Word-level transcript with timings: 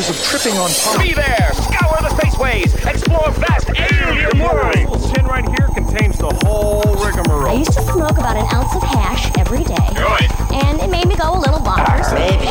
dangers 0.00 0.10
of 0.10 0.24
tripping 0.24 0.58
on 0.58 0.70
pop. 0.70 1.00
Be 1.02 1.12
there! 1.12 1.50
Scour 1.54 1.96
the 2.00 2.08
spaceways! 2.08 2.74
Explore 2.86 3.30
vast 3.32 3.68
alien 3.76 4.38
worlds! 4.38 5.02
This 5.02 5.12
tin 5.12 5.26
right 5.26 5.46
here 5.48 5.68
contains 5.74 6.18
the 6.18 6.30
whole 6.44 6.82
rigmarole. 6.82 7.46
I 7.46 7.52
rigmarole. 7.52 7.58
used 7.58 7.72
to 7.74 7.82
smoke 7.82 8.18
about 8.18 8.36
an 8.36 8.46
ounce 8.54 8.74
of 8.74 8.82
hash 8.82 9.30
every 9.38 9.64
day, 9.64 9.88
Good. 9.94 10.30
and 10.64 10.80
it 10.80 10.90
made 10.90 11.06
me 11.06 11.16
go 11.16 11.32
a 11.34 11.38
little 11.38 11.60
bonkers. 11.60 12.12
Maybe 12.14 12.48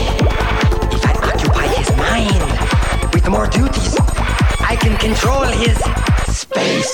if 0.95 1.05
I 1.05 1.13
occupy 1.33 1.67
his 1.67 1.89
mind 1.97 3.13
with 3.13 3.27
more 3.29 3.47
duties, 3.47 3.95
I 4.61 4.75
can 4.79 4.97
control 4.97 5.43
his 5.45 5.77
space. 6.35 6.93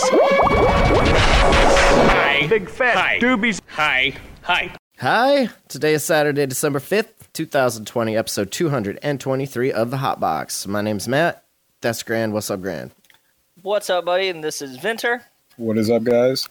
Hi. 2.11 2.47
Big 2.47 2.69
fat 2.69 2.95
Hi. 2.97 3.19
doobies. 3.19 3.59
Hi. 3.69 4.13
Hi. 4.43 4.71
Hi, 4.99 5.49
today 5.67 5.93
is 5.95 6.03
Saturday, 6.05 6.45
December 6.45 6.79
5th, 6.79 7.24
2020, 7.35 8.15
episode 8.15 8.49
223 8.49 9.71
of 9.73 9.91
The 9.91 9.97
Hot 9.97 10.21
Box. 10.21 10.65
My 10.65 10.81
name's 10.81 11.05
Matt. 11.05 11.43
That's 11.81 12.01
Grand. 12.01 12.31
What's 12.31 12.49
up, 12.49 12.61
Grand? 12.61 12.91
What's 13.61 13.89
up, 13.89 14.05
buddy? 14.05 14.29
And 14.29 14.41
this 14.41 14.61
is 14.61 14.77
Vintr. 14.77 15.21
What 15.57 15.77
is 15.77 15.89
up, 15.89 16.05
guys? 16.05 16.47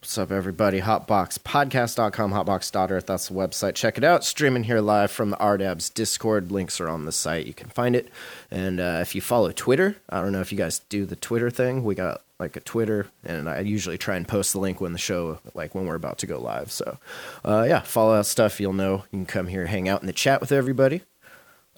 What's 0.00 0.16
up, 0.16 0.30
everybody? 0.30 0.80
Hotboxpodcast.com, 0.80 2.30
hotbox.earth. 2.30 3.06
That's 3.06 3.28
the 3.28 3.34
website. 3.34 3.74
Check 3.74 3.98
it 3.98 4.04
out. 4.04 4.22
Streaming 4.22 4.62
here 4.62 4.80
live 4.80 5.10
from 5.10 5.30
the 5.30 5.36
RDABS 5.38 5.92
Discord. 5.92 6.52
Links 6.52 6.80
are 6.80 6.88
on 6.88 7.04
the 7.04 7.10
site. 7.10 7.46
You 7.46 7.52
can 7.52 7.68
find 7.68 7.96
it. 7.96 8.08
And 8.48 8.78
uh, 8.78 8.98
if 9.02 9.16
you 9.16 9.20
follow 9.20 9.50
Twitter, 9.50 9.96
I 10.08 10.20
don't 10.20 10.30
know 10.30 10.40
if 10.40 10.52
you 10.52 10.58
guys 10.58 10.78
do 10.88 11.04
the 11.04 11.16
Twitter 11.16 11.50
thing. 11.50 11.82
We 11.82 11.96
got 11.96 12.22
like 12.38 12.54
a 12.54 12.60
Twitter, 12.60 13.08
and 13.24 13.50
I 13.50 13.58
usually 13.58 13.98
try 13.98 14.14
and 14.14 14.26
post 14.26 14.52
the 14.52 14.60
link 14.60 14.80
when 14.80 14.92
the 14.92 14.98
show, 14.98 15.40
like 15.54 15.74
when 15.74 15.86
we're 15.86 15.96
about 15.96 16.18
to 16.18 16.28
go 16.28 16.40
live. 16.40 16.70
So, 16.70 16.98
uh, 17.44 17.66
yeah, 17.68 17.80
follow 17.80 18.16
that 18.18 18.26
stuff. 18.26 18.60
You'll 18.60 18.74
know. 18.74 18.98
You 19.10 19.18
can 19.18 19.26
come 19.26 19.48
here, 19.48 19.66
hang 19.66 19.88
out 19.88 20.00
in 20.00 20.06
the 20.06 20.12
chat 20.12 20.40
with 20.40 20.52
everybody. 20.52 21.02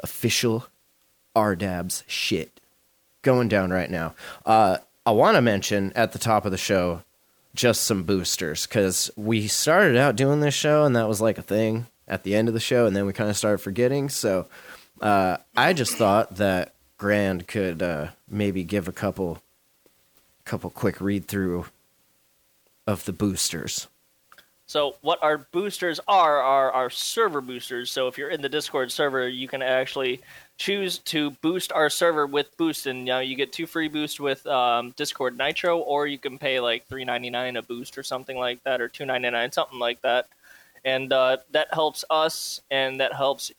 Official 0.00 0.66
RDABS 1.34 2.02
shit 2.06 2.60
going 3.22 3.48
down 3.48 3.70
right 3.70 3.90
now. 3.90 4.14
Uh, 4.44 4.76
I 5.06 5.12
want 5.12 5.36
to 5.36 5.40
mention 5.40 5.94
at 5.96 6.12
the 6.12 6.18
top 6.18 6.44
of 6.44 6.52
the 6.52 6.58
show 6.58 7.00
just 7.54 7.84
some 7.84 8.04
boosters 8.04 8.66
because 8.66 9.10
we 9.16 9.48
started 9.48 9.96
out 9.96 10.16
doing 10.16 10.40
this 10.40 10.54
show 10.54 10.84
and 10.84 10.94
that 10.96 11.08
was 11.08 11.20
like 11.20 11.38
a 11.38 11.42
thing 11.42 11.86
at 12.06 12.22
the 12.22 12.34
end 12.34 12.48
of 12.48 12.54
the 12.54 12.60
show 12.60 12.86
and 12.86 12.94
then 12.94 13.06
we 13.06 13.12
kind 13.12 13.30
of 13.30 13.36
started 13.36 13.58
forgetting. 13.58 14.08
So 14.08 14.46
uh, 15.00 15.38
i 15.56 15.72
just 15.72 15.96
thought 15.96 16.36
that 16.36 16.74
grand 16.98 17.48
could 17.48 17.82
uh, 17.82 18.08
maybe 18.28 18.62
give 18.62 18.86
a 18.88 18.92
couple 18.92 19.42
couple 20.44 20.70
quick 20.70 21.00
read 21.00 21.26
through 21.26 21.66
of 22.86 23.04
the 23.04 23.12
boosters 23.12 23.88
So, 24.70 24.94
what 25.00 25.20
our 25.20 25.38
boosters 25.38 25.98
are 26.06 26.40
are 26.40 26.70
our 26.70 26.90
server 26.90 27.40
boosters. 27.40 27.90
So, 27.90 28.06
if 28.06 28.16
you're 28.16 28.28
in 28.28 28.40
the 28.40 28.48
Discord 28.48 28.92
server, 28.92 29.28
you 29.28 29.48
can 29.48 29.62
actually 29.62 30.20
choose 30.58 30.98
to 30.98 31.32
boost 31.42 31.72
our 31.72 31.90
server 31.90 32.24
with 32.24 32.56
boost, 32.56 32.86
and 32.86 33.00
you 33.00 33.06
know 33.06 33.18
you 33.18 33.34
get 33.34 33.52
two 33.52 33.66
free 33.66 33.88
boosts 33.88 34.20
with 34.20 34.46
um, 34.46 34.92
Discord 34.96 35.36
Nitro, 35.36 35.78
or 35.78 36.06
you 36.06 36.18
can 36.18 36.38
pay 36.38 36.60
like 36.60 36.86
three 36.86 37.04
ninety 37.04 37.30
nine 37.30 37.56
a 37.56 37.62
boost 37.62 37.98
or 37.98 38.04
something 38.04 38.38
like 38.38 38.62
that, 38.62 38.80
or 38.80 38.86
two 38.86 39.04
ninety 39.04 39.28
nine 39.28 39.50
something 39.50 39.80
like 39.80 40.00
that, 40.02 40.28
and 40.84 41.12
uh, 41.12 41.38
that 41.50 41.74
helps 41.74 42.04
us, 42.08 42.60
and 42.70 43.00
that 43.00 43.12
helps 43.12 43.50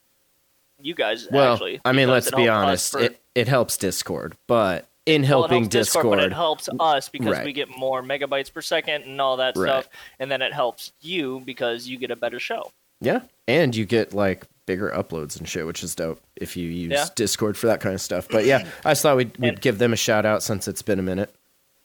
you 0.80 0.94
guys. 0.94 1.28
well 1.30 1.52
actually, 1.52 1.78
i 1.84 1.92
mean 1.92 2.08
let's 2.08 2.30
be 2.30 2.48
honest 2.48 2.92
for- 2.92 3.02
it, 3.02 3.20
it 3.34 3.48
helps 3.48 3.76
discord 3.76 4.34
but 4.48 4.88
in 5.06 5.22
Well, 5.22 5.24
it 5.24 5.26
helping 5.28 5.62
helps 5.64 5.72
Discord, 5.72 6.02
discord, 6.04 6.18
but 6.18 6.24
it 6.26 6.32
helps 6.32 6.68
us 6.78 7.08
because 7.08 7.32
Right. 7.38 7.44
we 7.44 7.52
get 7.52 7.68
more 7.76 8.02
megabytes 8.02 8.52
per 8.52 8.60
second 8.62 9.02
and 9.02 9.20
all 9.20 9.36
that 9.38 9.56
Right. 9.56 9.68
stuff, 9.84 9.88
and 10.20 10.30
then 10.30 10.42
it 10.42 10.52
helps 10.52 10.92
you 11.00 11.40
because 11.44 11.88
you 11.88 11.98
get 11.98 12.10
a 12.10 12.16
better 12.16 12.38
show. 12.38 12.70
Yeah, 13.00 13.22
and 13.48 13.74
you 13.74 13.84
get 13.84 14.14
like 14.14 14.44
bigger 14.64 14.90
uploads 14.90 15.36
and 15.36 15.48
shit, 15.48 15.66
which 15.66 15.82
is 15.82 15.96
dope 15.96 16.22
if 16.36 16.56
you 16.56 16.68
use 16.68 16.92
Yeah. 16.92 17.06
Discord 17.16 17.56
for 17.56 17.66
that 17.66 17.80
kind 17.80 17.94
of 17.96 18.00
stuff. 18.00 18.28
But 18.30 18.44
yeah, 18.44 18.64
I 18.84 18.92
just 18.92 19.02
thought 19.02 19.16
we'd, 19.16 19.36
we'd 19.38 19.48
And- 19.48 19.60
give 19.60 19.78
them 19.78 19.92
a 19.92 19.96
shout 19.96 20.24
out 20.24 20.42
since 20.42 20.68
it's 20.68 20.82
been 20.82 21.00
a 21.00 21.02
minute. 21.02 21.34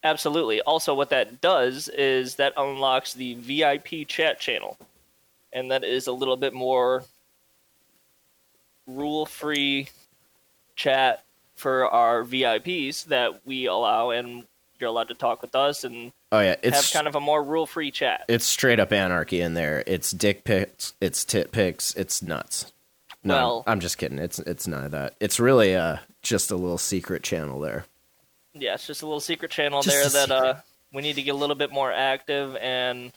Absolutely. 0.03 0.61
Also, 0.61 0.93
what 0.93 1.09
that 1.09 1.41
does 1.41 1.89
is 1.89 2.35
that 2.35 2.53
unlocks 2.55 3.13
the 3.15 3.33
VIP 3.33 4.05
chat 4.07 4.39
channel, 4.39 4.77
and 5.51 5.71
that 5.71 5.83
is 5.83 6.05
a 6.05 6.11
little 6.11 6.37
bit 6.37 6.53
more 6.53 7.03
rule-free 8.85 9.89
chat 10.75 11.23
for 11.57 11.85
our 11.87 12.23
VIPs 12.23 13.05
that 13.05 13.45
we 13.45 13.65
allow, 13.65 14.11
and 14.11 14.45
you're 14.79 14.89
allowed 14.89 15.09
to 15.09 15.13
talk 15.15 15.41
with 15.41 15.55
us 15.55 15.83
and 15.83 16.11
Oh 16.31 16.39
yeah, 16.39 16.55
it's 16.61 16.75
have 16.91 16.93
kind 16.93 17.07
of 17.07 17.15
a 17.15 17.19
more 17.19 17.43
rule-free 17.43 17.91
chat. 17.91 18.23
it's 18.27 18.45
straight 18.45 18.79
up 18.79 18.91
anarchy 18.93 19.41
in 19.41 19.53
there. 19.53 19.83
It's 19.87 20.11
dick 20.11 20.43
pics, 20.43 20.93
it's 21.01 21.25
tit 21.25 21.51
pics, 21.51 21.93
it's 21.95 22.21
nuts. 22.21 22.71
No, 23.23 23.33
Well- 23.35 23.63
I'm 23.67 23.79
just 23.79 23.97
kidding. 23.97 24.19
It's 24.19 24.39
it's 24.39 24.67
none 24.67 24.85
of 24.85 24.91
that. 24.91 25.15
It's 25.19 25.39
really 25.39 25.75
uh 25.75 25.97
just 26.21 26.51
a 26.51 26.55
little 26.55 26.77
secret 26.77 27.23
channel 27.23 27.59
there. 27.59 27.85
yeah, 28.53 28.73
it's 28.75 28.85
just 28.87 29.01
a 29.01 29.05
little 29.05 29.19
secret 29.19 29.51
channel 29.51 29.81
Just 29.81 30.13
there 30.13 30.23
a 30.23 30.27
that 30.27 30.31
uh, 30.35 30.55
we 30.93 31.01
need 31.01 31.13
to 31.15 31.21
get 31.23 31.31
a 31.31 31.37
little 31.37 31.55
bit 31.55 31.71
more 31.71 31.91
active. 31.91 32.55
And 32.57 33.11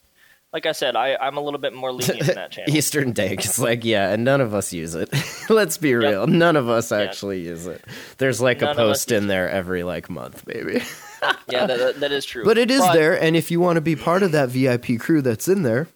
like 0.52 0.66
I 0.66 0.72
said, 0.72 0.96
I, 0.96 1.16
I'm 1.16 1.36
a 1.36 1.40
little 1.40 1.60
bit 1.60 1.72
more 1.74 1.92
lenient 1.92 2.28
in 2.28 2.34
that 2.34 2.50
channel. 2.52 2.74
Eastern 2.74 3.12
Dank. 3.12 3.44
It's 3.44 3.58
like, 3.58 3.84
yeah, 3.84 4.10
and 4.10 4.24
none 4.24 4.40
of 4.40 4.52
us 4.54 4.72
use 4.72 4.94
it. 4.94 5.08
Let's 5.50 5.78
be 5.78 5.94
real. 5.94 6.26
None 6.26 6.56
of 6.56 6.68
us 6.68 6.90
actually 6.92 7.40
use 7.40 7.66
it. 7.66 7.84
There's 8.18 8.40
like 8.40 8.60
None 8.60 8.70
a 8.70 8.74
post 8.74 9.12
in 9.12 9.26
there 9.28 9.48
every 9.48 9.82
like 9.84 10.10
month, 10.10 10.44
maybe. 10.46 10.82
yeah, 11.48 11.66
that- 11.66 11.78
that, 11.78 12.00
that 12.00 12.12
is 12.12 12.24
true. 12.24 12.44
But 12.44 12.58
it 12.58 12.70
is 12.70 12.82
there, 12.92 13.20
and 13.20 13.36
if 13.36 13.50
you 13.50 13.60
want 13.60 13.76
to 13.76 13.80
be 13.80 13.96
part 13.96 14.22
of 14.22 14.32
that 14.32 14.48
VIP 14.48 14.98
crew 14.98 15.22
that's 15.22 15.46
in 15.48 15.62
there, 15.62 15.86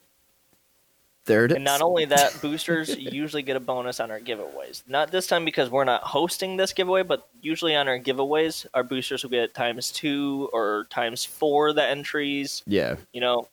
there 1.27 1.47
it 1.47 1.53
is. 1.53 1.57
And 1.57 1.65
not 1.65 1.81
only 1.81 2.05
that, 2.05 2.39
boosters 2.43 2.95
usually 2.99 3.43
get 3.43 3.57
a 3.57 3.61
bonus 3.61 3.99
on 3.99 4.11
our 4.11 4.21
giveaways. 4.21 4.83
Not 4.87 5.11
this 5.11 5.27
time 5.27 5.47
because 5.47 5.71
we're 5.71 5.85
not 5.85 6.03
hosting 6.03 6.59
this 6.59 6.75
giveaway, 6.75 7.03
but 7.03 7.27
usually 7.41 7.75
on 7.75 7.89
our 7.89 7.99
giveaways, 7.99 8.67
our 8.75 8.83
boosters 8.85 9.23
will 9.23 9.31
get 9.31 9.55
times 9.55 9.91
two 9.91 10.51
or 10.53 10.87
times 10.91 11.25
four 11.25 11.73
the 11.73 11.83
entries. 11.83 12.63
yeah, 12.67 12.97
You 13.15 13.23
know, 13.23 13.49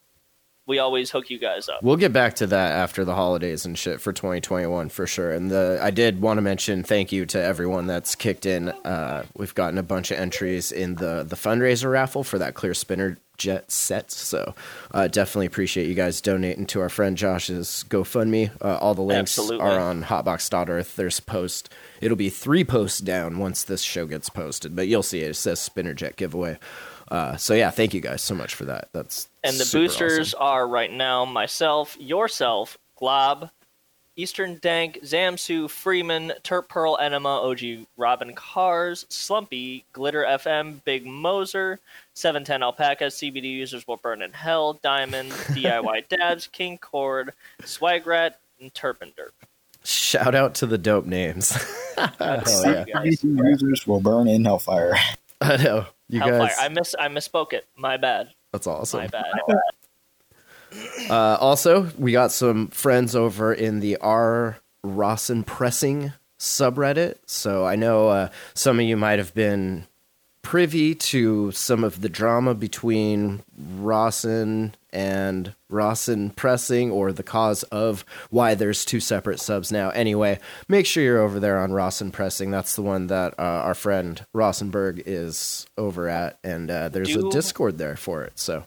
we 0.71 0.79
always 0.79 1.11
hook 1.11 1.29
you 1.29 1.37
guys 1.37 1.67
up. 1.67 1.83
we'll 1.83 1.97
get 1.97 2.13
back 2.13 2.33
to 2.35 2.47
that 2.47 2.71
after 2.71 3.03
the 3.03 3.13
holidays 3.13 3.65
and 3.65 3.77
shit 3.77 3.99
for 3.99 4.13
2021 4.13 4.87
for 4.87 5.05
sure. 5.05 5.29
And 5.29 5.51
the 5.51 5.77
I 5.81 5.91
did 5.91 6.21
want 6.21 6.37
to 6.37 6.41
mention 6.41 6.81
thank 6.81 7.11
you 7.11 7.25
to 7.25 7.43
everyone 7.43 7.87
that's 7.87 8.15
kicked 8.15 8.45
in. 8.45 8.69
Uh, 8.69 9.25
we've 9.35 9.53
gotten 9.53 9.77
a 9.77 9.83
bunch 9.83 10.11
of 10.11 10.17
entries 10.17 10.71
in 10.71 10.95
the 10.95 11.25
the 11.27 11.35
fundraiser 11.35 11.91
raffle 11.91 12.23
for 12.23 12.39
that 12.39 12.53
clear 12.53 12.73
spinner 12.73 13.17
jet 13.37 13.69
set. 13.69 14.11
So 14.11 14.55
uh, 14.93 15.09
definitely 15.09 15.47
appreciate 15.47 15.87
you 15.87 15.93
guys 15.93 16.21
donating 16.21 16.67
to 16.67 16.79
our 16.79 16.89
friend 16.89 17.17
Josh's 17.17 17.83
GoFundMe. 17.89 18.51
Uh, 18.61 18.77
all 18.77 18.93
the 18.93 19.01
links 19.01 19.37
Absolutely. 19.37 19.67
are 19.67 19.77
on 19.77 20.03
hotbox.earth. 20.03 20.95
There's 20.95 21.19
post. 21.19 21.67
It'll 21.99 22.15
be 22.15 22.29
three 22.29 22.63
posts 22.63 22.99
down 23.01 23.39
once 23.39 23.63
this 23.63 23.81
show 23.81 24.05
gets 24.05 24.29
posted, 24.29 24.73
but 24.75 24.87
you'll 24.87 25.03
see 25.03 25.21
it. 25.21 25.31
It 25.31 25.35
says 25.35 25.59
spinner 25.59 25.93
jet 25.93 26.15
giveaway. 26.15 26.59
Uh, 27.11 27.35
so 27.35 27.53
yeah, 27.53 27.69
thank 27.69 27.93
you 27.93 27.99
guys 27.99 28.21
so 28.21 28.33
much 28.33 28.55
for 28.55 28.63
that. 28.63 28.87
That's 28.93 29.27
And 29.43 29.57
the 29.57 29.65
super 29.65 29.83
boosters 29.83 30.33
awesome. 30.33 30.47
are 30.47 30.67
right 30.67 30.91
now 30.91 31.25
myself, 31.25 31.97
yourself, 31.99 32.77
Glob, 32.95 33.51
Eastern 34.15 34.59
Dank, 34.61 34.99
Zamsu, 35.03 35.69
Freeman, 35.69 36.31
Turp 36.43 36.69
Pearl 36.69 36.97
Enema, 37.01 37.41
OG 37.41 37.85
Robin 37.97 38.33
Cars, 38.33 39.05
Slumpy, 39.09 39.83
Glitter 39.91 40.23
FM, 40.23 40.81
Big 40.85 41.05
Moser, 41.05 41.79
710 42.13 42.63
Alpaca, 42.63 43.05
CBD 43.05 43.43
users 43.43 43.85
will 43.85 43.97
burn 43.97 44.21
in 44.21 44.31
hell, 44.31 44.79
Diamond, 44.81 45.31
DIY 45.51 46.07
Dabs, 46.07 46.47
King 46.47 46.77
Cord, 46.77 47.33
Swagrat, 47.63 48.35
and 48.61 48.73
Turpender. 48.73 49.31
Shout 49.83 50.33
out 50.33 50.55
to 50.55 50.65
the 50.65 50.77
dope 50.77 51.05
names. 51.05 51.57
That's 52.19 52.63
Hell 52.63 52.85
you 53.03 53.17
users 53.21 53.85
will 53.85 53.99
burn 53.99 54.27
in 54.27 54.45
hellfire. 54.45 54.93
I 55.57 55.57
know 55.57 55.85
you 56.07 56.19
Hellfire. 56.19 56.39
guys. 56.47 56.55
I 56.59 56.69
miss 56.69 56.95
I 56.99 57.07
misspoke 57.07 57.53
it. 57.53 57.67
My 57.75 57.97
bad. 57.97 58.29
that's 58.51 58.67
awesome. 58.67 59.01
My 59.01 59.07
bad. 59.07 59.25
Uh, 61.09 61.35
also, 61.41 61.89
we 61.97 62.13
got 62.13 62.31
some 62.31 62.69
friends 62.69 63.13
over 63.13 63.53
in 63.53 63.81
the 63.81 63.97
R 63.97 64.57
Rosin 64.85 65.43
Pressing 65.43 66.13
subreddit. 66.39 67.17
So 67.25 67.65
I 67.65 67.75
know 67.75 68.07
uh, 68.07 68.29
some 68.53 68.79
of 68.79 68.85
you 68.85 68.95
might 68.95 69.19
have 69.19 69.33
been 69.33 69.85
privy 70.41 70.95
to 70.95 71.51
some 71.51 71.83
of 71.83 72.01
the 72.01 72.09
drama 72.09 72.53
between 72.53 73.43
Rosin 73.57 74.75
and 74.93 75.53
Rosin 75.69 76.31
Pressing, 76.31 76.91
or 76.91 77.13
the 77.13 77.23
cause 77.23 77.63
of 77.63 78.03
why 78.29 78.55
there's 78.55 78.83
two 78.83 78.99
separate 78.99 79.39
subs 79.39 79.71
now. 79.71 79.89
Anyway, 79.91 80.39
make 80.67 80.85
sure 80.85 81.03
you're 81.03 81.21
over 81.21 81.39
there 81.39 81.59
on 81.59 81.71
Rosin 81.71 82.11
Pressing. 82.11 82.51
That's 82.51 82.75
the 82.75 82.81
one 82.81 83.07
that 83.07 83.33
uh, 83.39 83.43
our 83.43 83.75
friend 83.75 84.25
Rawsonberg 84.35 85.03
is 85.05 85.65
over 85.77 86.09
at, 86.09 86.39
and 86.43 86.69
uh, 86.69 86.89
there's 86.89 87.13
Do- 87.13 87.27
a 87.27 87.31
Discord 87.31 87.77
there 87.77 87.95
for 87.95 88.23
it. 88.23 88.37
So. 88.39 88.65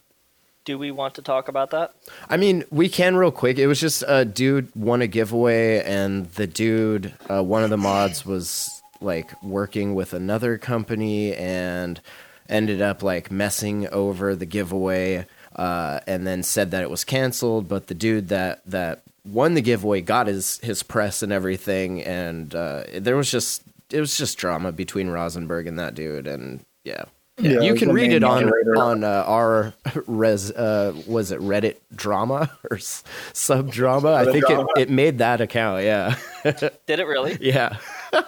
Do 0.64 0.78
we 0.78 0.90
want 0.90 1.16
to 1.16 1.22
talk 1.22 1.48
about 1.48 1.72
that? 1.72 1.94
I 2.30 2.38
mean, 2.38 2.64
we 2.70 2.88
can 2.88 3.16
real 3.16 3.30
quick. 3.30 3.58
It 3.58 3.66
was 3.66 3.78
just 3.78 4.02
a 4.08 4.24
dude 4.24 4.74
won 4.74 5.02
a 5.02 5.06
giveaway, 5.06 5.82
and 5.82 6.24
the 6.32 6.46
dude, 6.46 7.12
uh, 7.28 7.42
one 7.42 7.62
of 7.62 7.68
the 7.68 7.76
mods, 7.76 8.24
was 8.24 8.82
like 9.04 9.40
working 9.42 9.94
with 9.94 10.12
another 10.14 10.58
company 10.58 11.34
and 11.34 12.00
ended 12.48 12.82
up 12.82 13.02
like 13.02 13.30
messing 13.30 13.88
over 13.88 14.34
the 14.34 14.46
giveaway, 14.46 15.26
uh, 15.56 16.00
and 16.06 16.26
then 16.26 16.42
said 16.42 16.70
that 16.72 16.82
it 16.82 16.90
was 16.90 17.04
canceled. 17.04 17.68
But 17.68 17.86
the 17.86 17.94
dude 17.94 18.28
that 18.28 18.60
that 18.66 19.02
won 19.24 19.54
the 19.54 19.62
giveaway 19.62 20.00
got 20.00 20.26
his 20.26 20.58
his 20.58 20.82
press 20.82 21.22
and 21.22 21.32
everything, 21.32 22.02
and 22.02 22.54
uh, 22.54 22.84
there 22.98 23.16
was 23.16 23.30
just 23.30 23.62
it 23.90 24.00
was 24.00 24.16
just 24.16 24.36
drama 24.38 24.72
between 24.72 25.08
Rosenberg 25.08 25.66
and 25.66 25.78
that 25.78 25.94
dude, 25.94 26.26
and 26.26 26.64
yeah. 26.84 27.04
Yeah, 27.36 27.62
you 27.62 27.74
can 27.74 27.90
read 27.92 28.12
it 28.12 28.22
on 28.22 28.44
moderator. 28.44 28.76
on 28.76 29.02
uh, 29.02 29.24
our 29.26 29.74
res 30.06 30.52
uh, 30.52 30.94
was 31.08 31.32
it 31.32 31.40
Reddit 31.40 31.78
drama 31.92 32.48
or 32.70 32.76
s- 32.76 33.02
sub 33.32 33.72
drama? 33.72 34.12
I 34.12 34.24
think 34.26 34.46
drama. 34.46 34.68
it, 34.76 34.82
it 34.82 34.90
made 34.90 35.18
that 35.18 35.40
account. 35.40 35.82
Yeah, 35.82 36.14
Did 36.44 37.00
it 37.00 37.06
really? 37.08 37.36
yeah. 37.40 37.78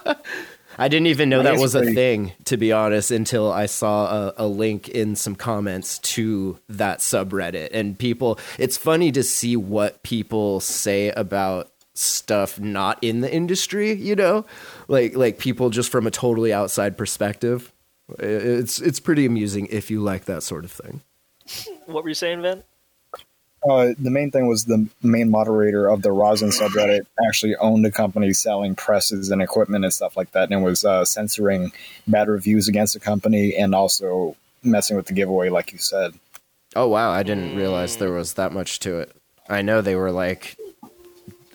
I 0.78 0.88
didn't 0.88 1.06
even 1.06 1.28
know 1.28 1.42
that 1.42 1.58
was 1.58 1.74
a 1.74 1.84
thing, 1.84 2.32
to 2.44 2.56
be 2.56 2.72
honest, 2.72 3.10
until 3.10 3.50
I 3.50 3.66
saw 3.66 4.28
a, 4.28 4.34
a 4.38 4.46
link 4.46 4.88
in 4.88 5.16
some 5.16 5.34
comments 5.34 5.98
to 6.00 6.58
that 6.68 6.98
subreddit. 6.98 7.70
And 7.72 7.98
people, 7.98 8.38
it's 8.58 8.76
funny 8.76 9.10
to 9.12 9.22
see 9.22 9.56
what 9.56 10.02
people 10.02 10.60
say 10.60 11.10
about 11.10 11.70
stuff 11.94 12.60
not 12.60 12.98
in 13.02 13.22
the 13.22 13.32
industry. 13.32 13.92
You 13.92 14.16
know, 14.16 14.44
like 14.88 15.16
like 15.16 15.38
people 15.38 15.70
just 15.70 15.90
from 15.90 16.06
a 16.06 16.10
totally 16.10 16.52
outside 16.52 16.98
perspective. 16.98 17.72
It's 18.18 18.80
it's 18.80 19.00
pretty 19.00 19.26
amusing 19.26 19.66
if 19.70 19.90
you 19.90 20.00
like 20.00 20.26
that 20.26 20.42
sort 20.42 20.64
of 20.64 20.72
thing. 20.72 21.02
What 21.86 22.02
were 22.02 22.10
you 22.10 22.14
saying, 22.14 22.42
Vin? 22.42 22.62
Uh, 23.68 23.94
the 23.98 24.10
main 24.10 24.30
thing 24.30 24.46
was 24.46 24.64
the 24.64 24.86
main 25.02 25.30
moderator 25.30 25.88
of 25.88 26.02
the 26.02 26.12
Rosin 26.12 26.50
subreddit 26.50 27.06
actually 27.26 27.56
owned 27.56 27.84
a 27.84 27.90
company 27.90 28.32
selling 28.32 28.74
presses 28.74 29.30
and 29.30 29.42
equipment 29.42 29.84
and 29.84 29.92
stuff 29.92 30.16
like 30.16 30.30
that, 30.32 30.50
and 30.50 30.60
it 30.60 30.64
was 30.64 30.84
uh, 30.84 31.04
censoring 31.04 31.72
bad 32.06 32.28
reviews 32.28 32.68
against 32.68 32.94
the 32.94 33.00
company 33.00 33.56
and 33.56 33.74
also 33.74 34.36
messing 34.62 34.96
with 34.96 35.06
the 35.06 35.14
giveaway, 35.14 35.48
like 35.48 35.72
you 35.72 35.78
said. 35.78 36.14
Oh 36.76 36.88
wow, 36.88 37.10
I 37.10 37.22
didn't 37.22 37.56
realize 37.56 37.96
there 37.96 38.12
was 38.12 38.34
that 38.34 38.52
much 38.52 38.80
to 38.80 38.98
it. 38.98 39.16
I 39.48 39.62
know 39.62 39.80
they 39.80 39.96
were 39.96 40.12
like 40.12 40.56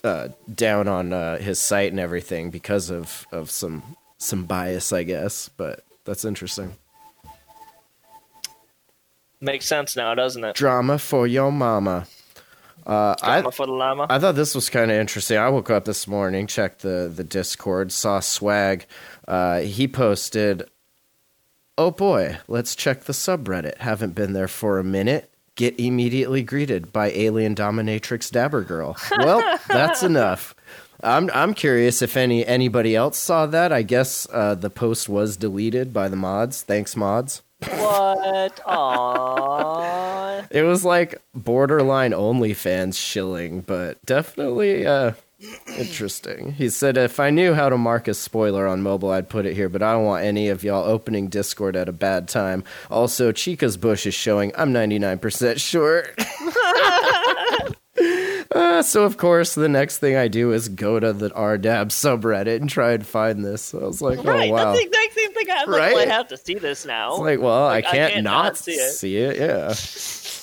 uh, 0.03 0.29
down 0.53 0.87
on 0.87 1.13
uh, 1.13 1.37
his 1.37 1.59
site 1.59 1.91
and 1.91 1.99
everything 1.99 2.49
because 2.49 2.89
of 2.89 3.27
of 3.31 3.51
some 3.51 3.83
some 4.17 4.45
bias, 4.45 4.91
I 4.91 5.03
guess. 5.03 5.49
But 5.55 5.83
that's 6.05 6.25
interesting. 6.25 6.73
Makes 9.41 9.65
sense 9.65 9.95
now, 9.95 10.13
doesn't 10.13 10.43
it? 10.43 10.55
Drama 10.55 10.99
for 10.99 11.25
your 11.25 11.51
mama. 11.51 12.05
Uh, 12.85 13.15
I 13.21 13.41
Drama 13.41 13.51
for 13.51 13.65
the 13.65 13.71
llama. 13.73 14.07
I 14.09 14.19
thought 14.19 14.35
this 14.35 14.53
was 14.53 14.69
kind 14.69 14.91
of 14.91 14.97
interesting. 14.97 15.37
I 15.37 15.49
woke 15.49 15.69
up 15.69 15.85
this 15.85 16.07
morning, 16.07 16.47
checked 16.47 16.81
the 16.81 17.11
the 17.13 17.23
Discord, 17.23 17.91
saw 17.91 18.19
Swag. 18.19 18.85
Uh, 19.27 19.61
he 19.61 19.87
posted, 19.87 20.69
"Oh 21.77 21.91
boy, 21.91 22.37
let's 22.47 22.75
check 22.75 23.03
the 23.03 23.13
subreddit. 23.13 23.77
Haven't 23.79 24.13
been 24.15 24.33
there 24.33 24.47
for 24.47 24.79
a 24.79 24.83
minute. 24.83 25.33
Get 25.55 25.79
immediately 25.79 26.43
greeted 26.43 26.93
by 26.93 27.11
alien 27.11 27.55
dominatrix 27.55 28.31
Dabber 28.31 28.61
Girl. 28.61 28.95
Well, 29.17 29.59
that's 29.67 30.03
enough." 30.03 30.55
I'm 31.03 31.31
I'm 31.33 31.55
curious 31.55 32.03
if 32.03 32.15
any 32.15 32.45
anybody 32.45 32.95
else 32.95 33.17
saw 33.17 33.47
that. 33.47 33.71
I 33.71 33.81
guess 33.81 34.27
uh, 34.31 34.53
the 34.53 34.69
post 34.69 35.09
was 35.09 35.35
deleted 35.35 35.93
by 35.93 36.07
the 36.09 36.15
mods. 36.15 36.61
Thanks, 36.61 36.95
mods. 36.95 37.41
What? 37.69 38.55
Aww. 38.65 40.47
It 40.51 40.63
was 40.63 40.83
like 40.83 41.21
borderline 41.33 42.11
OnlyFans 42.11 42.97
shilling, 42.97 43.61
but 43.61 44.03
definitely 44.05 44.85
uh, 44.85 45.13
interesting. 45.77 46.53
He 46.53 46.69
said, 46.69 46.97
"If 46.97 47.19
I 47.19 47.29
knew 47.29 47.53
how 47.53 47.69
to 47.69 47.77
mark 47.77 48.07
a 48.07 48.13
spoiler 48.13 48.67
on 48.67 48.81
mobile, 48.81 49.11
I'd 49.11 49.29
put 49.29 49.45
it 49.45 49.53
here, 49.53 49.69
but 49.69 49.83
I 49.83 49.93
don't 49.93 50.05
want 50.05 50.25
any 50.25 50.49
of 50.49 50.63
y'all 50.63 50.83
opening 50.83 51.27
Discord 51.27 51.75
at 51.75 51.87
a 51.89 51.93
bad 51.93 52.27
time." 52.27 52.63
Also, 52.89 53.31
Chica's 53.31 53.77
bush 53.77 54.05
is 54.05 54.13
showing. 54.13 54.51
I'm 54.55 54.73
99% 54.73 55.59
sure. 55.59 56.05
Uh, 58.53 58.81
so 58.81 59.03
of 59.03 59.17
course, 59.17 59.55
the 59.55 59.69
next 59.69 59.99
thing 59.99 60.15
I 60.17 60.27
do 60.27 60.51
is 60.51 60.67
go 60.67 60.99
to 60.99 61.13
the 61.13 61.29
RDAB 61.29 61.87
subreddit 61.87 62.57
and 62.59 62.69
try 62.69 62.91
and 62.91 63.05
find 63.05 63.45
this. 63.45 63.61
So 63.61 63.79
I 63.79 63.83
was 63.85 64.01
like, 64.01 64.19
"Oh 64.19 64.23
right, 64.23 64.51
wow!" 64.51 64.73
that's 64.73 64.79
the 64.79 64.85
exact 64.87 65.13
same 65.13 65.33
thing. 65.33 65.47
I'm 65.49 65.69
like, 65.71 65.79
Right? 65.81 65.93
well, 65.93 66.03
I 66.09 66.11
have 66.11 66.27
to 66.29 66.37
see 66.37 66.55
this 66.55 66.85
now. 66.85 67.11
It's 67.11 67.19
like, 67.21 67.39
well, 67.39 67.65
Like, 67.65 67.85
I, 67.85 67.89
I 67.89 67.91
can't 67.91 68.13
can't 68.13 68.23
not, 68.25 68.43
not 68.43 68.57
see 68.57 68.71
it. 68.73 68.91
see 68.91 69.17
it. 69.17 69.37
Yeah. 69.37 69.73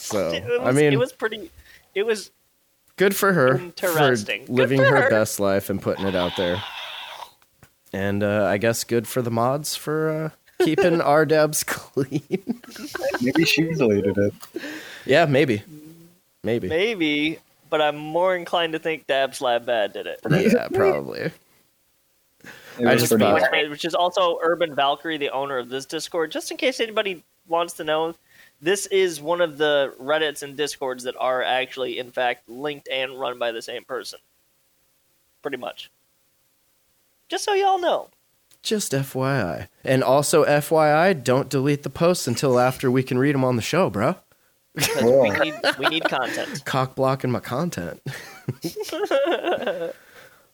So 0.08 0.30
it 0.30 0.42
was, 0.46 0.60
I 0.64 0.72
mean, 0.72 0.90
it 0.94 0.98
was 0.98 1.12
pretty. 1.12 1.50
It 1.94 2.04
was 2.06 2.30
good 2.96 3.14
for 3.14 3.34
her 3.34 3.58
Interesting. 3.58 4.40
for 4.40 4.46
Good 4.46 4.54
living 4.54 4.78
for 4.78 4.86
her, 4.86 5.02
her. 5.02 5.10
best 5.10 5.38
life 5.38 5.68
and 5.68 5.82
putting 5.82 6.06
it 6.06 6.14
out 6.14 6.32
there. 6.38 6.62
And 7.92 8.22
uh, 8.22 8.46
I 8.46 8.56
guess 8.56 8.84
good 8.84 9.06
for 9.06 9.20
the 9.20 9.30
mods 9.30 9.76
for 9.76 10.08
uh, 10.58 10.64
keeping 10.64 11.00
our 11.02 11.26
dabs 11.26 11.62
clean. 11.62 12.62
Maybe 13.20 13.44
she 13.44 13.64
deleted 13.64 14.16
it. 14.16 14.32
yeah, 15.04 15.26
maybe, 15.26 15.62
maybe. 16.42 16.68
maybe, 16.68 17.38
but 17.70 17.80
I'm 17.80 17.96
more 17.96 18.34
inclined 18.36 18.72
to 18.74 18.78
think 18.78 19.06
Dabs 19.06 19.40
Lab 19.40 19.66
Bad 19.66 19.92
did 19.92 20.06
it. 20.06 20.20
Yeah, 20.30 20.68
probably. 20.72 21.30
I 22.84 22.94
just 22.94 23.08
pretty 23.10 23.24
thought- 23.24 23.70
which 23.70 23.84
is 23.84 23.94
also 23.94 24.38
Urban 24.42 24.74
Valkyrie, 24.74 25.18
the 25.18 25.30
owner 25.30 25.58
of 25.58 25.68
this 25.68 25.86
Discord. 25.86 26.30
Just 26.30 26.50
in 26.50 26.56
case 26.56 26.80
anybody 26.80 27.24
wants 27.48 27.74
to 27.74 27.84
know, 27.84 28.14
this 28.60 28.86
is 28.86 29.20
one 29.20 29.40
of 29.40 29.58
the 29.58 29.94
Reddits 30.00 30.42
and 30.42 30.56
Discords 30.56 31.04
that 31.04 31.14
are 31.18 31.42
actually, 31.42 31.98
in 31.98 32.10
fact, 32.10 32.48
linked 32.48 32.88
and 32.88 33.18
run 33.18 33.38
by 33.38 33.52
the 33.52 33.62
same 33.62 33.84
person. 33.84 34.18
Pretty 35.42 35.56
much. 35.56 35.90
Just 37.28 37.44
so 37.44 37.52
y'all 37.54 37.80
know. 37.80 38.08
Just 38.62 38.92
FYI, 38.92 39.68
and 39.84 40.02
also 40.02 40.44
FYI, 40.44 41.22
don't 41.22 41.48
delete 41.48 41.84
the 41.84 41.90
posts 41.90 42.26
until 42.26 42.58
after 42.58 42.90
we 42.90 43.02
can 43.04 43.16
read 43.18 43.34
them 43.34 43.44
on 43.44 43.54
the 43.56 43.62
show, 43.62 43.88
bro. 43.88 44.16
Because 44.78 45.00
Cool. 45.00 45.22
we 45.22 45.30
need 45.30 45.54
we 45.78 45.86
need 45.88 46.04
content. 46.04 46.64
Cock 46.64 46.94
blocking 46.94 47.30
my 47.30 47.40
content. 47.40 48.00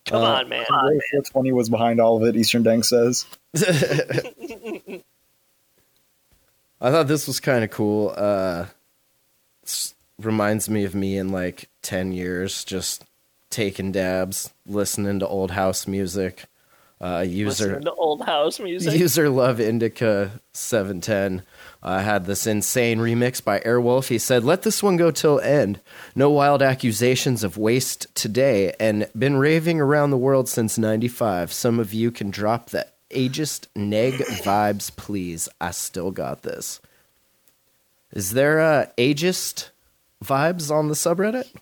Come 0.07 0.21
Uh, 0.21 0.25
on, 0.35 0.49
man. 0.51 0.61
Ray 0.61 0.67
420 1.13 1.53
was 1.53 1.69
behind 1.71 1.99
all 2.01 2.17
of 2.17 2.23
it, 2.29 2.37
Eastern 2.37 2.63
Dank 2.63 2.85
says. 2.85 3.25
I 3.57 5.01
thought 6.91 7.09
this 7.09 7.27
was 7.27 7.41
kind 7.41 7.65
of 7.65 7.71
cool. 7.71 8.13
Uh, 8.17 8.67
reminds 10.21 10.69
me 10.69 10.85
of 10.85 10.95
me 10.95 11.17
in 11.17 11.31
like 11.31 11.69
10 11.83 12.13
years, 12.13 12.65
just 12.65 13.05
taking 13.51 13.93
dabs, 13.93 14.53
listening 14.67 15.21
to 15.21 15.29
old 15.29 15.53
house 15.53 15.87
music. 15.87 16.45
Uh, 17.05 17.21
user 17.21 17.83
old 17.99 18.23
house 18.23 18.59
music. 18.59 18.99
user 18.99 19.29
love 19.29 19.61
indica 19.61 20.41
710 20.55 21.43
uh, 21.83 21.99
had 22.01 22.25
this 22.25 22.47
insane 22.47 22.99
remix 22.99 23.45
by 23.45 23.61
airwolf. 23.61 24.09
He 24.09 24.17
said 24.17 24.43
let 24.43 24.63
this 24.63 24.83
one 24.83 24.97
go 24.97 25.11
till 25.11 25.39
end. 25.41 25.81
No 26.15 26.31
wild 26.31 26.63
accusations 26.63 27.45
of 27.45 27.59
waste 27.59 28.07
today 28.15 28.73
and 28.81 29.07
been 29.15 29.37
raving 29.37 29.83
around 29.83 30.13
the 30.13 30.17
world 30.17 30.49
since 30.49 30.79
95 30.79 31.53
some 31.53 31.79
of 31.79 31.93
you 31.93 32.11
can 32.11 32.31
drop 32.31 32.71
the 32.71 32.87
ageist 33.11 33.67
neg 33.77 34.15
vibes 34.43 34.91
please. 34.97 35.47
I 35.61 35.73
still 35.73 36.11
got 36.11 36.41
this. 36.43 36.81
Is 38.13 38.31
there 38.31 38.63
uh 38.63 38.87
ageist 38.97 39.69
vibes 40.25 40.71
on 40.71 40.89
the 40.89 40.95
subreddit? 40.95 41.53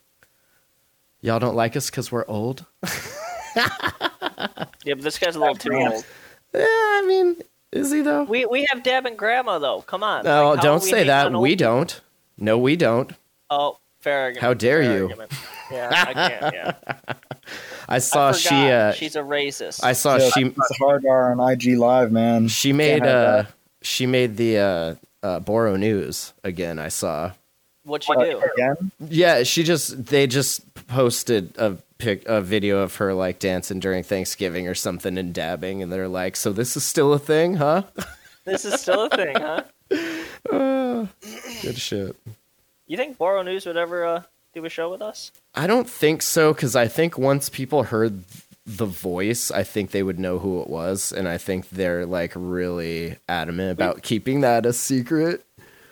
Y'all 1.21 1.41
don't 1.41 1.57
like 1.57 1.77
us 1.77 1.91
because 1.91 2.13
we're 2.13 2.27
old 2.29 2.65
Yeah, 4.85 4.95
but 4.95 5.05
this 5.05 5.19
guy's 5.19 5.37
a 5.37 5.41
little 5.41 5.55
too 5.55 5.73
old. 5.75 6.05
yeah 6.55 6.61
i 6.67 7.05
mean 7.07 7.37
is 7.73 7.91
he 7.93 8.03
though 8.03 8.25
We 8.25 8.45
we 8.47 8.67
have 8.71 8.83
Deb 8.83 9.07
and 9.07 9.17
Grandma 9.17 9.59
though. 9.59 9.81
Come 9.83 10.03
on. 10.03 10.25
No, 10.25 10.51
Like, 10.51 10.61
don't 10.61 10.83
say 10.83 11.05
that. 11.05 11.33
We 11.33 11.51
people? 11.51 11.65
don't. 11.67 12.01
No, 12.37 12.59
we 12.59 12.77
don't. 12.77 13.11
Oh, 13.49 13.79
fair 14.01 14.25
argument. 14.25 14.43
How 14.43 14.53
dare 14.53 14.83
fair 14.83 14.93
you. 14.97 15.03
argument. 15.05 15.33
Yeah, 15.71 16.05
I 16.07 16.13
can't. 16.13 16.55
Yeah. 16.55 16.75
I 17.89 17.99
saw 17.99 18.29
I 18.29 18.33
she. 18.33 18.55
Uh, 18.55 18.93
She's 18.93 19.17
a 19.17 19.21
racist. 19.23 19.83
I 19.83 19.95
saw 19.95 20.17
Yeah, 20.17 20.29
she. 20.35 20.43
it's 20.49 20.79
hard 20.79 21.07
R 21.07 21.33
on 21.33 21.41
IG 21.53 21.79
Live, 21.79 22.13
man. 22.13 22.49
She 22.49 22.75
made. 22.75 23.05
Can't 23.05 23.07
Uh, 23.07 23.45
she 23.81 24.05
made 24.07 24.37
the 24.37 24.59
uh, 24.59 24.95
uh, 25.23 25.41
Boro 25.41 25.77
News 25.77 26.35
again. 26.45 26.79
I 26.79 26.89
saw. 26.89 27.33
What 27.85 28.07
you 28.07 28.15
do? 28.17 28.43
Again? 28.55 28.91
Yeah, 29.09 29.45
she 29.45 29.63
just. 29.63 30.05
They 30.07 30.27
just 30.27 30.75
posted 30.89 31.57
a 31.57 31.79
pic, 32.03 32.27
a 32.27 32.41
video 32.41 32.81
of 32.81 32.97
her 32.97 33.15
like 33.15 33.39
dancing 33.39 33.81
during 33.81 34.03
Thanksgiving 34.03 34.67
or 34.67 34.75
something 34.75 35.17
and 35.17 35.33
dabbing, 35.33 35.83
and 35.83 35.93
they're 35.93 36.09
like, 36.09 36.37
"So 36.37 36.53
this 36.53 36.77
is 36.77 36.85
still 36.85 37.13
a 37.13 37.19
thing, 37.19 37.57
huh?" 37.57 37.85
This 38.45 38.65
is 38.65 38.81
still 38.81 39.05
a 39.05 39.09
thing, 39.09 39.37
huh? 39.37 39.63
Good 41.63 41.79
shit. 41.79 42.17
You 42.89 42.97
think 42.97 43.17
Boro 43.17 43.43
News 43.43 43.67
would 43.67 43.77
ever 43.77 44.05
uh, 44.05 44.23
do 44.53 44.65
a 44.65 44.69
show 44.69 44.91
with 44.91 45.01
us? 45.01 45.31
I 45.55 45.69
don't 45.69 45.89
think 45.89 46.23
so 46.23 46.53
because 46.53 46.75
I 46.75 46.89
think 46.89 47.17
once 47.17 47.49
people 47.49 47.85
heard 47.85 48.25
the 48.67 48.85
voice, 48.85 49.53
I 49.53 49.63
think 49.63 49.93
they 49.93 50.03
would 50.03 50.19
know 50.19 50.41
who 50.41 50.61
it 50.61 50.69
was, 50.69 51.13
and 51.13 51.29
I 51.29 51.39
think 51.39 51.71
they're 51.71 52.05
like 52.05 52.33
really 52.35 53.17
adamant 53.29 53.71
about 53.71 54.03
keeping 54.03 54.41
that 54.41 54.67
a 54.67 54.73
secret. 54.73 55.45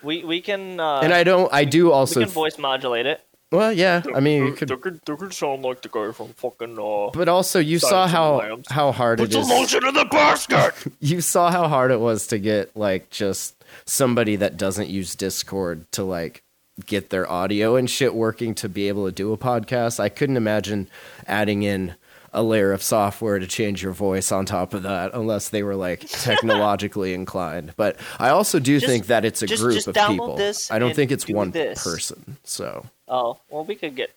We 0.03 0.25
we 0.25 0.41
can. 0.41 0.81
Uh, 0.81 1.03
and 1.05 1.13
I 1.13 1.23
don't. 1.23 1.53
I 1.53 1.65
do 1.65 1.87
we 1.87 1.93
also. 1.93 2.19
can 2.19 2.29
voice 2.29 2.59
modulate 2.59 3.07
it. 3.07 3.25
Well, 3.53 3.73
yeah. 3.73 4.03
I 4.15 4.21
mean, 4.21 4.47
you 4.47 4.53
could. 4.53 4.81
could, 4.81 5.01
they 5.05 5.17
could 5.17 5.33
sound 5.35 5.63
like 5.63 5.83
the 5.83 5.89
guy 5.89 6.13
from 6.13 6.29
fucking 6.35 6.79
uh, 6.79 7.11
But 7.13 7.29
also, 7.29 7.59
you 7.59 7.79
saw 7.79 8.07
Silence 8.07 8.67
of 8.67 8.69
the 8.69 8.75
how 8.75 8.87
how 8.87 8.93
hard 8.93 9.21
it 9.21 9.35
is. 9.35 9.49
lotion 9.49 9.85
in 9.87 9.95
the 9.95 10.05
basket. 10.07 10.73
You 11.01 11.21
saw 11.21 11.51
how 11.51 11.67
hard 11.69 11.91
it 11.91 12.01
was 12.01 12.27
to 12.29 12.39
get 12.39 12.77
like 12.77 13.11
just 13.11 13.55
somebody 13.87 14.37
that 14.37 14.57
doesn't 14.57 14.89
use 14.89 15.15
Discord 15.15 15.91
to 15.93 16.05
like 16.05 16.43
get 16.87 17.11
their 17.11 17.31
audio 17.31 17.77
and 17.77 17.91
shit 17.91 18.15
working 18.15 18.55
to 18.57 18.69
be 18.69 18.89
able 18.89 19.07
to 19.07 19.13
do 19.13 19.33
a 19.33 19.37
podcast. 19.39 20.01
I 20.01 20.09
couldn't 20.09 20.37
imagine 20.37 20.89
adding 21.27 21.63
in 21.63 21.95
a 22.33 22.43
layer 22.45 22.73
of 22.73 22.81
software 22.83 23.41
to 23.41 23.47
change 23.47 23.83
your 23.83 23.93
voice 23.93 24.31
on 24.31 24.47
top 24.47 24.73
of 24.73 24.85
that, 24.85 25.11
unless 25.15 25.49
they 25.49 25.65
were 25.65 25.75
like 25.75 26.01
technologically 26.09 27.13
inclined. 27.13 27.75
But 27.77 27.97
I 28.19 28.29
also 28.29 28.61
do 28.61 28.79
Just- 28.79 28.87
think 28.91 29.07
that 29.07 29.25
it's 29.25 29.43
a 29.43 29.47
just- 29.47 29.63
group 29.63 29.75
just 29.75 29.89
of 29.89 29.95
people. 29.97 30.37
this 30.37 30.71
I 30.71 30.79
don't 30.79 30.95
think 30.95 31.11
it's 31.11 31.29
one 31.29 31.51
this. 31.51 31.83
person. 31.83 32.37
So, 32.45 32.87
Oh, 33.11 33.39
well, 33.51 33.65
we 33.65 33.75
could 33.75 33.97
get. 33.97 34.11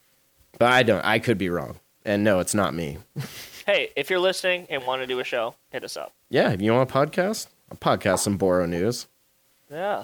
but 0.60 0.72
I 0.72 0.84
don't. 0.84 1.04
I 1.04 1.20
could 1.20 1.38
be 1.38 1.50
wrong. 1.50 1.80
And 2.06 2.24
no, 2.24 2.40
it's 2.40 2.54
not 2.54 2.74
me. 2.74 3.00
Hey, 3.66 3.92
if 3.96 4.10
you're 4.10 4.20
listening 4.20 4.68
and 4.70 4.86
want 4.86 5.02
to 5.04 5.08
do 5.08 5.22
a 5.22 5.24
show, 5.24 5.56
hit 5.72 5.86
us 5.86 5.96
up. 5.96 6.12
Yeah, 6.30 6.52
if 6.52 6.62
you 6.62 6.74
want 6.74 6.92
a 6.92 6.94
podcast, 6.94 7.48
I'll 7.72 7.78
podcast 7.78 8.20
some 8.20 8.36
Boro 8.36 8.66
news. 8.66 9.08
Yeah. 9.72 10.04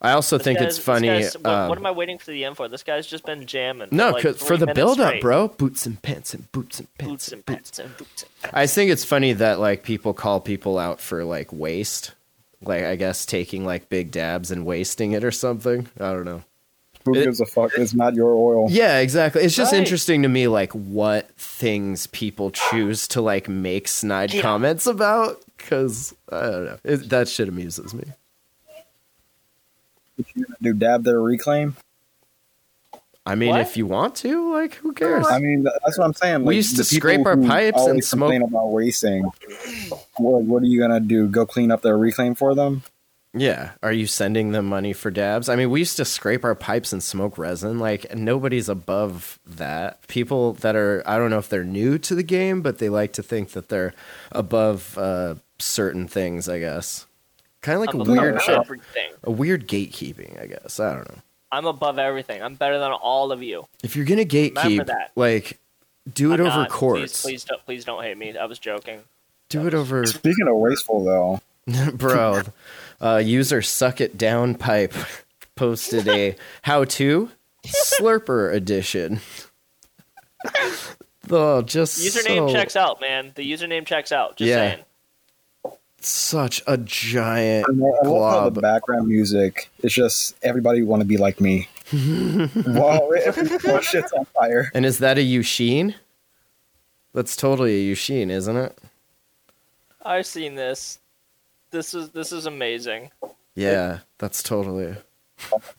I 0.00 0.12
also 0.12 0.38
This 0.38 0.44
think 0.44 0.60
it's 0.60 0.78
funny. 0.78 1.08
what, 1.10 1.46
um, 1.46 1.68
what 1.68 1.76
am 1.76 1.84
I 1.84 1.90
waiting 1.90 2.16
for 2.18 2.30
the 2.30 2.44
end 2.46 2.56
for? 2.56 2.66
This 2.66 2.82
guy's 2.82 3.06
just 3.06 3.26
been 3.26 3.44
jamming. 3.46 3.88
No, 3.92 4.18
for 4.18 4.30
like 4.30 4.36
for 4.38 4.56
the 4.56 4.66
build 4.68 5.00
up, 5.00 5.08
straight. 5.08 5.20
bro. 5.20 5.48
Boots 5.48 5.84
and 5.84 6.00
pants 6.00 6.32
and 6.32 6.50
boots 6.50 6.80
and 6.80 6.88
pants 6.96 7.10
Boots 7.12 7.32
and 7.32 7.44
boots. 7.44 7.56
pants 7.56 7.78
and 7.78 7.96
boots. 7.98 8.24
And 8.44 8.52
I 8.54 8.66
think 8.66 8.90
it's 8.90 9.04
funny 9.04 9.34
that 9.34 9.60
like 9.60 9.82
people 9.84 10.14
call 10.14 10.40
people 10.40 10.78
out 10.78 10.98
for 10.98 11.24
like 11.24 11.52
waste, 11.52 12.12
like 12.64 12.84
I 12.84 12.96
guess 12.96 13.24
taking 13.26 13.64
like 13.64 13.88
big 13.88 14.10
dabs 14.10 14.50
and 14.50 14.64
wasting 14.66 15.12
it 15.12 15.24
or 15.24 15.30
something. 15.30 15.88
I 16.00 16.12
don't 16.12 16.24
know. 16.24 16.42
Who 17.04 17.14
It- 17.16 17.24
gives 17.24 17.40
a 17.40 17.46
fuck? 17.46 17.72
It's 17.76 17.94
not 17.94 18.14
your 18.14 18.32
oil. 18.32 18.68
Yeah, 18.70 18.98
exactly. 19.00 19.42
It's 19.42 19.56
just 19.56 19.72
Right. 19.72 19.78
interesting 19.80 20.22
to 20.22 20.28
me 20.28 20.46
like 20.48 20.72
what 20.72 21.30
things 21.36 22.06
people 22.08 22.50
choose 22.52 23.08
to 23.08 23.20
like 23.20 23.48
make 23.48 23.88
snide 23.88 24.32
Yeah. 24.32 24.42
comments 24.42 24.86
about 24.86 25.42
because 25.56 26.14
I 26.30 26.40
don't 26.42 26.64
know. 26.66 26.78
It, 26.84 27.08
that 27.08 27.28
shit 27.28 27.48
amuses 27.48 27.92
me. 27.92 28.04
What 30.16 30.26
you 30.34 30.44
gonna 30.44 30.56
do 30.60 30.74
dab 30.74 31.04
their 31.04 31.20
reclaim? 31.20 31.74
I 33.24 33.36
mean, 33.36 33.50
What? 33.50 33.60
if 33.60 33.76
you 33.76 33.86
want 33.86 34.16
to, 34.16 34.52
like, 34.52 34.74
who 34.74 34.92
cares? 34.92 35.26
I 35.28 35.38
mean, 35.38 35.62
that's 35.62 35.96
what 35.96 36.06
I'm 36.06 36.14
saying. 36.14 36.44
We 36.44 36.56
used 36.56 36.76
to 36.76 36.84
scrape 36.84 37.24
our 37.24 37.36
pipes 37.36 37.78
and 37.80 37.88
always 37.90 38.08
smoke- 38.08 38.34
about 38.42 38.68
wasting. 38.68 39.22
What, 40.16 40.42
what 40.42 40.62
are 40.62 40.66
you 40.66 40.80
gonna 40.80 40.98
do? 41.00 41.28
Go 41.28 41.46
clean 41.46 41.70
up 41.70 41.82
their 41.82 41.96
reclaim 41.96 42.34
for 42.34 42.54
them? 42.54 42.82
Yeah. 43.34 43.70
Are 43.82 43.92
you 43.92 44.06
sending 44.06 44.52
them 44.52 44.66
money 44.66 44.92
for 44.92 45.10
dabs? 45.10 45.48
I 45.48 45.56
mean, 45.56 45.70
we 45.70 45.78
used 45.78 45.96
to 45.96 46.04
scrape 46.04 46.44
our 46.44 46.54
pipes 46.54 46.92
and 46.92 47.02
smoke 47.02 47.38
resin. 47.38 47.78
Like, 47.78 48.14
nobody's 48.14 48.68
above 48.68 49.38
that. 49.46 50.06
People 50.08 50.52
that 50.54 50.76
are, 50.76 51.02
I 51.06 51.16
don't 51.16 51.30
know 51.30 51.38
if 51.38 51.48
they're 51.48 51.64
new 51.64 51.98
to 51.98 52.14
the 52.14 52.22
game, 52.22 52.60
but 52.60 52.78
they 52.78 52.88
like 52.90 53.12
to 53.14 53.22
think 53.22 53.50
that 53.52 53.68
they're 53.70 53.94
above 54.32 54.98
uh, 54.98 55.36
certain 55.58 56.08
things, 56.08 56.46
I 56.48 56.58
guess. 56.58 57.06
Kind 57.62 57.76
of 57.76 57.80
like 57.80 57.94
I'm 57.94 58.00
a 58.00 58.04
weird, 58.04 58.40
a 59.22 59.30
weird 59.30 59.66
gatekeeping, 59.68 60.38
I 60.42 60.46
guess. 60.48 60.78
I 60.80 60.94
don't 60.96 61.08
know. 61.08 61.18
I'm 61.52 61.66
above 61.66 61.98
everything. 61.98 62.42
I'm 62.42 62.54
better 62.54 62.78
than 62.78 62.90
all 62.92 63.30
of 63.30 63.42
you. 63.42 63.66
If 63.84 63.94
you're 63.94 64.06
going 64.06 64.26
to 64.26 64.36
gatekeep, 64.36 64.86
that. 64.86 65.12
like, 65.14 65.58
do 66.12 66.32
it 66.32 66.40
I'm 66.40 66.46
over 66.46 66.56
not. 66.62 66.70
courts. 66.70 67.20
Please, 67.22 67.22
please 67.22 67.44
don't, 67.44 67.64
please 67.66 67.84
don't 67.84 68.02
hate 68.02 68.16
me. 68.18 68.36
I 68.36 68.46
was 68.46 68.58
joking. 68.58 69.00
Do 69.50 69.66
it 69.66 69.74
over, 69.74 70.06
Speaking 70.06 70.48
of 70.48 70.56
wasteful, 70.56 71.04
though, 71.04 71.40
bro. 71.92 72.40
Uh, 73.00 73.18
user 73.18 73.60
suck 73.62 74.00
it 74.00 74.16
down 74.16 74.54
pipe 74.54 74.94
posted 75.56 76.08
a 76.08 76.34
how 76.62 76.84
to 76.84 77.30
slurper 77.66 78.52
edition. 78.54 79.20
oh, 81.30 81.62
just 81.62 82.00
Username 82.00 82.48
so- 82.48 82.52
checks 82.52 82.76
out, 82.76 83.00
man. 83.00 83.32
The 83.34 83.50
username 83.50 83.86
checks 83.86 84.12
out. 84.12 84.36
Just 84.36 84.48
Yeah. 84.48 84.56
saying. 84.56 84.84
Such 86.04 86.62
a 86.66 86.76
giant 86.76 87.66
I 87.68 87.72
love 87.72 87.94
how 88.02 88.08
glob. 88.08 88.54
the 88.54 88.60
background 88.60 89.08
music 89.08 89.70
is 89.82 89.92
just 89.92 90.36
everybody 90.42 90.82
want 90.82 91.00
to 91.00 91.06
be 91.06 91.16
like 91.16 91.40
me. 91.40 91.68
wow, 91.92 93.08
everyone 93.10 93.82
shit's 93.82 94.12
on 94.12 94.24
fire. 94.26 94.70
And 94.74 94.84
is 94.86 94.98
that 94.98 95.18
a 95.18 95.20
Yushin? 95.20 95.94
That's 97.14 97.36
totally 97.36 97.88
a 97.88 97.92
Yushin, 97.92 98.30
isn't 98.30 98.56
it? 98.56 98.78
I've 100.04 100.26
seen 100.26 100.54
this. 100.54 100.98
This 101.70 101.94
is 101.94 102.10
this 102.10 102.32
is 102.32 102.46
amazing. 102.46 103.10
Yeah, 103.54 104.00
that's 104.18 104.42
totally. 104.42 104.96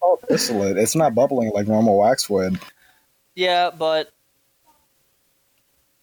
Oh, 0.02 0.20
distillate. 0.30 0.78
It's 0.78 0.96
not 0.96 1.16
bubbling 1.16 1.52
like 1.54 1.68
normal 1.68 1.98
wax 1.98 2.30
would. 2.30 2.60
Yeah, 3.36 3.72
but 3.72 4.12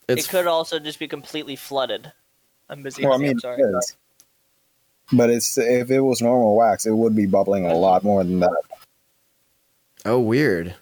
It's 0.09 0.27
it 0.27 0.31
could 0.31 0.47
also 0.47 0.79
just 0.79 0.99
be 0.99 1.09
completely 1.09 1.57
flooded. 1.57 2.13
I'm 2.69 2.83
busy. 2.83 3.05
Well, 3.05 3.21
I 3.21 3.27
I'm 3.27 3.39
sorry. 3.39 3.63
it 3.63 3.67
is. 3.67 3.97
But 5.13 5.31
it's 5.31 5.59
if 5.59 5.91
it 5.91 6.01
was 6.01 6.23
normal 6.23 6.57
wax, 6.57 6.87
it 6.87 6.93
would 6.93 7.17
be 7.17 7.27
bubbling 7.27 7.67
a 7.67 7.75
lot 7.75 8.05
more 8.05 8.23
than 8.23 8.41
that. 8.41 8.63
oh 10.05 10.21
weird. 10.21 10.75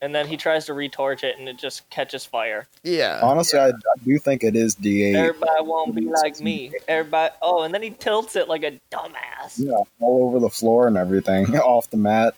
And 0.00 0.14
then 0.14 0.28
he 0.28 0.36
tries 0.36 0.66
to 0.66 0.72
retorch 0.74 1.24
it, 1.24 1.38
and 1.40 1.48
it 1.48 1.58
just 1.58 1.90
catches 1.90 2.24
fire. 2.24 2.68
Yeah. 2.84 3.18
Honestly, 3.20 3.58
I, 3.58 3.70
I 3.70 3.72
do 4.04 4.16
think 4.20 4.44
it 4.44 4.54
is 4.54 4.76
D8. 4.76 5.16
Everybody 5.16 5.62
won't 5.64 5.96
be 5.96 6.02
like 6.02 6.38
me. 6.40 6.72
Everybody. 6.86 7.34
Oh, 7.42 7.62
and 7.62 7.74
then 7.74 7.82
he 7.82 7.90
tilts 7.90 8.36
it 8.36 8.48
like 8.48 8.62
a 8.62 8.78
dumbass. 8.92 9.54
Yeah, 9.56 9.72
all 9.98 10.22
over 10.22 10.38
the 10.38 10.50
floor 10.50 10.86
and 10.86 10.96
everything, 10.96 11.56
off 11.56 11.90
the 11.90 11.96
mat. 11.96 12.34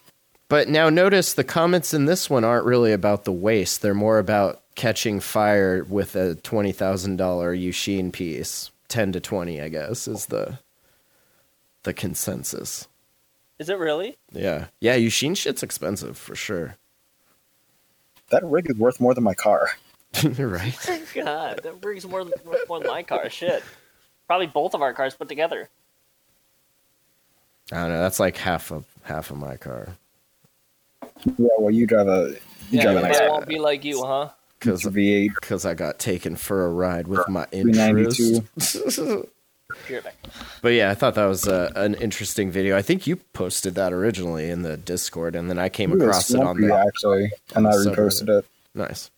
But 0.49 0.69
now 0.69 0.89
notice 0.89 1.35
the 1.35 1.45
comments 1.45 1.93
in 1.93 2.07
this 2.07 2.31
one 2.31 2.45
aren't 2.45 2.65
really 2.65 2.93
about 2.93 3.25
the 3.25 3.33
waste. 3.33 3.83
They're 3.83 3.93
more 3.95 4.19
about 4.19 4.62
catching 4.75 5.21
fire 5.21 5.85
with 5.85 6.17
a 6.17 6.37
twenty 6.37 6.73
thousand 6.73 7.17
dollar 7.17 7.55
Yushin 7.55 8.11
piece. 8.11 8.71
Ten 8.89 9.12
to 9.12 9.21
twenty, 9.21 9.61
I 9.61 9.69
guess, 9.69 10.09
is 10.09 10.27
the 10.27 10.59
the 11.83 11.93
consensus. 11.93 12.89
Is 13.59 13.69
it 13.69 13.79
really? 13.79 14.17
Yeah. 14.33 14.67
Yeah, 14.81 14.97
Yushin 14.97 15.37
shit's 15.37 15.63
expensive 15.63 16.17
for 16.17 16.35
sure. 16.35 16.77
That 18.31 18.45
rig 18.45 18.71
is 18.71 18.77
worth 18.77 19.01
more 19.01 19.13
than 19.15 19.25
my 19.25 19.35
car. 19.35 19.71
You're 20.23 20.49
right. 20.49 20.75
God, 21.15 21.61
that 21.63 21.81
brings 21.81 22.07
more 22.07 22.25
than 22.25 22.33
more 22.69 22.79
than 22.81 22.89
my 22.89 23.03
car. 23.03 23.29
Shit. 23.29 23.63
Probably 24.27 24.47
both 24.47 24.75
of 24.75 24.83
our 24.83 24.95
cars 24.95 25.15
put 25.15 25.29
together. 25.29 25.69
I 27.73 27.77
don't 27.83 27.91
know, 27.91 28.01
that's 28.01 28.19
like 28.19 28.37
half 28.37 28.71
of 28.73 28.85
half 29.03 29.31
of 29.31 29.37
my 29.37 29.57
car. 29.57 29.97
Yeah, 31.25 31.49
well, 31.59 31.71
you 31.71 31.87
drive 31.87 32.09
a 32.09 32.31
you 32.71 32.79
Yeah, 32.79 32.83
drive 32.83 32.97
a 32.97 32.99
everybody 33.01 33.25
nice 33.25 33.31
won't 33.31 33.47
be 33.47 33.59
like 33.59 33.85
you, 33.85 34.03
huh? 34.03 34.31
Because 34.59 34.83
V8 34.83 35.35
because 35.41 35.65
I 35.65 35.75
got 35.75 35.99
taken 35.99 36.37
for 36.37 36.65
a 36.67 36.71
ride 36.71 37.09
with 37.09 37.29
my 37.29 37.45
392. 37.47 38.47
interest. 38.57 39.27
Here, 39.87 40.03
back. 40.03 40.17
But 40.62 40.71
yeah, 40.71 40.91
I 40.91 40.95
thought 40.95 41.15
that 41.15 41.27
was 41.27 41.49
uh, 41.49 41.73
an 41.77 41.95
interesting 41.95 42.50
video. 42.50 42.77
I 42.77 42.83
think 42.83 43.07
you 43.07 43.17
posted 43.17 43.75
that 43.75 43.93
originally 43.93 44.50
in 44.50 44.62
the 44.62 44.77
Discord, 44.77 45.35
and 45.37 45.49
then 45.49 45.59
I 45.59 45.69
came 45.69 45.91
Look 45.91 46.03
across 46.03 46.31
it 46.31 46.37
on 46.37 46.57
Slumpy, 46.57 46.67
the 46.67 46.75
actually, 46.75 47.33
and 47.55 47.67
I 47.67 47.73
reposted 47.73 48.29
it. 48.39 48.47
Nice. 48.75 49.11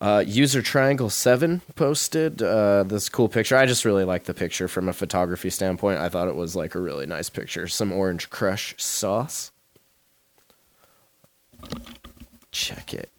Uh, 0.00 0.22
user 0.26 0.60
triangle 0.60 1.08
seven 1.08 1.62
posted 1.76 2.42
uh, 2.42 2.82
this 2.82 3.08
cool 3.08 3.28
picture. 3.28 3.56
I 3.56 3.64
just 3.64 3.84
really 3.84 4.04
like 4.04 4.24
the 4.24 4.34
picture 4.34 4.68
from 4.68 4.88
a 4.88 4.92
photography 4.92 5.48
standpoint. 5.50 5.98
I 5.98 6.08
thought 6.08 6.28
it 6.28 6.34
was 6.34 6.54
like 6.54 6.74
a 6.74 6.80
really 6.80 7.06
nice 7.06 7.30
picture. 7.30 7.68
Some 7.68 7.92
orange 7.92 8.28
crush 8.28 8.74
sauce. 8.76 9.50
Check 12.50 12.92
it. 12.92 13.10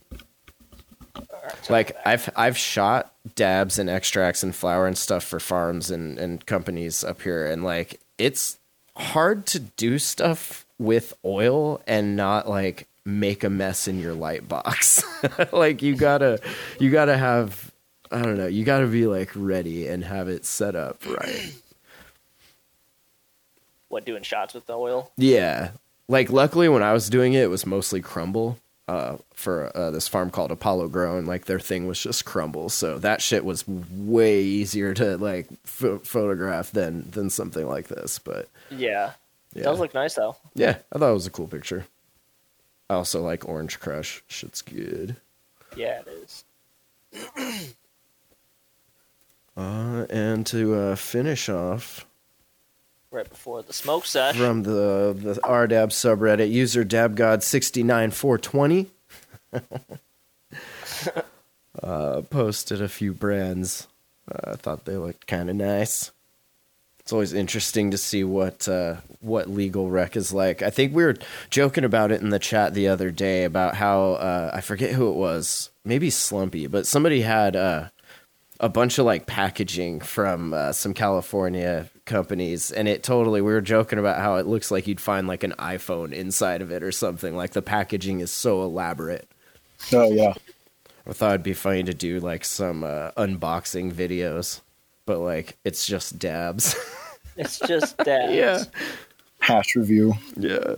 Like 1.69 1.95
I've 2.05 2.29
I've 2.35 2.57
shot 2.57 3.13
dabs 3.35 3.79
and 3.79 3.89
extracts 3.89 4.43
and 4.43 4.55
flour 4.55 4.87
and 4.87 4.97
stuff 4.97 5.23
for 5.23 5.39
farms 5.39 5.91
and, 5.91 6.17
and 6.17 6.45
companies 6.45 7.03
up 7.03 7.21
here 7.21 7.45
and 7.45 7.63
like 7.63 7.99
it's 8.17 8.59
hard 8.95 9.45
to 9.47 9.59
do 9.59 9.99
stuff 9.99 10.65
with 10.77 11.13
oil 11.25 11.81
and 11.87 12.15
not 12.15 12.47
like 12.47 12.87
make 13.03 13.43
a 13.43 13.49
mess 13.49 13.87
in 13.87 13.99
your 13.99 14.13
light 14.13 14.47
box. 14.47 15.03
like 15.51 15.81
you 15.81 15.95
gotta 15.95 16.39
you 16.79 16.89
gotta 16.89 17.17
have 17.17 17.71
I 18.11 18.21
don't 18.21 18.37
know, 18.37 18.47
you 18.47 18.63
gotta 18.63 18.87
be 18.87 19.07
like 19.07 19.31
ready 19.35 19.87
and 19.87 20.03
have 20.03 20.27
it 20.27 20.45
set 20.45 20.75
up 20.75 21.05
right. 21.05 21.53
What 23.87 24.05
doing 24.05 24.23
shots 24.23 24.53
with 24.53 24.65
the 24.65 24.73
oil? 24.73 25.11
Yeah. 25.17 25.71
Like 26.07 26.29
luckily 26.29 26.69
when 26.69 26.83
I 26.83 26.93
was 26.93 27.09
doing 27.09 27.33
it 27.33 27.43
it 27.43 27.49
was 27.49 27.65
mostly 27.65 28.01
crumble. 28.01 28.57
Uh, 28.87 29.17
for 29.33 29.75
uh, 29.75 29.89
this 29.89 30.07
farm 30.07 30.29
called 30.29 30.51
Apollo 30.51 30.89
Grown, 30.89 31.25
like 31.25 31.45
their 31.45 31.59
thing 31.59 31.87
was 31.87 31.99
just 31.99 32.23
crumble, 32.23 32.69
so 32.69 32.99
that 32.99 33.19
shit 33.19 33.43
was 33.43 33.67
way 33.67 34.43
easier 34.43 34.93
to 34.93 35.17
like 35.17 35.47
ph- 35.79 36.01
photograph 36.03 36.71
than 36.71 37.09
than 37.09 37.31
something 37.31 37.67
like 37.67 37.87
this. 37.87 38.19
But 38.19 38.47
Yeah. 38.69 39.13
It 39.55 39.59
yeah, 39.61 39.63
does 39.63 39.79
look 39.79 39.93
nice 39.95 40.13
though. 40.13 40.35
yeah, 40.53 40.77
I 40.93 40.99
thought 40.99 41.09
it 41.09 41.13
was 41.13 41.25
a 41.25 41.31
cool 41.31 41.47
picture. 41.47 41.87
I 42.87 42.93
also 42.93 43.23
like 43.23 43.47
Orange 43.49 43.79
Crush, 43.79 44.21
shit's 44.27 44.61
good. 44.61 45.15
Yeah, 45.75 46.01
it 46.01 46.07
is. 46.07 46.43
Uh, 49.57 50.05
and 50.09 50.45
to 50.47 50.75
uh, 50.75 50.95
finish 50.95 51.47
off 51.49 52.05
Right 53.15 53.29
before 53.29 53.63
the 53.63 53.71
smoke 53.71 54.05
sesh. 54.05 54.35
from 54.35 54.63
the 54.63 55.15
the 55.17 55.35
RDAB 55.35 55.87
subreddit, 55.87 56.51
user 56.51 56.83
dabgod69420 56.83 58.87
uh, 61.81 62.21
posted 62.29 62.81
a 62.81 62.89
few 62.89 63.13
brands. 63.13 63.87
Uh, 64.29 64.51
I 64.51 64.55
thought 64.57 64.83
they 64.83 64.97
looked 64.97 65.27
kind 65.27 65.49
of 65.49 65.55
nice. 65.55 66.11
It's 66.99 67.13
always 67.13 67.31
interesting 67.31 67.91
to 67.91 67.97
see 67.97 68.25
what 68.25 68.67
uh, 68.67 68.95
what 69.21 69.49
legal 69.49 69.89
rec 69.89 70.17
is 70.17 70.33
like. 70.33 70.61
I 70.61 70.69
think 70.69 70.93
we 70.93 71.05
were 71.05 71.15
joking 71.49 71.85
about 71.85 72.11
it 72.11 72.19
in 72.19 72.31
the 72.31 72.39
chat 72.39 72.73
the 72.73 72.89
other 72.89 73.11
day 73.11 73.45
about 73.45 73.75
how 73.75 74.15
uh, 74.15 74.51
I 74.53 74.59
forget 74.59 74.91
who 74.91 75.09
it 75.09 75.15
was, 75.15 75.69
maybe 75.85 76.09
Slumpy, 76.09 76.67
but 76.67 76.85
somebody 76.85 77.21
had 77.21 77.55
uh, 77.55 77.85
a 78.59 78.69
bunch 78.69 78.97
of 78.97 79.05
like 79.05 79.25
packaging 79.25 79.99
from 79.99 80.53
uh, 80.53 80.71
some 80.71 80.93
California 80.93 81.89
companies, 82.05 82.71
and 82.71 82.87
it 82.87 83.03
totally. 83.03 83.41
We 83.41 83.51
were 83.53 83.61
joking 83.61 83.99
about 83.99 84.19
how 84.21 84.35
it 84.37 84.45
looks 84.47 84.71
like 84.71 84.87
you'd 84.87 85.01
find 85.01 85.27
like 85.27 85.43
an 85.43 85.53
iPhone 85.59 86.13
inside 86.13 86.61
of 86.61 86.71
it 86.71 86.83
or 86.83 86.91
something. 86.91 87.35
Like 87.35 87.51
the 87.51 87.61
packaging 87.61 88.19
is 88.21 88.31
so 88.31 88.63
elaborate. 88.63 89.29
Oh 89.91 90.11
yeah. 90.11 90.33
I 91.07 91.13
thought 91.13 91.31
it'd 91.31 91.43
be 91.43 91.53
funny 91.53 91.83
to 91.83 91.93
do 91.93 92.19
like 92.19 92.43
some 92.45 92.83
uh, 92.83 93.11
unboxing 93.11 93.91
videos, 93.93 94.61
but 95.05 95.19
like 95.19 95.57
it's 95.63 95.85
just 95.85 96.17
dabs. 96.19 96.75
It's 97.37 97.59
just 97.59 97.97
dabs. 97.97 98.33
yeah, 98.33 98.63
Hash 99.39 99.75
review. 99.75 100.13
yeah, 100.37 100.75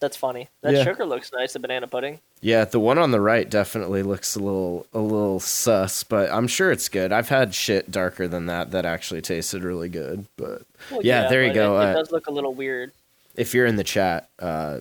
That's 0.00 0.16
funny. 0.16 0.48
That 0.62 0.74
Yeah. 0.74 0.84
sugar 0.84 1.06
looks 1.06 1.32
nice, 1.32 1.54
the 1.54 1.58
banana 1.58 1.86
pudding. 1.88 2.20
yeah. 2.42 2.64
The 2.66 2.78
one 2.78 2.98
on 2.98 3.12
the 3.12 3.20
right 3.20 3.48
definitely 3.48 4.02
looks 4.02 4.36
a 4.36 4.40
little 4.40 4.86
a 4.92 4.98
little 4.98 5.40
sus, 5.40 6.04
but 6.04 6.30
I'm 6.30 6.46
sure 6.48 6.70
it's 6.70 6.88
good. 6.90 7.12
I've 7.12 7.30
had 7.30 7.54
shit 7.54 7.90
darker 7.90 8.28
than 8.28 8.44
that 8.46 8.72
that 8.72 8.84
actually 8.84 9.22
tasted 9.22 9.62
really 9.62 9.88
good. 9.88 10.26
But 10.36 10.62
Well, 10.90 11.00
Yeah, 11.02 11.28
there 11.28 11.42
you 11.44 11.54
go, 11.54 11.80
It, 11.80 11.84
uh, 11.86 11.90
it 11.90 11.94
does 11.94 12.12
look 12.12 12.26
a 12.26 12.30
little 12.30 12.52
weird. 12.52 12.92
if 13.36 13.54
you're 13.54 13.64
in 13.66 13.76
the 13.76 13.84
chat, 13.84 14.28
uh, 14.38 14.80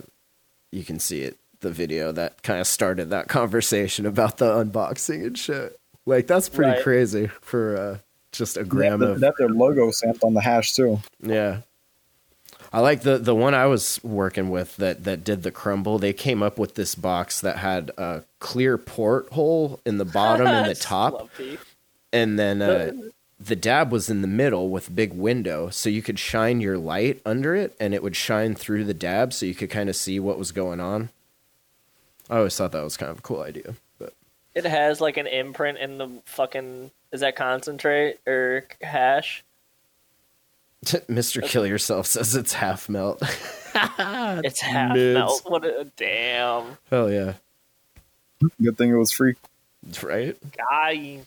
you 0.72 0.84
can 0.84 1.00
see 1.00 1.22
it. 1.22 1.38
The 1.62 1.72
video 1.72 2.12
that 2.12 2.44
kind 2.44 2.60
of 2.60 2.68
started 2.68 3.10
that 3.12 3.28
conversation 3.30 4.06
about 4.06 4.38
the 4.38 4.46
unboxing 4.64 5.26
and 5.26 5.38
shit. 5.38 5.80
Like 6.06 6.28
that's 6.28 6.50
pretty 6.50 6.72
Right. 6.72 6.84
crazy 6.84 7.28
for 7.42 7.78
uh, 7.78 7.98
just 8.34 8.58
a 8.58 8.66
gram 8.66 8.92
have, 8.92 9.00
the, 9.00 9.12
of 9.14 9.20
that 9.22 9.34
their 9.40 9.48
logo 9.50 9.90
stamped 9.92 10.24
on 10.26 10.34
the 10.34 10.42
hash 10.42 10.74
too. 10.74 11.00
Yeah. 11.22 11.62
I 12.76 12.80
like 12.80 13.04
the 13.04 13.18
the 13.18 13.34
one 13.34 13.54
I 13.54 13.68
was 13.68 14.02
working 14.04 14.50
with 14.50 14.76
that 14.76 15.06
that 15.06 15.24
did 15.24 15.44
the 15.44 15.52
crumble. 15.52 15.98
They 15.98 16.12
came 16.12 16.44
up 16.44 16.58
with 16.60 16.76
this 16.76 16.94
box 16.94 17.40
that 17.40 17.60
had 17.60 17.90
a 17.98 18.24
clear 18.40 18.78
porthole 18.78 19.80
in 19.86 19.98
the 19.98 20.04
bottom 20.04 20.46
and 20.46 20.70
the 20.70 20.76
top, 20.82 21.30
and 22.12 22.38
then 22.38 22.62
uh, 22.62 22.92
the 23.40 23.56
dab 23.56 23.94
was 23.94 24.10
in 24.10 24.22
the 24.22 24.28
middle 24.28 24.68
with 24.68 24.90
a 24.90 24.92
big 24.92 25.14
window, 25.14 25.70
so 25.70 25.88
you 25.88 26.02
could 26.02 26.20
shine 26.20 26.60
your 26.60 26.78
light 26.78 27.22
under 27.26 27.56
it, 27.56 27.74
and 27.80 27.94
it 27.94 28.04
would 28.04 28.18
shine 28.18 28.56
through 28.56 28.84
the 28.84 28.94
dab, 28.94 29.32
so 29.32 29.46
you 29.46 29.56
could 29.56 29.70
kind 29.70 29.88
of 29.88 29.96
see 29.96 30.20
what 30.20 30.38
was 30.38 30.52
going 30.52 30.82
on. 30.82 31.08
I 32.30 32.40
always 32.40 32.58
thought 32.58 32.74
that 32.74 32.84
was 32.84 32.98
kind 32.98 33.10
of 33.10 33.20
a 33.20 33.22
cool 33.22 33.42
idea, 33.42 33.76
but 33.98 34.14
It 34.54 34.66
has 34.66 35.00
like 35.00 35.16
an 35.16 35.28
imprint 35.28 35.78
in 35.78 35.98
the 35.98 36.10
fucking. 36.26 36.92
Is 37.14 37.22
that 37.22 37.38
concentrate 37.38 38.18
or 38.28 38.66
hash? 38.82 39.46
Mister 41.08 41.42
Kill 41.42 41.66
Yourself 41.66 42.08
says 42.08 42.36
it's 42.36 42.54
half 42.54 42.90
melt. 42.90 43.22
It's 43.78 44.62
half 44.62 44.94
mids. 44.94 45.16
melt. 45.16 45.42
What 45.46 45.66
a 45.66 45.84
damn 45.98 46.78
Hell 46.90 47.12
yeah, 47.12 47.34
Good 48.62 48.78
thing 48.78 48.90
it 48.90 48.94
was 48.96 49.12
free. 49.12 49.36
right? 50.02 50.38
guy. 50.58 51.20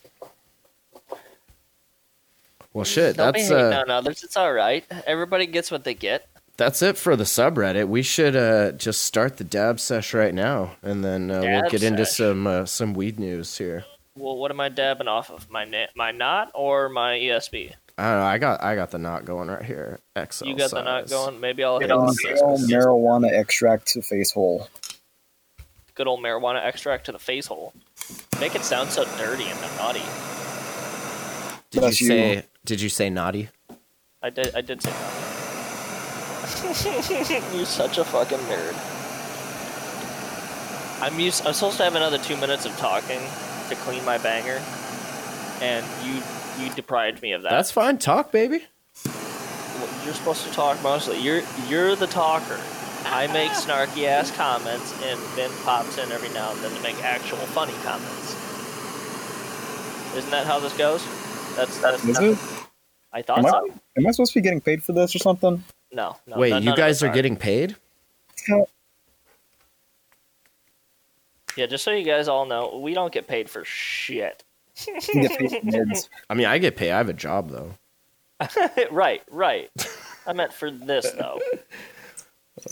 Well, 2.72 2.84
shit. 2.84 3.16
Don't 3.16 3.34
be 3.34 3.40
That's 3.40 3.50
hating 3.50 3.72
uh, 3.74 3.80
on 3.82 3.90
others. 3.90 4.22
It's 4.22 4.36
all 4.36 4.52
right. 4.52 4.84
Everybody 5.06 5.46
gets 5.46 5.70
what 5.70 5.84
they 5.84 5.94
get. 5.94 6.26
That's 6.56 6.80
it 6.82 6.96
for 6.96 7.16
the 7.16 7.24
subreddit. 7.24 7.86
We 7.88 8.02
should 8.02 8.34
uh, 8.34 8.72
just 8.72 9.02
start 9.04 9.36
the 9.36 9.44
dab 9.44 9.78
sesh 9.78 10.12
right 10.14 10.34
now, 10.34 10.72
and 10.82 11.04
then 11.04 11.30
uh, 11.30 11.40
we'll 11.40 11.62
Dab 11.62 11.70
get 11.70 11.82
into 11.82 12.04
some 12.06 12.46
uh, 12.46 12.64
some 12.66 12.94
weed 12.94 13.18
news 13.20 13.58
here. 13.58 13.84
Well, 14.16 14.36
what 14.36 14.50
am 14.50 14.60
I 14.60 14.68
dabbing 14.68 15.06
off 15.06 15.30
of? 15.30 15.50
My 15.50 15.64
na- 15.64 15.86
my 15.94 16.10
knot 16.12 16.50
or 16.54 16.88
my 16.88 17.12
ESB? 17.14 17.74
I 17.98 18.10
don't 18.10 18.18
know. 18.20 18.26
I 18.26 18.38
got 18.38 18.62
I 18.62 18.74
got 18.76 18.90
the 18.92 18.98
knot 18.98 19.24
going 19.24 19.48
right 19.48 19.64
here. 19.64 19.98
XL. 20.16 20.46
You 20.46 20.54
got 20.56 20.70
the 20.70 20.82
knot 20.82 21.08
size. 21.08 21.10
going. 21.10 21.40
Maybe 21.40 21.64
I'll 21.64 21.80
hit 21.80 21.90
Inhale 21.90 22.06
the 22.06 22.66
marijuana 22.70 23.32
extract 23.32 23.88
to 23.88 24.02
face 24.02 24.30
hole. 24.32 24.68
good 25.96 26.06
old 26.06 26.20
marijuana 26.20 26.64
extract 26.64 27.06
to 27.06 27.12
the 27.12 27.18
face 27.18 27.46
hole. 27.48 27.72
Make 28.40 28.54
it 28.54 28.62
sound 28.64 28.90
so 28.90 29.04
dirty 29.18 29.44
and 29.44 29.60
naughty. 29.76 30.02
Did 31.72 31.82
That's 31.82 32.00
you 32.00 32.06
you. 32.06 32.12
say? 32.12 32.46
Did 32.64 32.80
you 32.80 32.88
say 32.88 33.10
naughty? 33.10 33.48
I 34.22 34.30
did. 34.30 34.54
I 34.54 34.60
did 34.60 34.80
say 34.80 34.90
naughty. 34.90 35.14
You're 37.56 37.66
such 37.66 37.98
a 37.98 38.04
fucking 38.04 38.38
nerd. 38.38 38.74
I'm 41.02 41.18
used. 41.18 41.44
I'm 41.46 41.52
supposed 41.52 41.76
to 41.78 41.84
have 41.84 41.94
another 41.96 42.18
two 42.18 42.36
minutes 42.36 42.64
of 42.64 42.76
talking 42.76 43.20
to 43.68 43.74
clean 43.76 44.04
my 44.04 44.18
banger, 44.18 44.60
and 45.60 45.84
you 46.04 46.22
you 46.60 46.70
deprived 46.74 47.22
me 47.22 47.32
of 47.32 47.42
that. 47.42 47.50
That's 47.50 47.70
fine. 47.70 47.98
Talk, 47.98 48.32
baby. 48.32 48.64
Well, 49.04 49.88
you're 50.04 50.14
supposed 50.14 50.44
to 50.46 50.52
talk 50.52 50.82
mostly. 50.82 51.20
You're 51.20 51.42
you're 51.68 51.94
the 51.96 52.06
talker. 52.06 52.58
I 53.06 53.26
make 53.28 53.52
snarky 53.52 54.04
ass 54.04 54.30
comments, 54.36 54.92
and 55.04 55.18
Ben 55.36 55.50
pops 55.64 55.98
in 55.98 56.10
every 56.12 56.28
now 56.30 56.50
and 56.52 56.60
then 56.60 56.74
to 56.74 56.82
make 56.82 57.02
actual 57.02 57.38
funny 57.38 57.72
comments. 57.84 58.34
Isn't 60.16 60.30
that 60.30 60.46
how 60.46 60.58
this 60.58 60.76
goes? 60.76 61.04
That's 61.56 61.78
that's. 61.80 62.04
Is 62.04 62.18
it? 62.18 62.38
I 63.12 63.22
thought 63.22 63.38
Am 63.38 63.46
I, 63.46 63.50
so. 63.50 63.72
am 63.96 64.06
I 64.06 64.10
supposed 64.10 64.32
to 64.34 64.38
be 64.40 64.42
getting 64.42 64.60
paid 64.60 64.82
for 64.82 64.92
this 64.92 65.14
or 65.14 65.18
something? 65.18 65.64
No, 65.92 66.16
no. 66.26 66.36
Wait, 66.36 66.50
none- 66.50 66.62
you 66.62 66.70
none 66.70 66.76
guys 66.76 67.02
us 67.02 67.08
are 67.08 67.12
getting 67.12 67.36
paid? 67.36 67.76
Yeah, 71.56 71.66
just 71.66 71.82
so 71.82 71.90
you 71.90 72.04
guys 72.04 72.28
all 72.28 72.46
know, 72.46 72.78
we 72.78 72.94
don't 72.94 73.12
get 73.12 73.26
paid 73.26 73.48
for 73.50 73.64
shit. 73.64 74.44
You 74.86 74.94
get 74.94 75.38
paid 75.38 75.50
for 75.50 75.56
nerds. 75.66 76.08
I 76.30 76.34
mean, 76.34 76.46
I 76.46 76.58
get 76.58 76.76
paid. 76.76 76.90
I 76.92 76.98
have 76.98 77.08
a 77.08 77.14
job 77.14 77.50
though. 77.50 77.74
right, 78.90 79.22
right. 79.30 79.70
I 80.26 80.32
meant 80.32 80.52
for 80.52 80.70
this 80.70 81.10
though. 81.12 81.40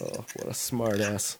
Oh, 0.00 0.24
what 0.34 0.46
a 0.48 0.54
smart 0.54 1.00
ass. 1.00 1.38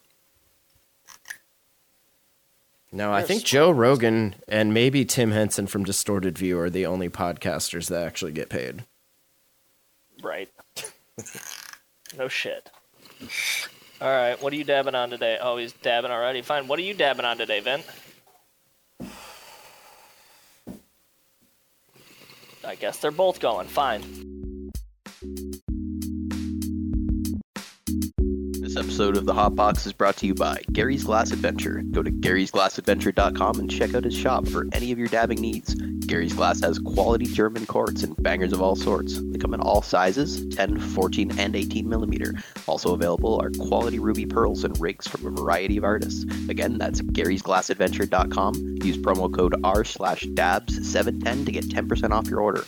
No, 2.92 3.12
I 3.12 3.22
think. 3.22 3.44
Joe 3.44 3.70
Rogan 3.70 4.37
and 4.48 4.72
maybe 4.72 5.05
Tim 5.05 5.33
Henson 5.33 5.66
from 5.66 5.85
Distorted 5.85 6.38
View 6.38 6.59
are 6.59 6.70
the 6.70 6.87
only 6.87 7.09
podcasters 7.09 7.88
that 7.88 8.05
actually 8.07 8.33
get 8.33 8.48
paid. 8.48 8.85
Right. 10.22 10.48
no 12.16 12.29
shit. 12.29 12.70
All 14.00 14.09
right, 14.09 14.40
what 14.42 14.52
are 14.52 14.57
you 14.57 14.64
dabbing 14.64 14.94
on 14.94 15.11
today? 15.11 15.38
Oh, 15.40 15.57
he's 15.57 15.72
dabbing 15.72 16.11
already. 16.11 16.42
Fine. 16.42 16.68
What 16.68 16.79
are 16.79 16.83
you 16.83 16.94
dabbing 16.94 17.24
on 17.24 17.38
today, 17.38 17.61
Vin? 17.61 17.83
I 22.66 22.74
guess 22.74 22.98
they're 22.98 23.11
both 23.11 23.40
going. 23.40 23.68
Fine. 23.68 24.02
Episode 28.77 29.17
of 29.17 29.25
the 29.25 29.33
Hot 29.33 29.55
Box 29.55 29.87
is 29.87 29.93
brought 29.95 30.17
to 30.19 30.27
you 30.27 30.35
by 30.35 30.61
Gary's 30.71 31.05
Glass 31.05 31.31
Adventure. 31.31 31.83
Go 31.93 32.03
to 32.03 32.11
garysglassadventure.com 32.11 33.59
and 33.59 33.71
check 33.71 33.95
out 33.95 34.05
his 34.05 34.15
shop 34.15 34.47
for 34.47 34.67
any 34.73 34.93
of 34.93 34.99
your 34.99 35.09
dabbing 35.09 35.41
needs. 35.41 35.75
Gary's 35.75 36.35
Glass 36.35 36.61
has 36.61 36.79
quality 36.79 37.25
German 37.25 37.65
quartz 37.65 38.03
and 38.03 38.15
bangers 38.23 38.53
of 38.53 38.61
all 38.61 38.77
sorts. 38.77 39.19
They 39.19 39.39
come 39.39 39.55
in 39.55 39.61
all 39.61 39.81
sizes 39.81 40.47
10, 40.55 40.79
14, 40.79 41.39
and 41.39 41.57
18 41.57 41.89
millimeter. 41.89 42.35
Also 42.67 42.93
available 42.93 43.41
are 43.41 43.51
quality 43.51 43.99
ruby 43.99 44.27
pearls 44.27 44.62
and 44.62 44.79
rigs 44.79 45.09
from 45.09 45.27
a 45.27 45.31
variety 45.31 45.79
of 45.79 45.85
artists. 45.85 46.25
Again, 46.49 46.77
that's 46.77 47.01
garysglassadventure.com. 47.01 48.55
Use 48.83 48.99
promo 48.99 49.35
code 49.35 49.55
R 49.65 49.85
slash 49.85 50.25
dabs710 50.25 51.47
to 51.47 51.53
get 51.53 51.69
10% 51.69 52.11
off 52.11 52.27
your 52.29 52.41
order. 52.41 52.65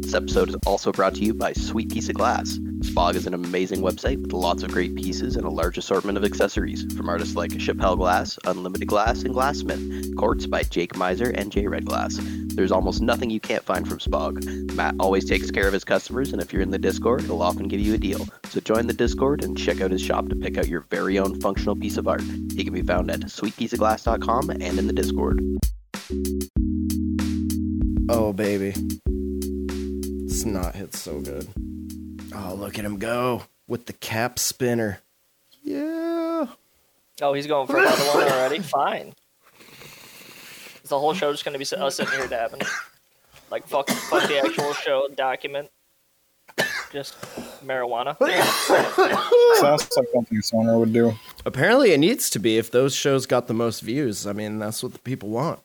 This 0.00 0.14
episode 0.14 0.48
is 0.48 0.56
also 0.66 0.92
brought 0.92 1.14
to 1.16 1.24
you 1.24 1.34
by 1.34 1.52
Sweet 1.52 1.92
Piece 1.92 2.08
of 2.08 2.14
Glass. 2.14 2.58
Spog 2.84 3.14
is 3.14 3.26
an 3.26 3.32
amazing 3.32 3.80
website 3.80 4.20
with 4.20 4.32
lots 4.34 4.62
of 4.62 4.70
great 4.70 4.94
pieces 4.94 5.36
and 5.36 5.46
a 5.46 5.50
large 5.50 5.78
assortment 5.78 6.18
of 6.18 6.24
accessories 6.24 6.84
from 6.94 7.08
artists 7.08 7.34
like 7.34 7.50
Chappelle 7.52 7.96
Glass, 7.96 8.38
Unlimited 8.44 8.86
Glass, 8.86 9.22
and 9.22 9.32
Glassmith. 9.32 10.14
Quartz 10.16 10.46
by 10.46 10.62
Jake 10.62 10.94
Miser 10.94 11.30
and 11.30 11.50
J 11.50 11.66
Red 11.66 11.86
Glass. 11.86 12.18
There's 12.20 12.70
almost 12.70 13.00
nothing 13.00 13.30
you 13.30 13.40
can't 13.40 13.64
find 13.64 13.88
from 13.88 13.98
Spog. 13.98 14.44
Matt 14.74 14.94
always 15.00 15.24
takes 15.24 15.50
care 15.50 15.66
of 15.66 15.72
his 15.72 15.82
customers, 15.82 16.32
and 16.32 16.42
if 16.42 16.52
you're 16.52 16.62
in 16.62 16.70
the 16.70 16.78
Discord, 16.78 17.22
he'll 17.22 17.42
often 17.42 17.68
give 17.68 17.80
you 17.80 17.94
a 17.94 17.98
deal. 17.98 18.28
So 18.50 18.60
join 18.60 18.86
the 18.86 18.92
Discord 18.92 19.42
and 19.42 19.58
check 19.58 19.80
out 19.80 19.90
his 19.90 20.02
shop 20.02 20.28
to 20.28 20.36
pick 20.36 20.58
out 20.58 20.68
your 20.68 20.82
very 20.82 21.18
own 21.18 21.40
functional 21.40 21.74
piece 21.74 21.96
of 21.96 22.06
art. 22.06 22.22
He 22.54 22.64
can 22.64 22.74
be 22.74 22.82
found 22.82 23.10
at 23.10 23.20
sweetpieceofglass.com 23.20 24.50
and 24.50 24.78
in 24.78 24.86
the 24.86 24.92
Discord. 24.92 25.40
Oh, 28.10 28.32
baby. 28.32 28.74
This 30.26 30.44
knot 30.44 30.74
hits 30.74 31.00
so 31.00 31.20
good. 31.20 31.48
Oh, 32.34 32.54
look 32.54 32.78
at 32.78 32.84
him 32.84 32.98
go 32.98 33.44
with 33.66 33.86
the 33.86 33.92
cap 33.92 34.38
spinner. 34.38 35.00
Yeah. 35.62 36.46
Oh, 37.22 37.32
he's 37.32 37.46
going 37.46 37.66
for 37.66 37.78
another 37.78 38.04
one 38.04 38.24
already. 38.24 38.58
Fine. 38.60 39.14
Is 40.82 40.90
the 40.90 40.98
whole 40.98 41.14
show 41.14 41.32
just 41.32 41.44
gonna 41.44 41.58
be 41.58 41.64
us 41.64 41.96
sitting 41.96 42.12
here 42.12 42.26
dabbing? 42.26 42.60
Like 43.50 43.66
fuck, 43.66 43.88
fuck 43.88 44.28
the 44.28 44.38
actual 44.38 44.72
show 44.74 45.08
document. 45.14 45.70
Just 46.92 47.20
marijuana. 47.64 48.16
Sounds 49.60 49.88
like 49.96 50.06
something 50.12 50.42
Sonar 50.42 50.78
would 50.78 50.92
do. 50.92 51.14
Apparently, 51.44 51.92
it 51.92 51.98
needs 51.98 52.30
to 52.30 52.38
be 52.38 52.58
if 52.58 52.70
those 52.70 52.94
shows 52.94 53.26
got 53.26 53.46
the 53.46 53.54
most 53.54 53.80
views. 53.80 54.26
I 54.26 54.32
mean, 54.32 54.58
that's 54.58 54.82
what 54.82 54.92
the 54.92 54.98
people 55.00 55.30
want. 55.30 55.60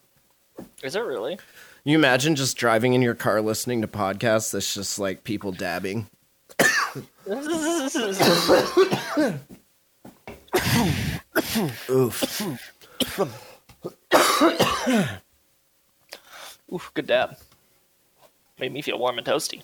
Is 0.83 0.95
it 0.95 1.01
really? 1.01 1.37
You 1.83 1.95
imagine 1.95 2.35
just 2.35 2.57
driving 2.57 2.93
in 2.93 3.01
your 3.01 3.15
car 3.15 3.41
listening 3.41 3.81
to 3.81 3.87
podcasts 3.87 4.51
that's 4.51 4.73
just 4.73 4.99
like 4.99 5.23
people 5.23 5.51
dabbing. 5.51 6.07
Oof. 11.89 12.41
Oof, 16.71 16.91
good 16.93 17.07
dab. 17.07 17.37
Made 18.59 18.73
me 18.73 18.81
feel 18.81 18.97
warm 18.97 19.17
and 19.19 19.27
toasty. 19.27 19.61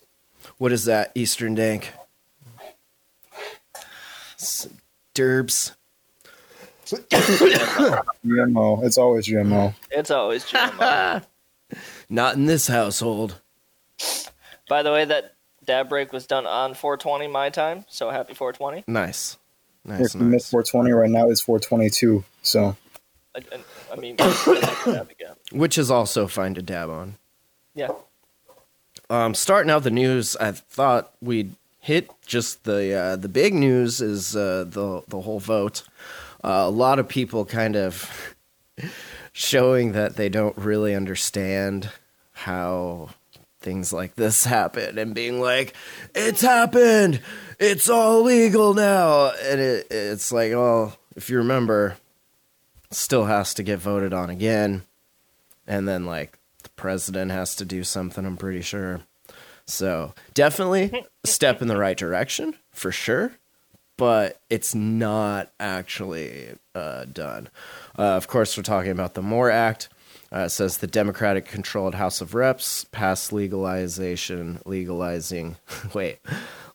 What 0.58 0.72
is 0.72 0.86
that, 0.86 1.12
Eastern 1.16 1.56
Dank? 1.56 1.92
S- 4.40 4.70
Derbs. 5.16 5.74
GMO. 8.24 8.84
It's 8.84 8.98
always 9.00 9.28
GMO. 9.28 9.74
It's 9.90 10.12
always 10.12 10.46
GMO. 10.46 11.24
Not 12.10 12.36
in 12.36 12.46
this 12.46 12.68
household. 12.68 13.42
By 14.70 14.84
the 14.84 14.92
way, 14.92 15.06
that 15.06 15.35
dab 15.66 15.90
break 15.90 16.14
was 16.14 16.26
done 16.28 16.46
on 16.46 16.74
420 16.74 17.28
my 17.28 17.50
time, 17.50 17.86
so 17.88 18.10
happy 18.10 18.34
420. 18.34 18.84
Nice. 18.88 19.38
Nice, 19.84 20.16
If 20.16 20.20
you 20.20 20.22
miss 20.22 20.44
nice. 20.46 20.52
420 20.52 20.92
right 20.92 21.10
now, 21.10 21.30
it's 21.30 21.42
422. 21.42 22.24
So 22.42 22.76
I, 23.36 23.40
I, 23.40 23.60
I 23.94 23.96
mean, 23.98 24.16
dab 24.16 25.10
again. 25.12 25.36
Which 25.52 25.78
is 25.78 25.92
also 25.92 26.28
fine 26.28 26.56
to 26.56 26.62
dab 26.62 26.90
on. 26.90 27.16
Yeah. 27.76 27.90
Um, 29.10 29.36
starting 29.36 29.70
out 29.70 29.84
the 29.84 29.92
news, 29.92 30.36
I 30.38 30.52
thought 30.52 31.12
we'd 31.22 31.56
hit 31.80 32.10
just 32.26 32.64
the 32.64 32.94
uh, 32.94 33.16
the 33.16 33.28
big 33.30 33.54
news 33.54 34.02
is 34.02 34.36
uh, 34.36 34.66
the 34.68 35.04
the 35.08 35.22
whole 35.22 35.40
vote. 35.40 35.84
Uh, 36.44 36.64
a 36.66 36.70
lot 36.70 36.98
of 36.98 37.08
people 37.08 37.46
kind 37.46 37.76
of 37.76 38.36
showing 39.34 39.92
that 39.92 40.16
they 40.16 40.30
don't 40.30 40.58
really 40.58 40.96
understand 40.96 41.90
how 42.32 43.10
things 43.66 43.92
like 43.92 44.16
this 44.16 44.46
happen 44.46 44.98
and 44.98 45.14
being 45.14 45.42
like, 45.42 45.74
"It's 46.14 46.42
happened, 46.42 47.20
it's 47.60 47.90
all 47.90 48.22
legal 48.22 48.74
now," 48.74 49.32
and 49.44 49.60
it, 49.60 49.88
it's 49.92 50.32
like, 50.32 50.54
well, 50.54 50.96
if 51.18 51.30
you 51.30 51.40
remember, 51.40 51.98
still 52.92 53.26
has 53.26 53.54
to 53.56 53.64
get 53.64 53.80
voted 53.80 54.14
on 54.14 54.30
again, 54.30 54.84
and 55.68 55.86
then 55.86 56.06
like 56.06 56.40
the 56.64 56.70
president 56.70 57.32
has 57.32 57.56
to 57.56 57.66
do 57.66 57.84
something. 57.84 58.26
I'm 58.26 58.38
pretty 58.38 58.62
sure. 58.62 59.02
So 59.66 60.14
definitely 60.34 61.04
step 61.26 61.62
in 61.62 61.68
the 61.68 61.78
right 61.78 61.98
direction 61.98 62.56
for 62.72 62.92
sure, 62.92 63.34
but 63.98 64.40
it's 64.50 64.76
not 64.76 65.52
actually 65.60 66.50
uh, 66.76 67.06
done. 67.06 67.50
Uh, 67.98 68.14
of 68.14 68.28
course, 68.28 68.56
we're 68.56 68.64
talking 68.64 68.92
about 68.92 69.16
the 69.16 69.24
MORE 69.24 69.50
Act. 69.50 69.90
Uh, 70.36 70.50
says 70.50 70.80
the 70.80 70.88
Democratic 70.88 71.46
controlled 71.46 71.96
House 71.96 72.20
of 72.20 72.36
Reps 72.36 72.84
passed 72.92 73.32
legalization, 73.32 74.60
legalizing, 74.66 75.56
wait, 75.94 76.20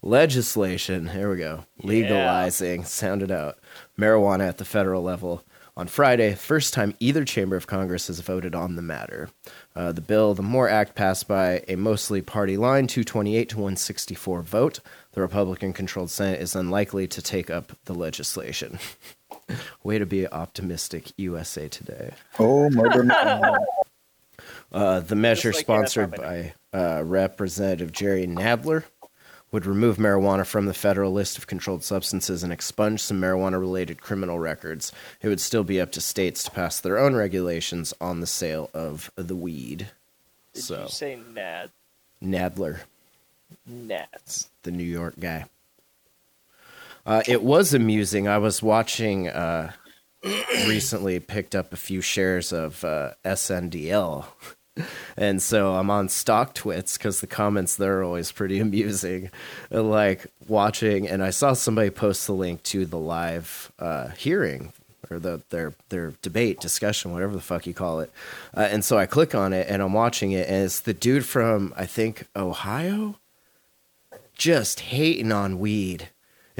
legislation. 0.00 1.08
Here 1.08 1.30
we 1.30 1.36
go. 1.36 1.66
Legalizing, 1.82 2.84
sound 2.84 3.22
it 3.22 3.30
out. 3.30 3.58
Marijuana 3.98 4.48
at 4.48 4.56
the 4.56 4.64
federal 4.64 5.02
level 5.02 5.44
on 5.76 5.88
Friday, 5.88 6.34
first 6.34 6.72
time 6.72 6.94
either 7.00 7.22
chamber 7.22 7.54
of 7.54 7.66
Congress 7.66 8.06
has 8.06 8.20
voted 8.20 8.54
on 8.54 8.76
the 8.76 8.82
matter. 8.82 9.28
Uh, 9.76 9.92
the 9.92 10.00
bill, 10.00 10.32
the 10.32 10.42
MORE 10.42 10.70
Act, 10.70 10.94
passed 10.94 11.28
by 11.28 11.62
a 11.68 11.76
mostly 11.76 12.22
party 12.22 12.56
line 12.56 12.86
228 12.86 13.50
to 13.50 13.56
164 13.56 14.40
vote. 14.40 14.80
The 15.12 15.20
Republican 15.20 15.74
controlled 15.74 16.10
Senate 16.10 16.40
is 16.40 16.56
unlikely 16.56 17.08
to 17.08 17.20
take 17.20 17.50
up 17.50 17.72
the 17.84 17.94
legislation. 17.94 18.78
Way 19.82 19.98
to 19.98 20.06
be 20.06 20.26
optimistic, 20.26 21.12
USA 21.16 21.68
Today. 21.68 22.12
oh, 22.38 22.70
murder. 22.70 23.04
McDonald. 23.04 23.58
Uh, 24.72 25.00
the 25.00 25.16
measure, 25.16 25.50
like 25.50 25.60
sponsored 25.60 26.12
by 26.12 26.54
uh, 26.72 27.02
Representative 27.04 27.90
Jerry 27.90 28.24
Nadler, 28.26 28.84
would 29.52 29.66
remove 29.66 29.96
marijuana 29.96 30.46
from 30.46 30.66
the 30.66 30.74
federal 30.74 31.12
list 31.12 31.36
of 31.36 31.46
controlled 31.48 31.82
substances 31.82 32.42
and 32.44 32.52
expunge 32.52 33.00
some 33.00 33.20
marijuana 33.20 33.58
related 33.58 34.00
criminal 34.00 34.38
records. 34.38 34.92
It 35.20 35.28
would 35.28 35.40
still 35.40 35.64
be 35.64 35.80
up 35.80 35.90
to 35.92 36.00
states 36.00 36.44
to 36.44 36.50
pass 36.52 36.80
their 36.80 36.98
own 36.98 37.16
regulations 37.16 37.92
on 38.00 38.20
the 38.20 38.26
sale 38.26 38.70
of 38.72 39.10
the 39.16 39.36
weed. 39.36 39.88
Did 40.54 40.62
so, 40.62 40.82
you 40.82 40.88
say 40.88 41.18
nad? 41.34 41.70
Nadler, 42.22 42.80
Nats. 43.66 44.50
the 44.62 44.70
New 44.70 44.84
York 44.84 45.14
guy. 45.18 45.46
Uh, 47.06 47.22
it 47.26 47.42
was 47.42 47.74
amusing. 47.74 48.28
I 48.28 48.38
was 48.38 48.62
watching 48.62 49.28
uh, 49.28 49.72
recently, 50.66 51.18
picked 51.20 51.54
up 51.54 51.72
a 51.72 51.76
few 51.76 52.00
shares 52.00 52.52
of 52.52 52.84
uh, 52.84 53.12
SNDL. 53.24 54.26
And 55.16 55.42
so 55.42 55.74
I'm 55.74 55.90
on 55.90 56.08
StockTwits 56.08 56.96
because 56.96 57.20
the 57.20 57.26
comments 57.26 57.76
there 57.76 57.98
are 57.98 58.04
always 58.04 58.32
pretty 58.32 58.60
amusing. 58.60 59.30
Like 59.70 60.26
watching, 60.48 61.06
and 61.06 61.22
I 61.22 61.30
saw 61.30 61.52
somebody 61.52 61.90
post 61.90 62.26
the 62.26 62.32
link 62.32 62.62
to 62.64 62.86
the 62.86 62.96
live 62.98 63.72
uh, 63.78 64.08
hearing 64.10 64.72
or 65.10 65.18
the 65.18 65.42
their 65.50 65.74
their 65.88 66.14
debate 66.22 66.60
discussion, 66.60 67.12
whatever 67.12 67.34
the 67.34 67.40
fuck 67.40 67.66
you 67.66 67.74
call 67.74 68.00
it. 68.00 68.10
Uh, 68.56 68.68
and 68.70 68.84
so 68.84 68.96
I 68.96 69.06
click 69.06 69.34
on 69.34 69.52
it 69.52 69.66
and 69.68 69.82
I'm 69.82 69.92
watching 69.92 70.32
it, 70.32 70.48
and 70.48 70.64
it's 70.64 70.80
the 70.80 70.94
dude 70.94 71.26
from 71.26 71.74
I 71.76 71.84
think 71.84 72.28
Ohio, 72.34 73.18
just 74.34 74.80
hating 74.80 75.32
on 75.32 75.58
weed 75.58 76.08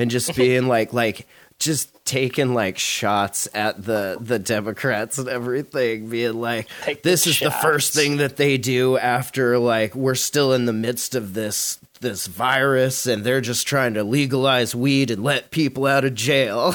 and 0.01 0.11
just 0.11 0.35
being 0.35 0.67
like 0.67 0.93
like 0.93 1.27
just 1.59 2.05
taking 2.07 2.55
like 2.55 2.79
shots 2.79 3.47
at 3.55 3.85
the 3.85 4.17
the 4.21 4.39
Democrats 4.39 5.19
and 5.19 5.29
everything, 5.29 6.09
being 6.09 6.41
like, 6.41 6.69
Take 6.83 7.03
"This 7.03 7.27
is 7.27 7.39
the 7.39 7.51
first 7.51 7.93
thing 7.93 8.17
that 8.17 8.37
they 8.37 8.57
do 8.57 8.97
after 8.97 9.59
like 9.59 9.95
we're 9.95 10.15
still 10.15 10.53
in 10.55 10.65
the 10.65 10.73
midst 10.73 11.15
of 11.15 11.35
this 11.35 11.79
this 12.01 12.27
virus, 12.27 13.07
and 13.07 13.23
they're 13.23 13.43
just 13.43 13.67
trying 13.67 13.95
to 13.95 14.03
legalize 14.03 14.75
weed 14.75 15.11
and 15.11 15.23
let 15.23 15.51
people 15.51 15.87
out 15.87 16.05
of 16.05 16.15
jail." 16.15 16.75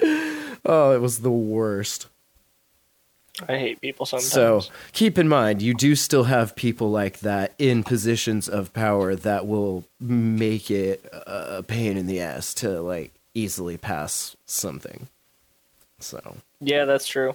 oh, 0.64 0.92
it 0.92 1.00
was 1.00 1.20
the 1.20 1.30
worst. 1.30 2.08
I 3.48 3.58
hate 3.58 3.80
people 3.80 4.04
sometimes. 4.04 4.30
So 4.30 4.62
keep 4.92 5.18
in 5.18 5.28
mind, 5.28 5.62
you 5.62 5.74
do 5.74 5.96
still 5.96 6.24
have 6.24 6.54
people 6.54 6.90
like 6.90 7.20
that 7.20 7.54
in 7.58 7.82
positions 7.82 8.48
of 8.48 8.72
power 8.72 9.14
that 9.14 9.46
will 9.46 9.84
make 9.98 10.70
it 10.70 11.08
a 11.12 11.62
pain 11.62 11.96
in 11.96 12.06
the 12.06 12.20
ass 12.20 12.52
to 12.54 12.82
like 12.82 13.14
easily 13.34 13.78
pass 13.78 14.36
something. 14.44 15.08
So 15.98 16.36
yeah, 16.60 16.84
that's 16.84 17.06
true. 17.06 17.34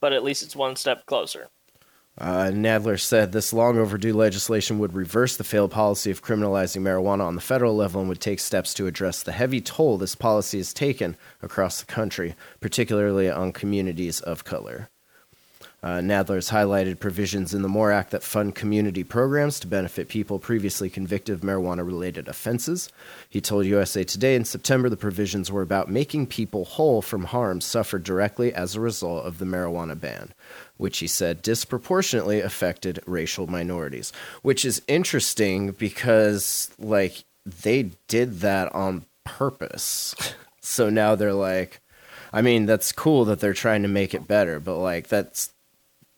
But 0.00 0.12
at 0.12 0.24
least 0.24 0.42
it's 0.42 0.56
one 0.56 0.74
step 0.74 1.06
closer. 1.06 1.48
Uh, 2.18 2.50
Nadler 2.52 3.00
said 3.00 3.32
this 3.32 3.54
long 3.54 3.78
overdue 3.78 4.12
legislation 4.12 4.78
would 4.78 4.92
reverse 4.92 5.36
the 5.36 5.44
failed 5.44 5.70
policy 5.70 6.10
of 6.10 6.22
criminalizing 6.22 6.82
marijuana 6.82 7.24
on 7.24 7.36
the 7.36 7.40
federal 7.40 7.74
level 7.74 8.00
and 8.00 8.08
would 8.08 8.20
take 8.20 8.38
steps 8.38 8.74
to 8.74 8.86
address 8.86 9.22
the 9.22 9.32
heavy 9.32 9.62
toll 9.62 9.96
this 9.96 10.14
policy 10.14 10.58
has 10.58 10.74
taken 10.74 11.16
across 11.40 11.80
the 11.80 11.86
country, 11.86 12.34
particularly 12.60 13.30
on 13.30 13.50
communities 13.50 14.20
of 14.20 14.44
color. 14.44 14.90
Uh, 15.84 15.98
Nadler 15.98 16.36
has 16.36 16.50
highlighted 16.50 17.00
provisions 17.00 17.52
in 17.52 17.62
the 17.62 17.68
MORE 17.68 17.90
Act 17.90 18.12
that 18.12 18.22
fund 18.22 18.54
community 18.54 19.02
programs 19.02 19.58
to 19.60 19.66
benefit 19.66 20.08
people 20.08 20.38
previously 20.38 20.88
convicted 20.88 21.34
of 21.34 21.40
marijuana 21.40 21.84
related 21.84 22.28
offenses. 22.28 22.88
He 23.28 23.40
told 23.40 23.66
USA 23.66 24.04
Today 24.04 24.36
in 24.36 24.44
September 24.44 24.88
the 24.88 24.96
provisions 24.96 25.50
were 25.50 25.62
about 25.62 25.90
making 25.90 26.28
people 26.28 26.64
whole 26.64 27.02
from 27.02 27.24
harm 27.24 27.60
suffered 27.60 28.04
directly 28.04 28.54
as 28.54 28.76
a 28.76 28.80
result 28.80 29.26
of 29.26 29.38
the 29.38 29.44
marijuana 29.44 29.98
ban, 29.98 30.32
which 30.76 30.98
he 30.98 31.08
said 31.08 31.42
disproportionately 31.42 32.40
affected 32.40 33.00
racial 33.04 33.48
minorities. 33.48 34.12
Which 34.42 34.64
is 34.64 34.82
interesting 34.86 35.72
because, 35.72 36.70
like, 36.78 37.24
they 37.44 37.90
did 38.06 38.40
that 38.40 38.72
on 38.72 39.04
purpose. 39.24 40.14
So 40.64 40.88
now 40.90 41.16
they're 41.16 41.32
like, 41.32 41.80
I 42.32 42.40
mean, 42.40 42.66
that's 42.66 42.92
cool 42.92 43.24
that 43.24 43.40
they're 43.40 43.52
trying 43.52 43.82
to 43.82 43.88
make 43.88 44.14
it 44.14 44.28
better, 44.28 44.60
but 44.60 44.78
like, 44.78 45.08
that's 45.08 45.52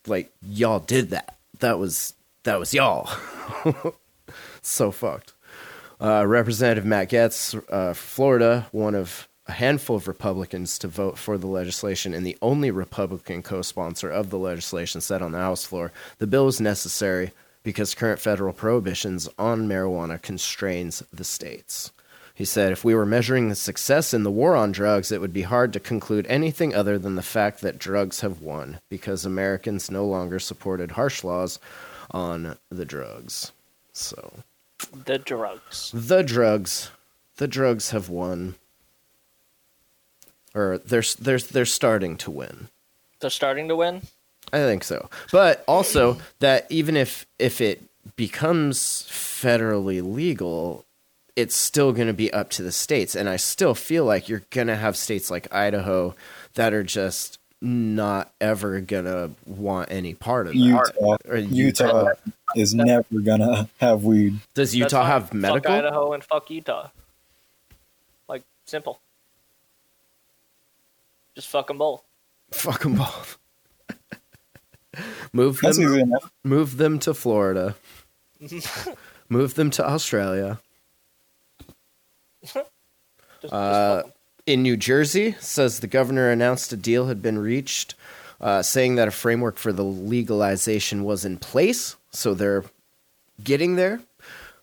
like 0.06 0.32
y'all 0.42 0.80
did 0.80 1.10
that. 1.10 1.36
That 1.60 1.78
was 1.78 2.14
that 2.44 2.58
was 2.58 2.74
y'all. 2.74 3.08
so 4.62 4.90
fucked. 4.90 5.32
Uh, 6.00 6.26
Representative 6.26 6.84
Matt 6.84 7.10
Gaetz, 7.10 7.62
uh, 7.70 7.94
Florida, 7.94 8.66
one 8.72 8.94
of 8.94 9.28
a 9.46 9.52
handful 9.52 9.96
of 9.96 10.08
Republicans 10.08 10.78
to 10.78 10.88
vote 10.88 11.18
for 11.18 11.38
the 11.38 11.46
legislation 11.46 12.14
and 12.14 12.26
the 12.26 12.36
only 12.42 12.70
Republican 12.70 13.42
co-sponsor 13.42 14.10
of 14.10 14.30
the 14.30 14.38
legislation, 14.38 15.00
said 15.00 15.22
on 15.22 15.32
the 15.32 15.38
House 15.38 15.64
floor, 15.64 15.92
the 16.18 16.26
bill 16.26 16.48
is 16.48 16.60
necessary 16.60 17.32
because 17.62 17.94
current 17.94 18.20
federal 18.20 18.52
prohibitions 18.52 19.28
on 19.38 19.68
marijuana 19.68 20.20
constrains 20.20 21.02
the 21.12 21.24
states. 21.24 21.92
He 22.34 22.44
said, 22.44 22.72
if 22.72 22.84
we 22.84 22.96
were 22.96 23.06
measuring 23.06 23.48
the 23.48 23.54
success 23.54 24.12
in 24.12 24.24
the 24.24 24.30
war 24.30 24.56
on 24.56 24.72
drugs, 24.72 25.12
it 25.12 25.20
would 25.20 25.32
be 25.32 25.42
hard 25.42 25.72
to 25.72 25.80
conclude 25.80 26.26
anything 26.26 26.74
other 26.74 26.98
than 26.98 27.14
the 27.14 27.22
fact 27.22 27.60
that 27.60 27.78
drugs 27.78 28.20
have 28.20 28.40
won 28.40 28.80
because 28.88 29.24
Americans 29.24 29.88
no 29.88 30.04
longer 30.04 30.40
supported 30.40 30.92
harsh 30.92 31.22
laws 31.22 31.60
on 32.10 32.56
the 32.70 32.84
drugs. 32.84 33.52
So, 33.92 34.32
The 35.04 35.18
drugs. 35.18 35.92
the 35.94 36.22
drugs, 36.24 36.90
the 37.36 37.46
drugs 37.46 37.90
have 37.90 38.08
won. 38.08 38.56
Or 40.56 40.78
they're 40.78 41.02
they're 41.20 41.38
they're 41.38 41.64
starting 41.64 42.16
to 42.18 42.30
win. 42.30 42.68
They're 43.20 43.30
starting 43.30 43.68
to 43.68 43.76
win. 43.76 44.02
I 44.52 44.58
think 44.58 44.84
so. 44.84 45.08
But 45.32 45.64
also 45.66 46.18
that 46.40 46.66
even 46.70 46.96
if 46.96 47.26
if 47.38 47.60
it 47.60 47.82
becomes 48.16 48.78
federally 49.10 50.00
legal, 50.02 50.84
it's 51.36 51.56
still 51.56 51.92
going 51.92 52.06
to 52.06 52.12
be 52.14 52.32
up 52.32 52.50
to 52.50 52.62
the 52.62 52.72
states 52.72 53.14
and 53.16 53.28
I 53.28 53.36
still 53.36 53.74
feel 53.74 54.04
like 54.04 54.28
you're 54.28 54.44
going 54.50 54.68
to 54.68 54.76
have 54.76 54.96
states 54.96 55.30
like 55.30 55.52
Idaho 55.52 56.14
that 56.54 56.72
are 56.72 56.84
just 56.84 57.38
not 57.60 58.32
ever 58.40 58.80
going 58.80 59.06
to 59.06 59.30
want 59.46 59.90
any 59.90 60.14
part 60.14 60.46
of 60.46 60.52
that. 60.52 60.58
Utah, 60.58 61.16
Or 61.26 61.36
Utah 61.36 62.10
is 62.54 62.74
never 62.74 63.04
gonna 63.20 63.68
have 63.78 64.04
weed. 64.04 64.34
Does 64.54 64.70
That's 64.70 64.74
Utah 64.92 65.00
fine. 65.00 65.06
have 65.06 65.22
Fuck 65.24 65.34
medical? 65.34 65.72
Idaho 65.72 66.12
and 66.12 66.22
fuck 66.22 66.50
Utah. 66.50 66.90
Like 68.28 68.42
simple. 68.66 69.00
Just 71.34 71.48
fuck 71.48 71.68
them 71.68 71.78
both. 71.78 72.02
Fuck 72.52 72.82
them 72.82 72.94
both. 72.94 73.38
move 75.32 75.60
That's 75.60 75.78
them 75.78 76.12
move 76.44 76.76
them 76.76 76.98
to 77.00 77.14
Florida. 77.14 77.74
move 79.28 79.54
them 79.54 79.70
to 79.70 79.86
Australia. 79.86 80.60
Just, 82.52 82.68
just 83.42 83.52
Uh, 83.52 84.02
in 84.46 84.62
New 84.62 84.76
Jersey, 84.76 85.34
says 85.40 85.80
the 85.80 85.86
governor 85.86 86.30
announced 86.30 86.72
a 86.72 86.76
deal 86.76 87.06
had 87.06 87.22
been 87.22 87.38
reached, 87.38 87.94
uh, 88.40 88.62
saying 88.62 88.96
that 88.96 89.08
a 89.08 89.10
framework 89.10 89.56
for 89.56 89.72
the 89.72 89.84
legalization 89.84 91.04
was 91.04 91.24
in 91.24 91.38
place. 91.38 91.96
So 92.10 92.34
they're 92.34 92.64
getting 93.42 93.76
there. 93.76 94.00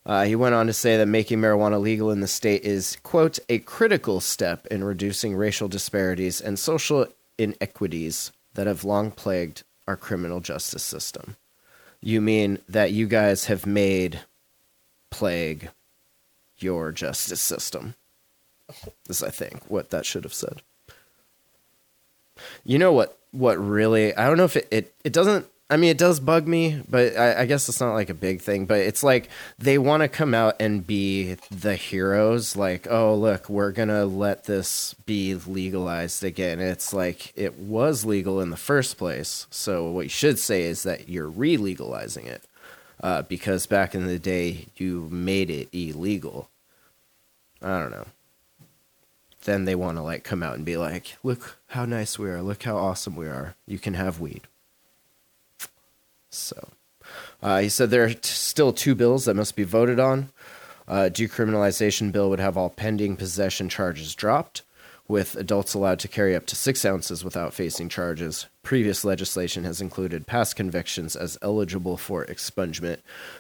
Uh, 0.06 0.26
he 0.26 0.36
went 0.36 0.56
on 0.56 0.68
to 0.68 0.74
say 0.74 0.98
that 0.98 1.08
making 1.08 1.40
marijuana 1.40 1.80
legal 1.80 2.10
in 2.10 2.22
the 2.22 2.28
state 2.28 2.64
is, 2.64 2.98
quote, 3.04 3.38
a 3.50 3.60
critical 3.60 4.20
step 4.20 4.66
in 4.68 4.84
reducing 4.84 5.36
racial 5.36 5.68
disparities 5.68 6.42
and 6.42 6.58
social 6.58 7.08
inequities 7.38 8.32
that 8.56 8.68
have 8.68 8.84
long 8.84 9.12
plagued 9.12 9.64
our 9.88 9.96
criminal 9.96 10.40
justice 10.40 10.84
system. 10.84 11.36
You 12.02 12.20
mean 12.22 12.60
that 12.68 12.92
you 12.92 13.06
guys 13.08 13.46
have 13.46 13.66
made 13.68 14.22
plague 15.12 15.70
your 16.62 16.92
justice 16.92 17.42
system? 17.42 17.96
is 19.10 19.24
I 19.24 19.30
think 19.30 19.70
what 19.70 19.90
that 19.90 20.06
should 20.06 20.24
have 20.24 20.34
said. 20.34 20.62
You 22.64 22.80
know 22.80 22.94
what? 22.94 23.18
What 23.32 23.58
really? 23.58 24.16
I 24.16 24.28
don't 24.28 24.38
know 24.38 24.46
if 24.46 24.56
it 24.56 24.68
it, 24.72 24.94
it 25.04 25.14
doesn't. 25.14 25.46
I 25.70 25.78
mean, 25.78 25.90
it 25.90 25.98
does 25.98 26.20
bug 26.20 26.50
me, 26.50 26.82
but 26.90 27.16
I, 27.16 27.44
I 27.44 27.46
guess 27.46 27.70
it's 27.70 27.80
not 27.80 27.94
like 27.94 28.10
a 28.10 28.14
big 28.14 28.42
thing. 28.42 28.66
But 28.66 28.80
it's 28.80 29.04
like 29.04 29.30
they 29.58 29.78
want 29.78 30.02
to 30.04 30.10
come 30.10 30.34
out 30.34 30.56
and 30.60 30.86
be 30.86 31.38
the 31.50 31.76
heroes. 31.76 32.58
Like, 32.58 32.88
oh 32.90 33.16
look, 33.16 33.48
we're 33.48 33.72
gonna 33.72 34.06
let 34.06 34.46
this 34.46 34.96
be 35.06 35.36
legalized 35.36 36.24
again. 36.24 36.60
It's 36.60 36.94
like 36.94 37.32
it 37.38 37.58
was 37.58 38.04
legal 38.04 38.42
in 38.42 38.50
the 38.50 38.58
first 38.58 38.98
place. 38.98 39.48
So 39.50 39.92
what 39.92 40.06
you 40.06 40.10
should 40.10 40.40
say 40.40 40.64
is 40.64 40.84
that 40.84 41.08
you're 41.08 41.30
re-legalizing 41.30 42.26
it 42.26 42.44
uh, 43.02 43.22
because 43.24 43.66
back 43.66 43.96
in 43.96 44.08
the 44.08 44.20
day 44.20 44.66
you 44.76 45.08
made 45.10 45.50
it 45.50 45.70
illegal. 45.72 46.50
I 47.62 47.80
don't 47.80 47.92
know 47.92 48.06
then 49.44 49.66
they 49.66 49.76
want 49.76 49.98
to 49.98 50.04
like 50.04 50.24
come 50.24 50.44
out 50.44 50.56
and 50.56 50.66
be 50.66 50.78
like, 50.78 51.18
"Look 51.24 51.58
how 51.68 51.86
nice 51.86 52.20
we 52.20 52.30
are! 52.30 52.42
Look 52.42 52.64
how 52.64 52.78
awesome 52.78 53.16
we 53.16 53.28
are! 53.28 53.56
You 53.66 53.80
can 53.80 53.96
have 53.96 54.20
weed." 54.20 54.42
So, 56.30 56.70
uh, 57.42 57.60
he 57.60 57.70
said 57.70 57.90
there 57.90 58.06
are 58.06 58.14
t- 58.14 58.20
still 58.22 58.72
two 58.72 58.96
bills 58.96 59.26
that 59.26 59.36
must 59.36 59.56
be 59.56 59.64
voted 59.64 60.00
on. 60.00 60.30
Uh, 60.88 61.10
decriminalization 61.12 62.12
bill 62.12 62.30
would 62.30 62.40
have 62.40 62.58
all 62.58 62.70
pending 62.70 63.16
possession 63.16 63.70
charges 63.70 64.16
dropped, 64.16 64.62
with 65.08 65.36
adults 65.36 65.74
allowed 65.74 66.00
to 66.00 66.08
carry 66.08 66.36
up 66.36 66.46
to 66.48 66.56
six 66.56 66.86
ounces 66.86 67.24
without 67.24 67.54
facing 67.54 67.90
charges. 67.90 68.48
Previous 68.64 69.04
legislation 69.04 69.64
has 69.64 69.82
included 69.82 70.28
past 70.28 70.56
convictions 70.56 71.16
as 71.16 71.38
eligible 71.42 71.98
for 71.98 72.26
expungement, 72.26 73.00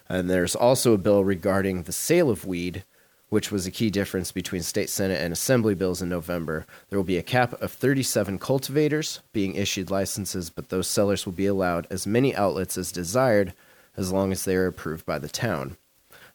and 0.09 0.29
there's 0.29 0.55
also 0.55 0.93
a 0.93 0.97
bill 0.97 1.23
regarding 1.23 1.83
the 1.83 1.93
sale 1.93 2.29
of 2.29 2.45
weed 2.45 2.83
which 3.31 3.49
was 3.49 3.65
a 3.65 3.71
key 3.71 3.89
difference 3.89 4.31
between 4.33 4.61
state 4.61 4.89
senate 4.89 5.21
and 5.21 5.31
assembly 5.31 5.73
bills 5.73 6.01
in 6.01 6.09
November. 6.09 6.65
There 6.89 6.99
will 6.99 7.05
be 7.05 7.17
a 7.17 7.23
cap 7.23 7.53
of 7.61 7.71
37 7.71 8.37
cultivators 8.39 9.21
being 9.31 9.55
issued 9.55 9.89
licenses, 9.89 10.49
but 10.49 10.67
those 10.67 10.85
sellers 10.85 11.25
will 11.25 11.31
be 11.31 11.45
allowed 11.45 11.87
as 11.89 12.05
many 12.05 12.35
outlets 12.35 12.77
as 12.77 12.91
desired 12.91 13.53
as 13.95 14.11
long 14.11 14.33
as 14.33 14.43
they 14.43 14.57
are 14.57 14.67
approved 14.67 15.05
by 15.05 15.17
the 15.17 15.29
town. 15.29 15.77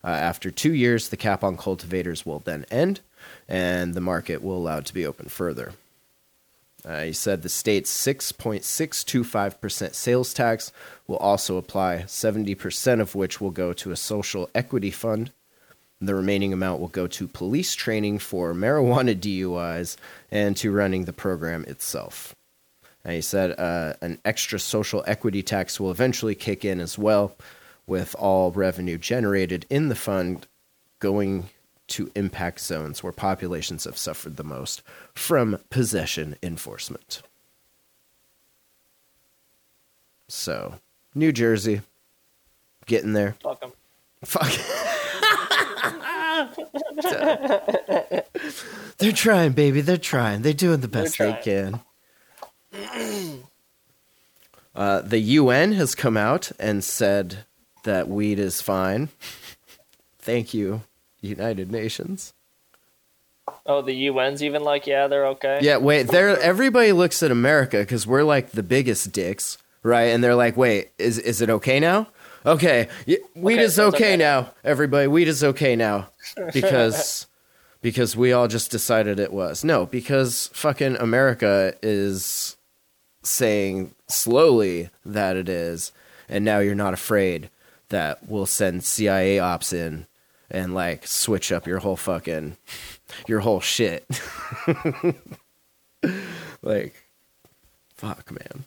Uh, 0.02 0.06
after 0.06 0.50
two 0.50 0.72
years, 0.72 1.11
the 1.11 1.18
cap 1.18 1.44
on 1.44 1.59
cultivators 1.59 2.24
will 2.24 2.38
then 2.38 2.64
end, 2.70 3.00
and 3.46 3.92
the 3.92 4.00
market 4.00 4.42
will 4.42 4.56
allow 4.56 4.78
it 4.78 4.87
to 4.87 4.94
be 4.94 5.04
open 5.04 5.28
further. 5.28 5.74
Uh, 6.82 7.02
he 7.02 7.12
said 7.12 7.42
the 7.42 7.50
state's 7.50 7.90
6.625% 7.90 9.94
sales 9.94 10.32
tax 10.32 10.72
will 11.06 11.18
also 11.18 11.59
apply, 11.59 12.04
70% 12.06 13.02
of 13.02 13.14
which 13.14 13.38
will 13.38 13.50
go 13.50 13.74
to 13.74 13.90
a 13.90 13.96
social 13.96 14.48
equity 14.54 14.90
fund. 14.90 15.30
The 16.00 16.14
remaining 16.14 16.52
amount 16.52 16.80
will 16.80 16.88
go 16.88 17.06
to 17.06 17.26
police 17.26 17.74
training 17.74 18.18
for 18.18 18.52
marijuana 18.52 19.14
DUIs 19.20 19.96
and 20.30 20.56
to 20.59 20.70
running 20.72 21.04
the 21.04 21.12
program 21.12 21.64
itself. 21.64 22.35
And 23.04 23.14
he 23.14 23.20
said 23.20 23.59
uh, 23.59 23.94
an 24.02 24.18
extra 24.24 24.59
social 24.59 25.04
equity 25.06 25.42
tax 25.42 25.78
will 25.78 25.90
eventually 25.90 26.35
kick 26.35 26.64
in 26.64 26.80
as 26.80 26.98
well, 26.98 27.37
with 27.87 28.16
all 28.18 28.50
revenue 28.50 28.98
generated 28.98 29.64
in 29.70 29.88
the 29.88 29.94
fund 29.94 30.46
going 30.98 31.48
to 31.88 32.11
impact 32.16 32.61
zones 32.61 33.02
where 33.02 33.12
populations 33.12 33.85
have 33.85 33.96
suffered 33.96 34.37
the 34.37 34.44
most 34.44 34.82
from 35.14 35.59
possession 35.70 36.37
enforcement. 36.42 37.22
So, 40.28 40.74
New 41.14 41.30
Jersey, 41.30 41.82
getting 42.87 43.12
there. 43.12 43.37
Fuck 43.40 43.61
them. 43.61 43.72
Fuck. 44.24 44.52
They're 48.99 49.12
trying, 49.12 49.53
baby. 49.53 49.81
They're 49.81 49.96
trying. 49.96 50.42
They're 50.42 50.53
doing 50.53 50.81
the 50.81 50.88
best 50.88 51.18
they 51.18 51.38
can. 51.42 51.81
Uh, 54.75 55.01
the 55.01 55.18
UN 55.18 55.72
has 55.72 55.94
come 55.94 56.16
out 56.16 56.53
and 56.59 56.85
said 56.85 57.44
that 57.85 58.09
weed 58.09 58.38
is 58.38 58.61
fine. 58.61 59.09
Thank 60.18 60.53
you, 60.53 60.83
United 61.20 61.70
Nations. 61.70 62.35
Oh, 63.64 63.81
the 63.81 64.09
UN's 64.09 64.42
even 64.42 64.62
like, 64.62 64.87
yeah, 64.87 65.07
they're 65.07 65.27
okay. 65.29 65.61
Yeah, 65.62 65.79
wait. 65.79 66.09
There, 66.09 66.38
everybody 66.40 66.92
looks 66.92 67.22
at 67.22 67.31
America 67.31 67.79
because 67.79 68.07
we're 68.07 68.25
like 68.25 68.51
the 68.51 68.62
biggest 68.62 69.12
dicks, 69.12 69.57
right? 69.83 70.07
And 70.07 70.22
they're 70.22 70.35
like, 70.35 70.57
"Wait, 70.57 70.90
is 70.99 71.18
is 71.18 71.40
it 71.40 71.49
okay 71.49 71.81
now? 71.81 72.09
Okay, 72.46 72.88
weed 73.35 73.54
Okay, 73.54 73.62
is 73.62 73.78
okay, 73.78 73.96
okay. 73.96 74.16
now, 74.16 74.52
everybody. 74.62 75.09
Weed 75.09 75.26
is 75.26 75.42
okay 75.42 75.74
now 75.74 76.09
because 76.52 77.26
because 77.82 78.16
we 78.16 78.32
all 78.32 78.46
just 78.46 78.70
decided 78.70 79.18
it 79.18 79.32
was 79.32 79.64
no 79.64 79.87
because 79.87 80.48
fucking 80.52 80.96
America 80.96 81.74
is 81.82 82.56
saying 83.22 83.94
slowly 84.06 84.90
that 85.04 85.37
it 85.37 85.48
is, 85.48 85.92
and 86.28 86.44
now 86.44 86.61
you're 86.61 86.76
not 86.76 86.94
afraid 86.94 87.50
that 87.88 88.28
we'll 88.28 88.46
send 88.46 88.85
CIA 88.85 89.40
ops 89.40 89.72
in 89.72 90.06
and 90.48 90.72
like 90.74 91.06
switch 91.06 91.50
up 91.50 91.66
your 91.66 91.80
whole 91.80 91.96
fucking 91.96 92.56
your 93.26 93.40
whole 93.40 93.61
shit. 93.61 94.06
like, 96.62 96.94
fuck, 97.96 98.30
man. 98.30 98.64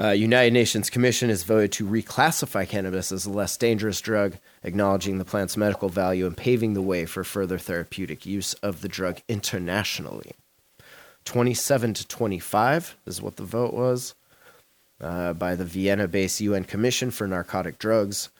Uh, 0.00 0.12
United 0.12 0.54
Nations 0.54 0.88
Commission 0.88 1.28
has 1.28 1.42
voted 1.42 1.72
to 1.72 1.86
reclassify 1.86 2.66
cannabis 2.66 3.12
as 3.12 3.26
a 3.26 3.30
less 3.30 3.58
dangerous 3.58 4.00
drug, 4.00 4.38
acknowledging 4.62 5.18
the 5.18 5.26
plant's 5.26 5.58
medical 5.58 5.90
value 5.90 6.26
and 6.26 6.38
paving 6.38 6.72
the 6.72 6.80
way 6.80 7.04
for 7.04 7.22
further 7.22 7.58
therapeutic 7.58 8.24
use 8.24 8.54
of 8.54 8.80
the 8.80 8.88
drug 8.88 9.20
internationally. 9.28 10.32
27 11.26 11.92
to 11.92 12.08
25 12.08 12.96
is 13.04 13.20
what 13.20 13.36
the 13.36 13.44
vote 13.44 13.74
was 13.74 14.14
uh, 15.02 15.34
by 15.34 15.54
the 15.54 15.66
Vienna 15.66 16.08
based 16.08 16.40
UN 16.40 16.64
Commission 16.64 17.10
for 17.10 17.26
Narcotic 17.26 17.78
Drugs, 17.78 18.30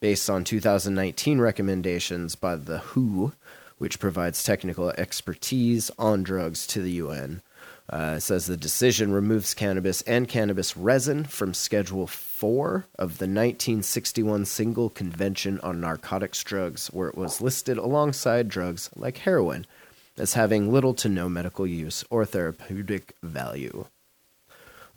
based 0.00 0.30
on 0.30 0.42
2019 0.42 1.38
recommendations 1.38 2.34
by 2.34 2.56
the 2.56 2.78
WHO, 2.78 3.34
which 3.76 3.98
provides 3.98 4.42
technical 4.42 4.88
expertise 4.92 5.90
on 5.98 6.22
drugs 6.22 6.66
to 6.68 6.80
the 6.80 6.92
UN. 6.92 7.42
Uh, 7.90 8.20
says 8.20 8.46
the 8.46 8.56
decision 8.56 9.12
removes 9.12 9.52
cannabis 9.52 10.00
and 10.02 10.28
cannabis 10.28 10.76
resin 10.76 11.24
from 11.24 11.52
Schedule 11.52 12.06
4 12.06 12.86
of 12.96 13.18
the 13.18 13.24
1961 13.24 14.44
Single 14.44 14.90
Convention 14.90 15.58
on 15.60 15.80
Narcotics 15.80 16.44
Drugs, 16.44 16.86
where 16.88 17.08
it 17.08 17.16
was 17.16 17.40
listed 17.40 17.78
alongside 17.78 18.48
drugs 18.48 18.90
like 18.94 19.18
heroin 19.18 19.66
as 20.16 20.34
having 20.34 20.70
little 20.70 20.94
to 20.94 21.08
no 21.08 21.28
medical 21.28 21.66
use 21.66 22.04
or 22.10 22.24
therapeutic 22.24 23.14
value. 23.24 23.86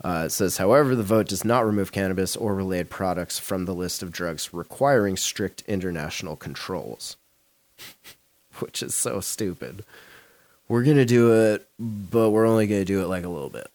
Uh, 0.04 0.24
it 0.26 0.30
says, 0.30 0.58
however, 0.58 0.94
the 0.94 1.02
vote 1.02 1.28
does 1.28 1.44
not 1.44 1.66
remove 1.66 1.90
cannabis 1.90 2.36
or 2.36 2.54
related 2.54 2.90
products 2.90 3.40
from 3.40 3.64
the 3.64 3.74
list 3.74 4.04
of 4.04 4.12
drugs 4.12 4.52
requiring 4.52 5.16
strict 5.16 5.62
international 5.66 6.36
controls, 6.36 7.16
which 8.60 8.84
is 8.84 8.94
so 8.94 9.18
stupid. 9.18 9.84
We're 10.68 10.82
going 10.84 10.96
to 10.96 11.04
do 11.04 11.52
it, 11.52 11.68
but 11.78 12.30
we're 12.30 12.46
only 12.46 12.66
going 12.66 12.80
to 12.80 12.84
do 12.84 13.02
it 13.02 13.06
like 13.08 13.24
a 13.24 13.28
little 13.28 13.50
bit. 13.50 13.68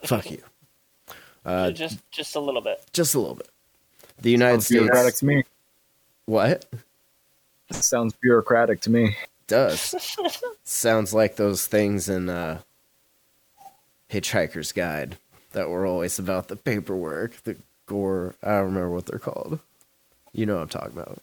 Fuck 0.06 0.30
you. 0.30 0.42
Uh, 1.44 1.70
just 1.70 1.98
just 2.10 2.36
a 2.36 2.40
little 2.40 2.60
bit. 2.60 2.80
just 2.92 3.14
a 3.14 3.18
little 3.18 3.34
bit. 3.36 3.48
The 4.20 4.30
United 4.30 4.62
Sounds 4.62 4.68
bureaucratic 4.68 5.10
States. 5.14 5.20
to 5.20 5.26
me. 5.26 5.44
What? 6.26 6.66
Sounds 7.70 8.14
bureaucratic 8.20 8.80
to 8.82 8.90
me. 8.90 9.16
does. 9.46 9.94
Sounds 10.64 11.14
like 11.14 11.36
those 11.36 11.66
things 11.66 12.08
in 12.08 12.28
uh, 12.28 12.60
Hitchhiker's 14.10 14.72
Guide 14.72 15.16
that 15.52 15.68
were 15.70 15.86
always 15.86 16.18
about 16.18 16.48
the 16.48 16.56
paperwork, 16.56 17.42
the 17.44 17.56
gore. 17.86 18.34
I 18.42 18.50
don't 18.56 18.64
remember 18.66 18.90
what 18.90 19.06
they're 19.06 19.18
called. 19.18 19.60
You 20.32 20.46
know 20.46 20.56
what 20.56 20.62
I'm 20.62 20.68
talking 20.68 20.98
about. 20.98 21.18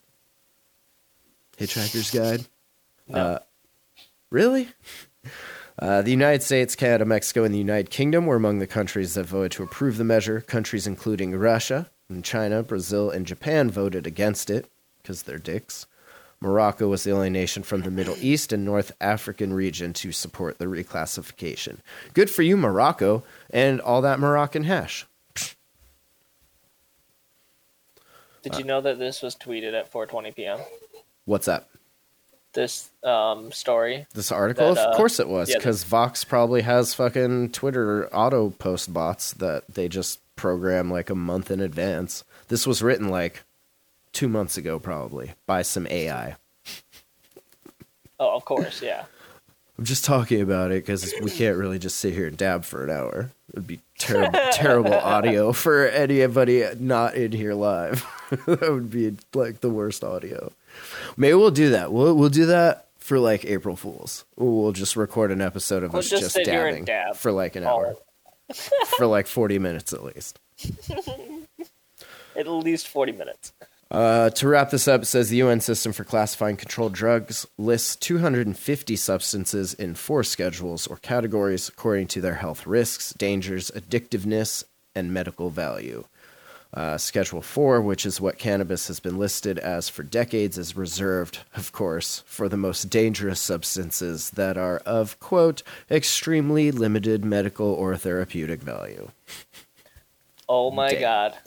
Hitchhiker's 1.60 2.12
Guide? 2.12 2.46
Uh, 3.12 3.40
really? 4.30 4.70
Uh, 5.78 6.02
the 6.02 6.12
United 6.12 6.42
States, 6.42 6.74
Canada, 6.74 7.04
Mexico, 7.04 7.44
and 7.44 7.54
the 7.54 7.60
United 7.60 7.90
Kingdom 7.90 8.26
were 8.26 8.38
among 8.38 8.60
the 8.60 8.66
countries 8.66 9.14
that 9.14 9.26
voted 9.26 9.52
to 9.52 9.64
approve 9.64 9.98
the 9.98 10.06
measure. 10.06 10.40
Countries 10.40 10.88
including 10.88 11.36
Russia 11.36 11.92
and 12.08 12.24
China, 12.24 12.64
Brazil, 12.64 13.10
and 13.10 13.26
Japan 13.26 13.70
voted 13.70 14.08
against 14.08 14.50
it 14.50 14.72
because 15.02 15.24
they're 15.24 15.38
dicks. 15.38 15.86
Morocco 16.40 16.88
was 16.88 17.04
the 17.04 17.12
only 17.12 17.30
nation 17.30 17.64
from 17.64 17.82
the 17.82 17.92
Middle 17.92 18.16
East 18.20 18.54
and 18.54 18.64
North 18.64 18.92
African 19.02 19.52
region 19.52 19.94
to 19.94 20.12
support 20.12 20.60
the 20.60 20.66
reclassification. 20.66 21.80
Good 22.14 22.30
for 22.30 22.42
you, 22.42 22.56
Morocco, 22.56 23.24
and 23.50 23.82
all 23.82 24.02
that 24.02 24.20
Moroccan 24.20 24.64
hash. 24.64 25.06
Did 28.44 28.58
you 28.60 28.64
know 28.64 28.80
that 28.82 29.00
this 29.00 29.24
was 29.24 29.36
tweeted 29.36 29.74
at 29.74 29.92
4:20 29.92 30.36
p.m. 30.36 30.60
What's 31.26 31.48
that? 31.48 31.68
This 32.56 32.90
um, 33.04 33.52
story. 33.52 34.08
This 34.14 34.32
article? 34.32 34.74
That, 34.74 34.88
uh, 34.88 34.92
of 34.92 34.98
course 34.98 35.20
it 35.20 35.28
was, 35.28 35.50
yeah, 35.50 35.58
because 35.58 35.84
Vox 35.84 36.24
probably 36.24 36.62
has 36.62 36.94
fucking 36.94 37.52
Twitter 37.52 38.08
auto 38.16 38.50
post 38.50 38.94
bots 38.94 39.34
that 39.34 39.64
they 39.68 39.88
just 39.90 40.20
program 40.36 40.90
like 40.90 41.10
a 41.10 41.16
month 41.16 41.52
in 41.52 41.60
advance. 41.60 42.24
This 42.48 42.66
was 42.66 42.82
written 42.82 43.10
like 43.10 43.44
two 44.14 44.30
months 44.30 44.58
ago, 44.58 44.80
probably, 44.80 45.34
by 45.46 45.62
some 45.62 45.86
AI. 45.88 46.38
Oh, 48.20 48.36
of 48.36 48.46
course, 48.46 48.82
yeah. 48.82 49.04
I'm 49.78 49.84
just 49.84 50.06
talking 50.06 50.40
about 50.40 50.72
it 50.72 50.86
because 50.86 51.14
we 51.22 51.30
can't 51.30 51.58
really 51.58 51.80
just 51.80 51.98
sit 51.98 52.14
here 52.14 52.28
and 52.28 52.38
dab 52.38 52.64
for 52.64 52.86
an 52.86 52.90
hour. 52.90 53.32
It 53.50 53.56
would 53.56 53.68
be 53.68 53.82
terrible, 53.98 54.40
terrible 54.54 54.94
audio 54.94 55.52
for 55.52 55.86
anybody 55.88 56.66
not 56.80 57.16
in 57.16 57.34
here 57.34 57.54
live. 57.54 58.06
that 58.46 58.72
would 58.72 58.90
be 58.90 59.18
like 59.34 59.60
the 59.60 59.70
worst 59.70 60.02
audio. 60.02 60.54
Maybe 61.18 61.34
we'll 61.34 61.52
do 61.52 61.70
that. 61.72 61.92
We'll 61.92 62.14
we'll 62.16 62.30
do 62.30 62.46
that 62.48 62.88
for 62.98 63.20
like 63.20 63.46
April 63.46 63.76
Fools. 63.76 64.26
We'll 64.36 64.72
just 64.72 64.96
record 64.96 65.32
an 65.32 65.42
episode 65.42 65.84
of 65.84 65.94
We'll 65.94 66.00
us 66.00 66.10
just 66.10 66.36
just, 66.36 66.46
dabbing 66.46 66.86
dab. 66.86 67.16
for 67.16 67.32
like 67.32 67.56
an 67.56 67.64
Oh. 67.64 67.68
hour, 67.70 67.96
for 68.98 69.06
like 69.06 69.28
40 69.28 69.60
minutes 69.60 69.94
at 69.94 70.04
least. 70.04 70.40
At 72.38 72.48
least 72.48 72.88
40 72.90 73.14
minutes. 73.14 73.54
Uh, 73.90 74.30
to 74.32 74.48
wrap 74.50 74.70
this 74.72 74.88
up, 74.90 75.04
it 75.04 75.06
says 75.06 75.30
the 75.30 75.38
UN 75.38 75.62
system 75.62 75.94
for 75.94 76.04
classifying 76.04 76.58
controlled 76.58 76.92
drugs 76.94 77.46
lists 77.58 77.96
250 77.96 78.96
substances 78.98 79.74
in 79.74 79.96
four 79.96 80.22
schedules 80.24 80.86
or 80.88 80.98
categories 80.98 81.70
according 81.70 82.08
to 82.08 82.20
their 82.20 82.34
health 82.36 82.68
risks, 82.68 83.14
dangers, 83.14 83.72
addictiveness, 83.72 84.66
and 84.96 85.14
medical 85.14 85.50
value. 85.50 86.04
Uh, 86.74 86.98
Schedule 86.98 87.42
4, 87.42 87.82
which 87.82 88.06
is 88.06 88.20
what 88.20 88.38
cannabis 88.38 88.88
has 88.88 89.00
been 89.00 89.18
listed 89.18 89.58
as 89.60 89.88
for 89.88 90.04
decades, 90.04 90.58
is 90.58 90.76
reserved, 90.76 91.40
of 91.56 91.72
course, 91.72 92.24
for 92.26 92.50
the 92.50 92.58
most 92.58 92.90
dangerous 92.90 93.40
substances 93.40 94.32
that 94.32 94.58
are 94.58 94.78
of, 94.86 95.20
quote, 95.20 95.64
extremely 95.90 96.72
limited 96.72 97.24
medical 97.24 97.68
or 97.68 97.96
therapeutic 97.96 98.62
value. 98.62 99.10
Oh 100.50 100.70
my 100.70 100.90
Damn. 100.90 101.02
god. 101.02 101.38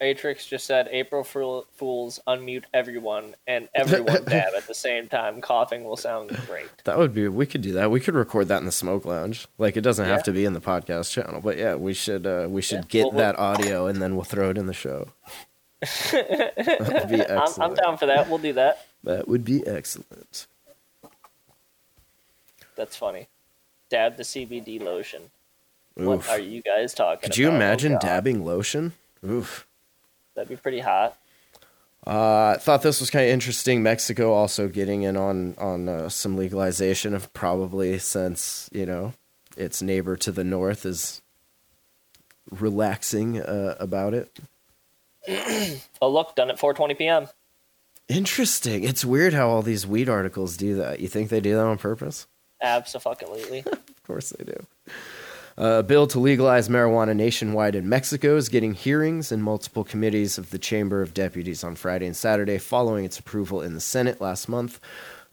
Atrix 0.00 0.46
just 0.48 0.66
said 0.66 0.88
April 0.90 1.24
Fools 1.24 2.20
unmute 2.26 2.64
everyone 2.74 3.34
and 3.46 3.68
everyone 3.74 4.24
dab 4.26 4.52
at 4.56 4.66
the 4.66 4.74
same 4.74 5.08
time. 5.08 5.40
Coughing 5.40 5.84
will 5.84 5.96
sound 5.96 6.30
great. 6.46 6.66
That 6.84 6.98
would 6.98 7.14
be. 7.14 7.26
We 7.28 7.46
could 7.46 7.62
do 7.62 7.72
that. 7.72 7.90
We 7.90 8.00
could 8.00 8.14
record 8.14 8.48
that 8.48 8.58
in 8.58 8.66
the 8.66 8.72
smoke 8.72 9.04
lounge. 9.04 9.46
Like 9.58 9.76
it 9.76 9.80
doesn't 9.82 10.04
Yeah. 10.06 10.12
have 10.12 10.22
to 10.24 10.32
be 10.32 10.44
in 10.44 10.52
the 10.52 10.60
podcast 10.60 11.10
channel, 11.12 11.40
but 11.40 11.56
yeah, 11.56 11.74
we 11.74 11.94
should. 11.94 12.26
Uh, 12.26 12.46
we 12.50 12.60
should 12.62 12.80
Yeah, 12.80 13.02
get 13.02 13.06
well, 13.06 13.16
that 13.18 13.38
audio 13.38 13.86
and 13.86 14.02
then 14.02 14.14
we'll 14.14 14.24
throw 14.24 14.50
it 14.50 14.58
in 14.58 14.66
the 14.66 14.74
show. 14.74 15.08
that 15.80 16.76
would 17.02 17.08
be 17.08 17.24
I'm, 17.24 17.38
excellent. 17.38 17.58
I'm 17.62 17.74
down 17.74 17.96
for 17.98 18.06
that. 18.06 18.28
We'll 18.28 18.38
do 18.38 18.52
that. 18.52 18.86
That 19.04 19.26
would 19.26 19.44
be 19.44 19.66
excellent. 19.66 20.46
That's 22.76 22.96
funny. 22.96 23.28
Dab 23.90 24.16
the 24.16 24.22
CBD 24.22 24.80
lotion. 24.80 25.22
Oof. 26.00 26.06
What 26.06 26.28
are 26.28 26.38
you 26.38 26.62
guys 26.62 26.94
talking 26.94 27.20
Could 27.28 27.36
you 27.36 27.48
about? 27.48 27.54
Oh, 27.54 27.56
imagine 27.56 27.92
God. 27.92 28.00
dabbing 28.00 28.44
lotion? 28.44 28.92
Oof. 29.24 29.66
That'd 30.34 30.48
be 30.48 30.56
pretty 30.56 30.80
hot. 30.80 31.16
Uh, 32.06 32.54
I 32.56 32.58
thought 32.58 32.82
this 32.82 33.00
was 33.00 33.10
kind 33.10 33.26
of 33.26 33.30
interesting. 33.30 33.82
Mexico 33.82 34.32
also 34.32 34.68
getting 34.68 35.02
in 35.02 35.16
on 35.16 35.54
on 35.56 35.88
uh, 35.88 36.08
some 36.08 36.36
legalization 36.36 37.14
of 37.14 37.32
probably 37.32 37.98
since 37.98 38.68
you 38.72 38.84
know 38.84 39.12
its 39.56 39.80
neighbor 39.82 40.16
to 40.16 40.32
the 40.32 40.42
north 40.42 40.84
is 40.84 41.22
relaxing 42.50 43.40
uh, 43.40 43.76
about 43.78 44.14
it. 44.14 44.38
Oh, 46.02 46.10
look, 46.10 46.34
done 46.34 46.50
at 46.50 46.58
4:20 46.58 46.98
p.m. 46.98 47.28
Interesting. 48.08 48.82
It's 48.82 49.04
weird 49.04 49.34
how 49.34 49.48
all 49.48 49.62
these 49.62 49.86
weed 49.86 50.08
articles 50.08 50.56
do 50.56 50.74
that. 50.76 50.98
You 50.98 51.06
think 51.06 51.28
they 51.28 51.40
do 51.40 51.54
that 51.54 51.64
on 51.64 51.78
purpose? 51.78 52.26
Absolutely. 52.60 53.64
Of 54.02 54.06
course 54.08 54.30
they 54.30 54.44
do. 54.44 54.66
Uh, 55.58 55.78
a 55.78 55.82
bill 55.82 56.06
to 56.06 56.18
legalize 56.18 56.68
marijuana 56.68 57.14
nationwide 57.14 57.74
in 57.74 57.88
Mexico 57.88 58.36
is 58.36 58.48
getting 58.48 58.72
hearings 58.72 59.30
in 59.30 59.42
multiple 59.42 59.84
committees 59.84 60.38
of 60.38 60.50
the 60.50 60.58
Chamber 60.58 61.02
of 61.02 61.12
Deputies 61.12 61.62
on 61.62 61.74
Friday 61.74 62.06
and 62.06 62.16
Saturday 62.16 62.56
following 62.56 63.04
its 63.04 63.18
approval 63.18 63.60
in 63.60 63.74
the 63.74 63.80
Senate 63.80 64.20
last 64.20 64.48
month. 64.48 64.80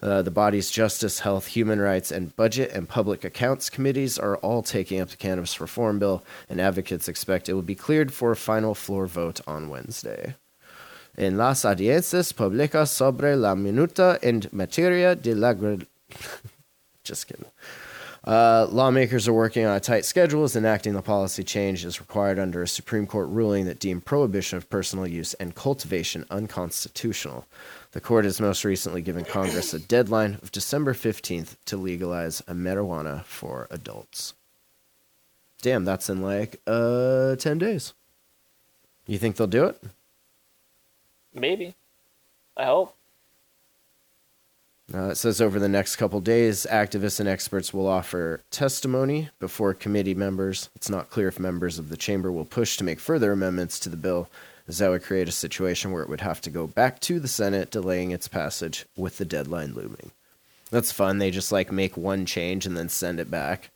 Uh, 0.01 0.21
the 0.21 0.31
body's 0.31 0.71
Justice, 0.71 1.19
Health, 1.19 1.47
Human 1.47 1.79
Rights, 1.79 2.11
and 2.11 2.35
Budget 2.35 2.71
and 2.71 2.87
Public 2.87 3.23
Accounts 3.23 3.69
committees 3.69 4.17
are 4.17 4.37
all 4.37 4.61
taking 4.61 5.01
up 5.01 5.09
the 5.09 5.17
cannabis 5.17 5.59
reform 5.59 5.99
bill, 5.99 6.23
and 6.49 6.59
advocates 6.59 7.09
expect 7.09 7.49
it 7.49 7.53
will 7.53 7.61
be 7.61 7.75
cleared 7.75 8.13
for 8.13 8.31
a 8.31 8.37
final 8.37 8.73
floor 8.73 9.07
vote 9.07 9.41
on 9.45 9.69
Wednesday. 9.69 10.35
En 11.17 11.37
las 11.37 11.65
audiencias 11.65 12.33
públicas 12.33 12.89
sobre 12.89 13.35
la 13.35 13.55
minuta 13.55 14.19
en 14.21 14.43
materia 14.53 15.15
de 15.15 15.35
la... 15.35 15.53
Just 17.03 17.27
kidding. 17.27 17.45
Uh, 18.23 18.67
lawmakers 18.69 19.27
are 19.27 19.33
working 19.33 19.65
on 19.65 19.75
a 19.75 19.79
tight 19.79 20.03
schedule 20.03 20.43
as 20.43 20.55
enacting 20.55 20.93
the 20.93 21.01
policy 21.01 21.43
change 21.43 21.85
is 21.85 22.01
required 22.01 22.37
under 22.37 22.61
a 22.61 22.67
Supreme 22.67 23.07
Court 23.07 23.29
ruling 23.29 23.65
that 23.65 23.79
deemed 23.79 24.05
prohibition 24.05 24.57
of 24.57 24.69
personal 24.69 25.07
use 25.07 25.33
and 25.35 25.55
cultivation 25.55 26.25
unconstitutional. 26.29 27.45
The 27.91 28.01
court 28.01 28.25
has 28.25 28.41
most 28.41 28.65
recently 28.65 29.01
given 29.01 29.23
Congress 29.23 29.73
a 29.73 29.79
deadline 29.79 30.37
of 30.43 30.51
December 30.51 30.93
15th 30.93 31.55
to 31.65 31.77
legalize 31.77 32.41
a 32.41 32.53
marijuana 32.53 33.23
for 33.23 33.67
adults. 33.71 34.33
Damn, 35.61 35.85
that's 35.85 36.09
in 36.09 36.21
like 36.21 36.61
uh 36.67 37.35
10 37.37 37.57
days. 37.57 37.93
You 39.07 39.17
think 39.17 39.37
they'll 39.37 39.47
do 39.47 39.65
it? 39.65 39.81
Maybe. 41.33 41.75
I 42.55 42.65
hope. 42.65 42.95
Uh, 44.93 45.09
it 45.09 45.15
says 45.15 45.39
over 45.39 45.59
the 45.59 45.69
next 45.69 45.97
couple 45.97 46.19
days, 46.19 46.65
activists 46.71 47.19
and 47.19 47.29
experts 47.29 47.73
will 47.73 47.87
offer 47.87 48.41
testimony 48.49 49.29
before 49.39 49.73
committee 49.73 50.15
members. 50.15 50.69
It's 50.75 50.89
not 50.89 51.11
clear 51.11 51.27
if 51.27 51.39
members 51.39 51.77
of 51.77 51.89
the 51.89 51.97
chamber 51.97 52.31
will 52.31 52.45
push 52.45 52.77
to 52.77 52.83
make 52.83 52.99
further 52.99 53.31
amendments 53.31 53.79
to 53.79 53.89
the 53.89 53.97
bill, 53.97 54.29
as 54.67 54.79
that 54.79 54.89
would 54.89 55.03
create 55.03 55.27
a 55.27 55.33
situation 55.33 55.91
where 55.91 56.01
it 56.01 56.09
would 56.09 56.21
have 56.21 56.41
to 56.41 56.49
go 56.49 56.65
back 56.65 56.99
to 57.01 57.19
the 57.19 57.27
Senate, 57.27 57.69
delaying 57.69 58.11
its 58.11 58.27
passage 58.27 58.85
with 58.95 59.17
the 59.17 59.25
deadline 59.25 59.73
looming. 59.73 60.11
That's 60.71 60.91
fun. 60.91 61.19
They 61.19 61.29
just 61.29 61.51
like 61.51 61.71
make 61.71 61.95
one 61.95 62.25
change 62.25 62.65
and 62.65 62.75
then 62.75 62.89
send 62.89 63.19
it 63.19 63.29
back. 63.29 63.69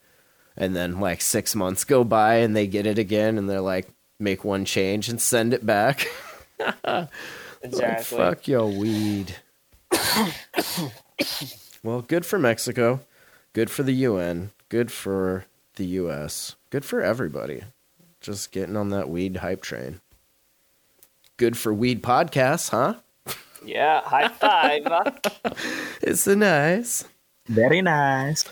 And 0.58 0.76
then 0.76 1.00
like 1.00 1.22
six 1.22 1.56
months 1.56 1.84
go 1.84 2.04
by 2.04 2.36
and 2.36 2.56
they 2.56 2.68
get 2.68 2.86
it 2.86 2.98
again 2.98 3.38
and 3.38 3.48
they're 3.48 3.62
like, 3.62 3.88
make 4.20 4.44
one 4.44 4.66
change 4.66 5.10
and 5.10 5.22
send 5.22 5.54
it 5.54 5.66
back. 5.66 6.08
Exactly. 7.66 8.18
Fuck 8.18 8.48
your 8.50 8.68
weed. 8.68 9.38
well, 11.84 12.02
good 12.02 12.26
for 12.26 12.40
Mexico. 12.40 13.02
Good 13.54 13.70
for 13.70 13.84
the 13.84 13.94
UN. 13.94 14.52
Good 14.70 14.92
for 14.92 15.46
the 15.76 15.86
US. 15.86 16.56
Good 16.70 16.86
for 16.86 17.02
everybody. 17.02 17.64
Just 18.22 18.52
getting 18.52 18.76
on 18.78 18.90
that 18.90 19.10
weed 19.10 19.38
hype 19.38 19.62
train. 19.62 20.02
Good 21.38 21.58
for 21.58 21.74
weed 21.74 22.02
podcasts, 22.04 22.70
huh? 22.70 22.96
Yeah, 23.66 24.02
high 24.02 24.28
five. 24.30 24.86
It's 26.02 26.28
a 26.28 26.36
nice. 26.36 27.06
Very 27.48 27.82
nice. 27.82 28.44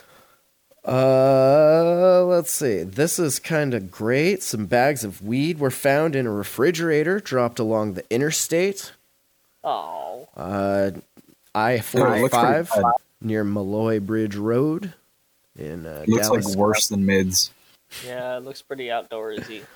Uh, 0.86 2.24
let's 2.24 2.50
see. 2.50 2.82
This 2.82 3.18
is 3.18 3.38
kind 3.38 3.72
of 3.74 3.90
great. 3.90 4.42
Some 4.42 4.66
bags 4.66 5.04
of 5.04 5.22
weed 5.22 5.58
were 5.58 5.70
found 5.70 6.16
in 6.16 6.26
a 6.26 6.32
refrigerator 6.32 7.20
dropped 7.20 7.58
along 7.58 7.94
the 7.94 8.04
interstate. 8.10 8.92
oh. 9.62 10.28
Uh, 10.36 10.92
I 11.54 11.72
Yeah, 11.72 11.78
it 11.78 11.84
forty 11.84 12.20
looks 12.22 12.34
pretty 12.36 12.64
five 12.64 12.92
near 13.20 13.44
Malloy 13.44 14.00
Bridge 14.00 14.36
Road 14.36 14.94
in 15.56 15.86
uh, 15.86 16.04
Looks 16.06 16.28
Dallas. 16.28 16.46
like 16.46 16.56
worse 16.56 16.88
than 16.88 17.04
mids. 17.06 17.50
Yeah, 18.06 18.38
it 18.38 18.44
looks 18.44 18.62
pretty 18.62 18.86
outdoorsy. 18.86 19.62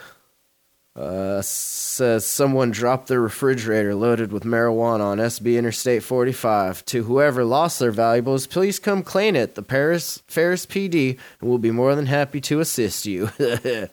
Uh, 0.96 1.42
says 1.42 2.24
someone 2.24 2.70
dropped 2.70 3.08
their 3.08 3.20
refrigerator 3.20 3.94
loaded 3.94 4.32
with 4.32 4.44
marijuana 4.44 5.00
on 5.00 5.18
SB 5.18 5.58
Interstate 5.58 6.02
45. 6.02 6.86
To 6.86 7.02
whoever 7.04 7.44
lost 7.44 7.78
their 7.78 7.90
valuables, 7.90 8.46
please 8.46 8.78
come 8.78 9.02
claim 9.02 9.36
it. 9.36 9.56
The 9.56 9.62
Paris 9.62 10.22
Ferris 10.26 10.64
PD 10.64 11.18
will 11.42 11.58
be 11.58 11.70
more 11.70 11.94
than 11.94 12.06
happy 12.06 12.40
to 12.40 12.60
assist 12.60 13.04
you. 13.04 13.28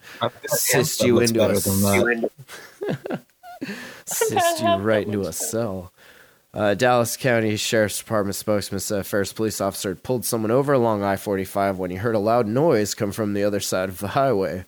assist 0.49 1.03
you 1.03 1.19
into 1.19 1.43
a 1.43 1.47
better 1.49 1.59
than 1.59 1.81
that. 1.81 3.21
assist 4.07 4.61
you 4.61 4.67
right 4.75 5.05
into 5.05 5.21
a 5.23 5.33
cell. 5.33 5.91
Uh, 6.53 6.75
Dallas 6.75 7.17
County 7.17 7.55
Sheriff's 7.55 7.97
Department 7.97 8.35
spokesman 8.35 8.79
said 8.79 8.99
a 8.99 9.03
Ferris 9.03 9.33
police 9.33 9.59
officer 9.59 9.89
had 9.89 10.03
pulled 10.03 10.23
someone 10.23 10.51
over 10.51 10.71
along 10.73 11.03
I 11.03 11.15
45 11.15 11.79
when 11.79 11.89
he 11.89 11.97
heard 11.97 12.13
a 12.13 12.19
loud 12.19 12.45
noise 12.45 12.93
come 12.93 13.11
from 13.11 13.33
the 13.33 13.43
other 13.43 13.59
side 13.59 13.89
of 13.89 13.97
the 13.99 14.09
highway. 14.09 14.65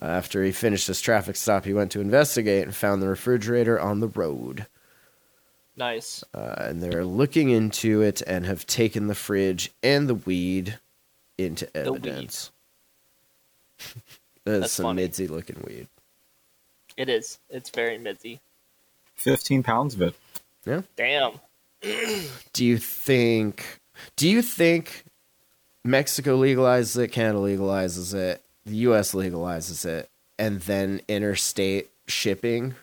Uh, 0.00 0.04
after 0.06 0.44
he 0.44 0.52
finished 0.52 0.86
his 0.86 1.00
traffic 1.00 1.34
stop, 1.34 1.64
he 1.64 1.72
went 1.72 1.90
to 1.92 2.00
investigate 2.00 2.62
and 2.64 2.74
found 2.74 3.02
the 3.02 3.08
refrigerator 3.08 3.80
on 3.80 3.98
the 3.98 4.08
road. 4.08 4.66
Nice. 5.76 6.22
Uh, 6.32 6.54
and 6.58 6.80
they're 6.80 7.04
looking 7.04 7.50
into 7.50 8.00
it 8.00 8.22
and 8.22 8.46
have 8.46 8.64
taken 8.64 9.08
the 9.08 9.14
fridge 9.16 9.72
and 9.82 10.08
the 10.08 10.14
weed 10.14 10.78
into 11.36 11.64
weed. 11.74 11.80
evidence. 11.86 12.52
That's 13.78 14.60
That's 14.60 14.72
some 14.72 14.84
funny. 14.84 15.08
midsy 15.08 15.28
looking 15.28 15.64
weed. 15.66 15.88
It 16.96 17.08
is. 17.08 17.40
It's 17.50 17.70
very 17.70 17.98
midzy. 17.98 18.38
15 19.16 19.64
pounds 19.64 19.94
of 19.94 20.02
it. 20.02 20.14
Damn. 20.96 21.40
Do 22.52 22.64
you 22.64 22.78
think? 22.78 23.80
Do 24.16 24.28
you 24.28 24.42
think 24.42 25.04
Mexico 25.84 26.40
legalizes 26.40 26.98
it, 26.98 27.08
Canada 27.08 27.38
legalizes 27.38 28.14
it, 28.14 28.42
the 28.64 28.76
U.S. 28.76 29.12
legalizes 29.12 29.84
it, 29.84 30.08
and 30.38 30.60
then 30.60 31.00
interstate 31.08 31.90
shipping 32.06 32.74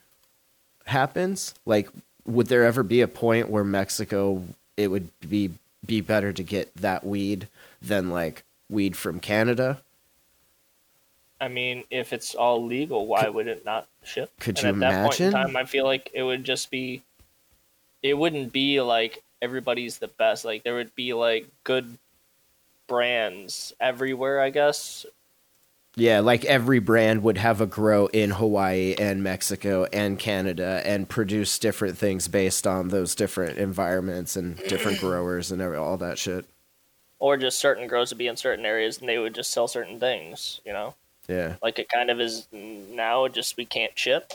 happens? 0.86 1.56
Like, 1.66 1.90
would 2.26 2.48
there 2.48 2.66
ever 2.66 2.84
be 2.84 3.02
a 3.02 3.08
point 3.08 3.50
where 3.50 3.64
Mexico 3.64 4.44
it 4.78 4.88
would 4.88 5.10
be 5.28 5.52
be 5.86 6.02
better 6.02 6.32
to 6.32 6.44
get 6.44 6.74
that 6.76 7.04
weed 7.04 7.48
than 7.82 8.10
like 8.10 8.44
weed 8.70 8.96
from 8.96 9.20
Canada? 9.20 9.82
I 11.40 11.48
mean, 11.48 11.84
if 11.90 12.14
it's 12.14 12.36
all 12.36 12.64
legal, 12.64 13.08
why 13.08 13.28
would 13.28 13.48
it 13.48 13.66
not 13.66 13.88
ship? 14.04 14.32
could 14.40 14.64
and 14.64 14.78
you 14.78 14.86
at 14.86 14.92
that 14.92 15.06
point 15.08 15.22
in 15.22 15.32
time, 15.32 15.58
I 15.58 15.66
feel 15.66 15.86
like 15.86 16.12
it 16.14 16.22
would 16.22 16.44
just 16.44 16.70
be. 16.70 17.02
It 18.04 18.16
wouldn't 18.16 18.52
be 18.52 18.82
like 18.82 19.24
everybody's 19.42 19.98
the 20.00 20.08
best. 20.08 20.46
Like 20.46 20.64
there 20.64 20.76
would 20.76 20.94
be 20.96 21.14
like 21.14 21.48
good 21.64 21.98
brands 22.88 23.74
everywhere. 23.80 24.42
I 24.42 24.50
guess. 24.50 25.06
Yeah, 25.98 26.22
like 26.22 26.46
every 26.46 26.80
brand 26.80 27.22
would 27.24 27.38
have 27.38 27.60
a 27.60 27.66
grow 27.66 28.06
in 28.08 28.30
Hawaii 28.32 28.96
and 28.98 29.22
Mexico 29.24 29.86
and 29.92 30.18
Canada 30.18 30.82
and 30.86 31.10
produce 31.10 31.60
different 31.60 31.98
things 31.98 32.30
based 32.30 32.66
on 32.66 32.88
those 32.88 33.14
different 33.14 33.58
environments 33.58 34.38
and 34.38 34.56
different 34.70 35.00
growers 35.02 35.52
and 35.52 35.62
every, 35.62 35.76
all 35.76 35.98
that 35.98 36.18
shit. 36.18 36.46
Or 37.20 37.36
just 37.36 37.60
certain 37.60 37.88
grows 37.88 38.10
would 38.10 38.18
be 38.18 38.28
in 38.28 38.38
certain 38.38 38.66
areas, 38.66 39.00
and 39.00 39.10
they 39.10 39.18
would 39.18 39.36
just 39.36 39.52
sell 39.52 39.68
certain 39.68 40.00
things. 40.00 40.62
You 40.66 40.72
know, 40.72 40.96
Yeah. 41.28 41.56
like 41.62 41.78
it 41.78 41.90
kind 41.90 42.10
of 42.10 42.22
is 42.22 42.48
now. 42.54 43.28
Just 43.28 43.58
we 43.58 43.66
can't 43.66 43.96
ship. 44.00 44.32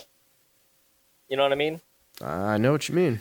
You 1.30 1.38
know 1.38 1.42
what 1.42 1.52
I 1.52 1.56
mean? 1.56 1.80
I 2.20 2.58
know 2.58 2.72
what 2.72 2.86
you 2.88 2.94
mean. 2.94 3.20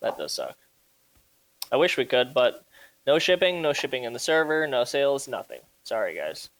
That 0.00 0.18
does 0.18 0.32
suck. 0.32 0.56
I 1.72 1.76
wish 1.76 1.96
we 1.96 2.04
could, 2.04 2.32
but 2.34 2.64
no 3.06 3.18
shipping, 3.18 3.62
no 3.62 3.72
shipping 3.72 4.04
in 4.04 4.12
the 4.12 4.18
server, 4.18 4.66
no 4.66 4.84
sales, 4.84 5.28
nothing. 5.28 5.60
Sorry, 5.84 6.14
guys. 6.14 6.50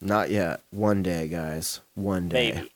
Not 0.00 0.30
yet. 0.30 0.60
One 0.70 1.02
day, 1.02 1.28
guys. 1.28 1.80
One 1.94 2.28
day. 2.28 2.52
Maybe, 2.52 2.70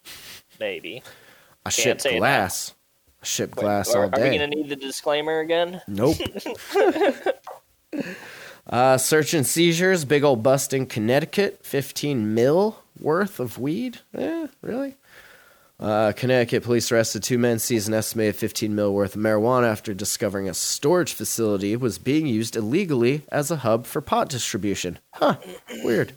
maybe. 0.60 1.02
I 1.66 1.70
ship 1.70 2.00
glass. 2.00 2.74
I 3.20 3.26
ship 3.26 3.50
glass 3.50 3.92
Are, 3.92 4.04
all 4.04 4.10
are 4.12 4.22
we 4.22 4.30
gonna 4.30 4.46
need 4.46 4.68
the 4.68 4.76
disclaimer 4.76 5.40
again? 5.40 5.82
Nope. 5.88 6.16
uh, 8.70 8.96
search 8.98 9.34
and 9.34 9.44
seizures. 9.44 10.04
Big 10.04 10.22
old 10.22 10.44
bust 10.44 10.72
in 10.72 10.86
Connecticut. 10.86 11.58
15 11.64 12.34
mil 12.34 12.84
worth 13.00 13.40
of 13.40 13.58
weed. 13.58 13.98
Eh, 14.14 14.46
really? 14.62 14.94
Uh, 15.78 16.12
Connecticut 16.16 16.62
police 16.62 16.90
arrested 16.90 17.22
two 17.22 17.38
men, 17.38 17.58
seized 17.58 17.86
an 17.86 17.94
estimated 17.94 18.36
15 18.36 18.74
mil 18.74 18.94
worth 18.94 19.14
of 19.14 19.20
marijuana 19.20 19.68
after 19.70 19.92
discovering 19.92 20.48
a 20.48 20.54
storage 20.54 21.12
facility 21.12 21.76
was 21.76 21.98
being 21.98 22.26
used 22.26 22.56
illegally 22.56 23.22
as 23.30 23.50
a 23.50 23.56
hub 23.56 23.84
for 23.84 24.00
pot 24.00 24.30
distribution. 24.30 24.98
Huh. 25.12 25.36
Weird. 25.84 26.14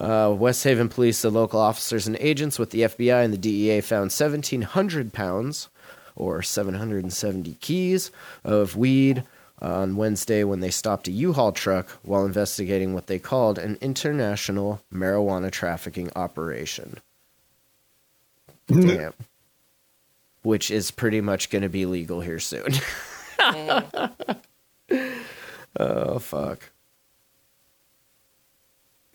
Uh, 0.00 0.34
West 0.36 0.64
Haven 0.64 0.88
police 0.88 1.18
said 1.18 1.32
local 1.32 1.60
officers 1.60 2.06
and 2.06 2.16
agents 2.20 2.58
with 2.58 2.70
the 2.70 2.82
FBI 2.82 3.24
and 3.24 3.32
the 3.32 3.38
DEA 3.38 3.80
found 3.80 4.10
1,700 4.10 5.12
pounds 5.12 5.68
or 6.16 6.42
770 6.42 7.54
keys 7.60 8.10
of 8.44 8.76
weed 8.76 9.22
on 9.60 9.96
Wednesday 9.96 10.44
when 10.44 10.60
they 10.60 10.70
stopped 10.70 11.08
a 11.08 11.12
U-Haul 11.12 11.52
truck 11.52 11.88
while 12.02 12.26
investigating 12.26 12.92
what 12.92 13.06
they 13.06 13.18
called 13.18 13.58
an 13.58 13.78
international 13.80 14.82
marijuana 14.92 15.50
trafficking 15.50 16.10
operation. 16.14 17.00
Damn. 18.68 19.12
Which 20.42 20.70
is 20.70 20.90
pretty 20.90 21.20
much 21.20 21.50
going 21.50 21.62
to 21.62 21.68
be 21.68 21.86
legal 21.86 22.20
here 22.20 22.38
soon. 22.38 22.68
oh 25.78 26.18
fuck. 26.20 26.70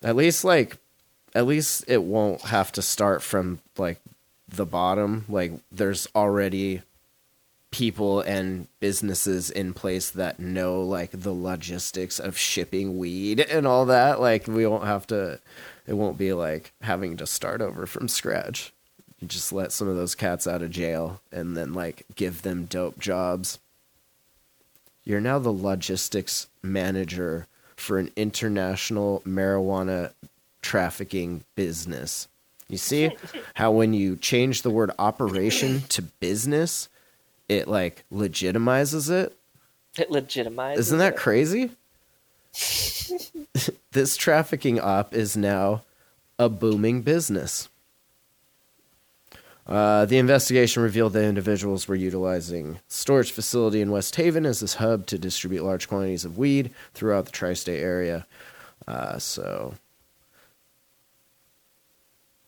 At 0.02 0.16
least 0.16 0.44
like 0.44 0.76
at 1.34 1.46
least 1.46 1.84
it 1.88 2.02
won't 2.02 2.42
have 2.42 2.72
to 2.72 2.82
start 2.82 3.22
from 3.22 3.60
like 3.78 3.98
the 4.48 4.66
bottom. 4.66 5.24
Like 5.28 5.52
there's 5.70 6.06
already 6.14 6.82
people 7.70 8.20
and 8.20 8.68
businesses 8.80 9.50
in 9.50 9.72
place 9.72 10.10
that 10.10 10.38
know 10.38 10.82
like 10.82 11.10
the 11.12 11.32
logistics 11.32 12.20
of 12.20 12.36
shipping 12.36 12.98
weed 12.98 13.40
and 13.40 13.66
all 13.66 13.86
that. 13.86 14.20
Like 14.20 14.46
we 14.46 14.66
won't 14.66 14.84
have 14.84 15.06
to 15.08 15.40
it 15.86 15.94
won't 15.94 16.18
be 16.18 16.32
like 16.32 16.72
having 16.82 17.16
to 17.16 17.26
start 17.26 17.60
over 17.62 17.86
from 17.86 18.08
scratch. 18.08 18.72
Just 19.26 19.52
let 19.52 19.72
some 19.72 19.88
of 19.88 19.96
those 19.96 20.14
cats 20.14 20.46
out 20.46 20.62
of 20.62 20.70
jail 20.70 21.20
and 21.30 21.56
then 21.56 21.72
like 21.72 22.04
give 22.16 22.42
them 22.42 22.64
dope 22.64 22.98
jobs. 22.98 23.58
You're 25.04 25.20
now 25.20 25.38
the 25.38 25.52
logistics 25.52 26.48
manager 26.62 27.46
for 27.76 27.98
an 27.98 28.10
international 28.16 29.22
marijuana 29.26 30.12
trafficking 30.60 31.44
business. 31.54 32.28
You 32.68 32.78
see 32.78 33.10
how 33.54 33.72
when 33.72 33.94
you 33.94 34.16
change 34.16 34.62
the 34.62 34.70
word 34.70 34.90
operation 34.98 35.82
to 35.90 36.02
business, 36.02 36.88
it 37.48 37.68
like 37.68 38.04
legitimizes 38.12 39.10
it? 39.10 39.36
It 39.98 40.10
legitimizes. 40.10 40.78
Isn't 40.78 40.98
that 40.98 41.14
it. 41.14 41.18
crazy? 41.18 41.70
this 43.92 44.16
trafficking 44.16 44.80
op 44.80 45.14
is 45.14 45.36
now 45.36 45.82
a 46.38 46.48
booming 46.48 47.02
business. 47.02 47.68
Uh, 49.72 50.04
the 50.04 50.18
investigation 50.18 50.82
revealed 50.82 51.14
that 51.14 51.24
individuals 51.24 51.88
were 51.88 51.94
utilizing 51.94 52.78
storage 52.88 53.32
facility 53.32 53.80
in 53.80 53.90
West 53.90 54.14
Haven 54.16 54.44
as 54.44 54.60
this 54.60 54.74
hub 54.74 55.06
to 55.06 55.16
distribute 55.16 55.64
large 55.64 55.88
quantities 55.88 56.26
of 56.26 56.36
weed 56.36 56.70
throughout 56.92 57.24
the 57.24 57.32
tri-state 57.32 57.80
area. 57.80 58.26
Uh, 58.86 59.18
so, 59.18 59.72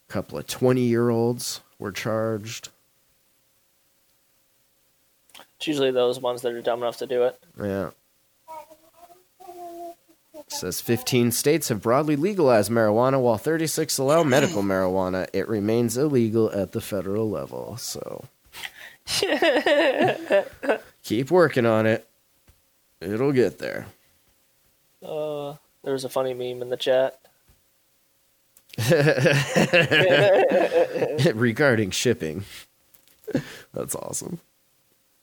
a 0.06 0.12
couple 0.12 0.36
of 0.36 0.46
twenty-year-olds 0.46 1.62
were 1.78 1.92
charged. 1.92 2.68
It's 5.56 5.66
usually 5.66 5.92
those 5.92 6.20
ones 6.20 6.42
that 6.42 6.52
are 6.52 6.60
dumb 6.60 6.82
enough 6.82 6.98
to 6.98 7.06
do 7.06 7.22
it. 7.22 7.42
Yeah. 7.58 7.92
Says 10.46 10.80
15 10.80 11.32
states 11.32 11.68
have 11.68 11.82
broadly 11.82 12.16
legalized 12.16 12.70
marijuana 12.70 13.20
while 13.20 13.38
36 13.38 13.98
allow 13.98 14.22
medical 14.22 14.62
marijuana. 14.62 15.28
It 15.32 15.48
remains 15.48 15.96
illegal 15.96 16.50
at 16.52 16.72
the 16.72 16.80
federal 16.80 17.28
level. 17.28 17.76
So 17.76 18.24
keep 21.02 21.30
working 21.30 21.66
on 21.66 21.86
it. 21.86 22.08
It'll 23.00 23.32
get 23.32 23.58
there. 23.58 23.86
Uh, 25.02 25.54
there 25.82 25.92
was 25.92 26.04
a 26.04 26.08
funny 26.08 26.34
meme 26.34 26.62
in 26.62 26.68
the 26.68 26.76
chat. 26.76 27.18
Regarding 31.34 31.90
shipping. 31.90 32.44
That's 33.72 33.94
awesome. 33.94 34.40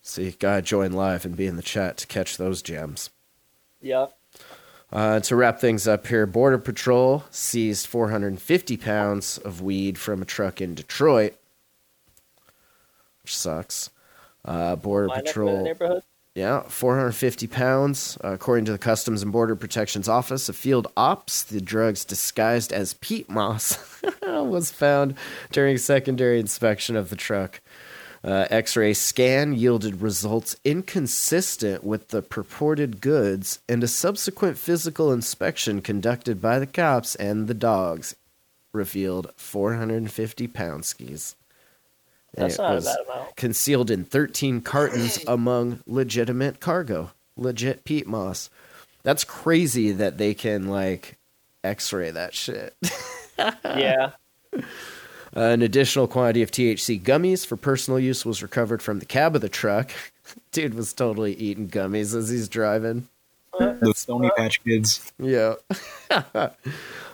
See, 0.01 0.31
gotta 0.31 0.61
join 0.61 0.93
live 0.93 1.25
and 1.25 1.35
be 1.35 1.47
in 1.47 1.57
the 1.57 1.61
chat 1.61 1.97
to 1.97 2.07
catch 2.07 2.37
those 2.37 2.61
gems. 2.61 3.09
Yep. 3.81 4.13
Uh, 4.91 5.19
to 5.21 5.35
wrap 5.35 5.59
things 5.59 5.87
up 5.87 6.07
here, 6.07 6.25
Border 6.25 6.57
Patrol 6.57 7.23
seized 7.31 7.87
450 7.87 8.77
pounds 8.77 9.37
of 9.37 9.61
weed 9.61 9.97
from 9.97 10.21
a 10.21 10.25
truck 10.25 10.59
in 10.59 10.75
Detroit, 10.75 11.33
which 13.23 13.35
sucks. 13.35 13.89
Uh, 14.43 14.75
Border 14.75 15.07
Line 15.07 15.19
up 15.19 15.19
in 15.19 15.63
the 15.63 15.75
Patrol. 15.75 16.01
Yeah, 16.33 16.61
450 16.63 17.47
pounds. 17.47 18.17
Uh, 18.23 18.29
according 18.29 18.63
to 18.65 18.71
the 18.71 18.77
Customs 18.77 19.21
and 19.21 19.33
Border 19.33 19.55
Protection's 19.55 20.07
Office 20.07 20.47
of 20.47 20.55
Field 20.55 20.87
Ops, 20.95 21.43
the 21.43 21.59
drugs 21.59 22.05
disguised 22.05 22.71
as 22.71 22.93
peat 22.95 23.29
moss 23.29 24.01
was 24.23 24.71
found 24.71 25.15
during 25.51 25.77
secondary 25.77 26.39
inspection 26.39 26.95
of 26.95 27.09
the 27.09 27.17
truck. 27.17 27.59
Uh, 28.23 28.45
X 28.51 28.75
ray 28.77 28.93
scan 28.93 29.53
yielded 29.53 30.01
results 30.01 30.55
inconsistent 30.63 31.83
with 31.83 32.09
the 32.09 32.21
purported 32.21 33.01
goods, 33.01 33.59
and 33.67 33.83
a 33.83 33.87
subsequent 33.87 34.57
physical 34.57 35.11
inspection 35.11 35.81
conducted 35.81 36.39
by 36.41 36.59
the 36.59 36.67
cops 36.67 37.15
and 37.15 37.47
the 37.47 37.53
dogs 37.55 38.15
revealed 38.73 39.31
450 39.37 40.47
pound 40.47 40.85
skis. 40.85 41.35
And 42.35 42.45
That's 42.45 42.55
it 42.55 42.61
not 42.61 42.71
a 42.71 42.75
was 42.75 42.85
bad 42.85 42.97
amount. 43.11 43.35
concealed 43.35 43.91
in 43.91 44.05
13 44.05 44.61
cartons 44.61 45.19
among 45.27 45.79
legitimate 45.87 46.59
cargo, 46.59 47.11
legit 47.35 47.83
peat 47.83 48.07
moss. 48.07 48.49
That's 49.03 49.23
crazy 49.23 49.91
that 49.93 50.17
they 50.19 50.33
can 50.35 50.67
like 50.67 51.17
x-ray 51.63 52.11
that 52.11 52.33
shit. 52.35 52.75
Yeah. 53.65 54.11
An 55.33 55.61
additional 55.61 56.07
quantity 56.07 56.41
of 56.41 56.51
THC 56.51 57.01
gummies 57.01 57.45
for 57.45 57.55
personal 57.55 57.99
use 57.99 58.25
was 58.25 58.43
recovered 58.43 58.81
from 58.81 58.99
the 58.99 59.05
cab 59.05 59.35
of 59.35 59.41
the 59.41 59.49
truck. 59.49 59.91
Dude 60.51 60.73
was 60.73 60.93
totally 60.93 61.33
eating 61.33 61.69
gummies 61.69 62.15
as 62.15 62.29
he's 62.29 62.49
driving. 62.49 63.07
The 63.57 63.93
Stony 63.95 64.29
Patch 64.35 64.63
Kids. 64.63 65.11
Yeah. 65.19 65.55
uh, 66.09 66.49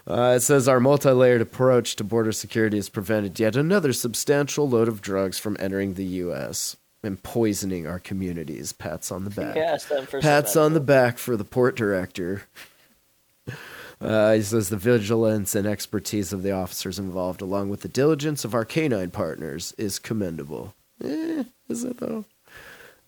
it 0.08 0.42
says 0.42 0.68
our 0.68 0.80
multi 0.80 1.12
layered 1.12 1.42
approach 1.42 1.96
to 1.98 2.04
border 2.04 2.32
security 2.32 2.78
has 2.78 2.90
prevented 2.90 3.40
yet 3.40 3.56
another 3.56 3.94
substantial 3.94 4.70
load 4.70 4.88
of 4.88 5.02
drugs 5.02 5.40
from 5.40 5.58
entering 5.60 5.96
the 5.96 6.06
U.S. 6.06 6.78
and 7.04 7.22
poisoning 7.22 7.88
our 7.88 8.00
communities. 8.00 8.72
Pats 8.72 9.12
on 9.12 9.24
the 9.24 9.30
back. 9.30 9.56
Yes, 9.56 9.92
Pats 10.22 10.56
on 10.56 10.74
the 10.74 10.80
back 10.80 11.18
for 11.18 11.36
the 11.36 11.44
port 11.44 11.76
director. 11.76 12.44
Uh, 14.00 14.34
he 14.34 14.42
says 14.42 14.70
the 14.70 14.78
vigilance 14.78 15.56
and 15.56 15.66
expertise 15.66 16.32
of 16.32 16.44
the 16.44 16.52
officers 16.52 17.00
involved, 17.00 17.42
along 17.42 17.70
with 17.70 17.82
the 17.82 17.88
diligence 17.88 18.46
of 18.46 18.54
our 18.54 18.66
canine 18.66 19.10
partners, 19.10 19.74
is 19.78 19.98
commendable. 19.98 20.76
Eh, 21.04 21.44
is 21.68 21.84
it 21.84 21.98
though? 21.98 22.26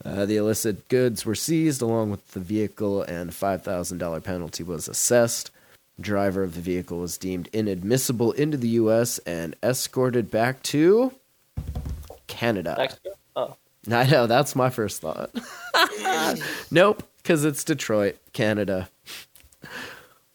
Uh, 0.04 0.26
the 0.26 0.38
illicit 0.38 0.88
goods 0.88 1.26
were 1.26 1.36
seized 1.36 1.82
along 1.82 2.10
with 2.10 2.32
the 2.32 2.40
vehicle, 2.40 3.02
and 3.04 3.30
a 3.30 3.34
$5,000 3.34 4.24
penalty 4.24 4.64
was 4.64 4.88
assessed. 4.88 5.52
Driver 6.00 6.44
of 6.44 6.56
the 6.56 6.62
vehicle 6.62 7.00
was 7.00 7.18
deemed 7.18 7.50
inadmissible 7.52 8.32
into 8.32 8.56
the 8.56 8.70
U.S. 8.70 9.18
and 9.20 9.56
escorted 9.62 10.32
back 10.32 10.64
to 10.64 11.14
Canada. 12.28 12.76
Mexico. 12.78 13.10
Oh, 13.36 13.56
I 13.92 14.06
know, 14.06 14.26
that's 14.26 14.56
my 14.56 14.70
first 14.70 15.02
thought. 15.02 15.32
nope, 16.72 17.04
because 17.18 17.44
it's 17.44 17.66
Detroit, 17.66 18.18
Canada. 18.32 18.90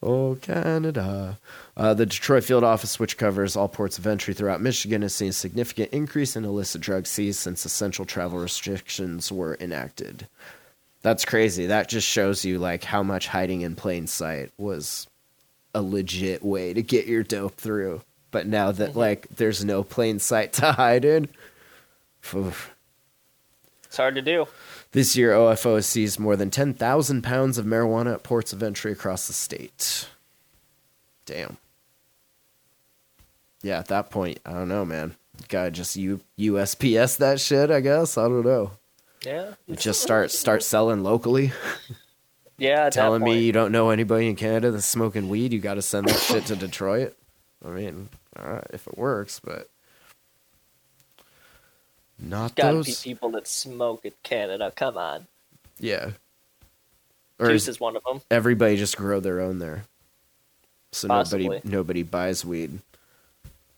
Oh, 0.05 0.36
Canada. 0.42 1.38
Uh, 1.78 1.94
the 1.94 2.05
Detroit 2.05 2.44
field 2.44 2.62
office, 2.62 3.00
which 3.00 3.16
covers 3.16 3.57
all 3.57 3.68
ports 3.68 3.96
of 3.96 4.07
entry 4.07 4.34
throughout 4.34 4.61
Michigan, 4.61 5.00
has 5.00 5.14
seen 5.14 5.30
a 5.30 5.32
significant 5.32 5.92
increase 5.92 6.36
in 6.36 6.44
illicit 6.44 6.82
drug 6.82 7.07
seized 7.07 7.38
since 7.38 7.64
essential 7.64 8.05
travel 8.05 8.38
restrictions 8.38 9.32
were 9.32 9.57
enacted. 9.61 10.28
That's 11.00 11.24
crazy. 11.24 11.66
That 11.66 11.88
just 11.88 12.07
shows 12.07 12.44
you 12.44 12.59
like 12.59 12.84
how 12.84 13.02
much 13.02 13.28
hiding 13.28 13.62
in 13.62 13.76
plain 13.76 14.07
sight 14.07 14.52
was 14.59 15.07
a 15.74 15.80
legit 15.80 16.44
way 16.44 16.74
to 16.74 16.82
get 16.82 17.07
your 17.07 17.22
dope 17.22 17.57
through. 17.57 18.02
But 18.30 18.46
now 18.46 18.72
that 18.72 18.96
like 18.96 19.28
there's 19.28 19.64
no 19.64 19.82
plain 19.82 20.18
sight 20.18 20.52
to 20.55 20.72
hide 20.72 21.07
in, 21.07 21.28
oof. 22.34 22.74
it's 23.84 23.96
hard 23.96 24.16
to 24.16 24.22
do. 24.22 24.46
This 24.95 25.16
year, 25.16 25.32
OFO 25.32 25.74
has 25.74 25.86
seized 25.86 26.20
more 26.20 26.36
than 26.36 26.51
10,000 26.51 27.22
pounds 27.22 27.59
of 27.59 27.66
marijuana 27.66 28.14
at 28.14 28.22
ports 28.22 28.53
of 28.53 28.62
entry 28.62 28.92
across 28.92 29.26
the 29.26 29.32
state. 29.32 30.07
Damn. 31.26 31.57
Yeah, 33.61 33.80
at 33.80 33.88
that 33.88 34.11
point, 34.11 34.38
I 34.47 34.53
don't 34.53 34.68
know, 34.68 34.84
man. 34.84 35.16
Gotta 35.49 35.72
just 35.72 35.97
U- 35.97 36.20
USPS 36.38 37.16
that 37.16 37.40
shit, 37.40 37.72
I 37.72 37.80
guess. 37.80 38.16
I 38.16 38.28
don't 38.28 38.45
know. 38.45 38.70
Yeah. 39.26 39.55
Just 39.74 40.01
start 40.01 40.30
start 40.30 40.62
selling 40.62 41.03
locally. 41.03 41.53
Yeah. 42.57 42.88
Telling 42.88 43.24
me 43.24 43.40
you 43.40 43.51
don't 43.51 43.72
know 43.72 43.90
anybody 43.90 44.28
in 44.28 44.36
Canada 44.36 44.70
that's 44.70 44.86
smoking 44.86 45.28
weed, 45.28 45.53
you 45.53 45.59
gotta 45.59 45.82
send 45.82 46.07
that 46.07 46.20
shit 46.20 46.47
to 46.47 46.55
Detroit. 46.55 47.16
I 47.64 47.70
mean, 47.70 48.09
all 48.38 48.49
right, 48.49 48.66
if 48.72 48.86
it 48.86 48.97
works, 48.97 49.40
but 49.40 49.68
not 52.18 52.54
Gotta 52.54 52.76
those. 52.76 53.02
be 53.02 53.10
people 53.10 53.30
that 53.30 53.46
smoke 53.46 54.04
in 54.04 54.12
Canada. 54.22 54.72
Come 54.74 54.96
on. 54.96 55.26
yeah. 55.78 56.10
Or 57.38 57.48
Juice 57.48 57.66
is 57.66 57.80
one 57.80 57.96
of 57.96 58.04
them. 58.04 58.20
everybody 58.30 58.76
just 58.76 58.96
grow 58.96 59.18
their 59.20 59.40
own 59.40 59.58
there. 59.58 59.84
So 60.92 61.08
Possibly. 61.08 61.46
nobody 61.48 61.68
nobody 61.68 62.02
buys 62.04 62.44
weed. 62.44 62.78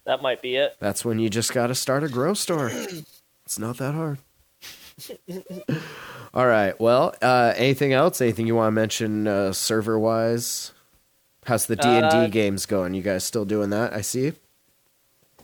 That 0.04 0.20
might 0.20 0.42
be 0.42 0.56
it. 0.56 0.76
That's 0.78 1.04
when 1.04 1.18
you 1.18 1.30
just 1.30 1.52
got 1.54 1.68
to 1.68 1.74
start 1.74 2.04
a 2.04 2.08
grow 2.08 2.34
store. 2.34 2.70
It's 3.46 3.58
not 3.58 3.78
that 3.78 3.94
hard. 3.94 4.18
All 6.34 6.46
right. 6.46 6.78
Well, 6.78 7.14
uh, 7.22 7.54
anything 7.56 7.92
else? 7.92 8.20
Anything 8.20 8.46
you 8.46 8.54
want 8.56 8.68
to 8.68 8.72
mention 8.72 9.26
uh, 9.26 9.52
server 9.52 9.98
wise? 9.98 10.72
How's 11.46 11.66
the 11.66 11.76
D 11.76 11.88
and 11.88 12.04
Uh, 12.06 12.24
D 12.26 12.30
games 12.30 12.66
going? 12.66 12.92
You 12.94 13.02
guys 13.02 13.24
still 13.24 13.44
doing 13.44 13.70
that? 13.70 13.92
I 13.94 14.00
see. 14.02 14.32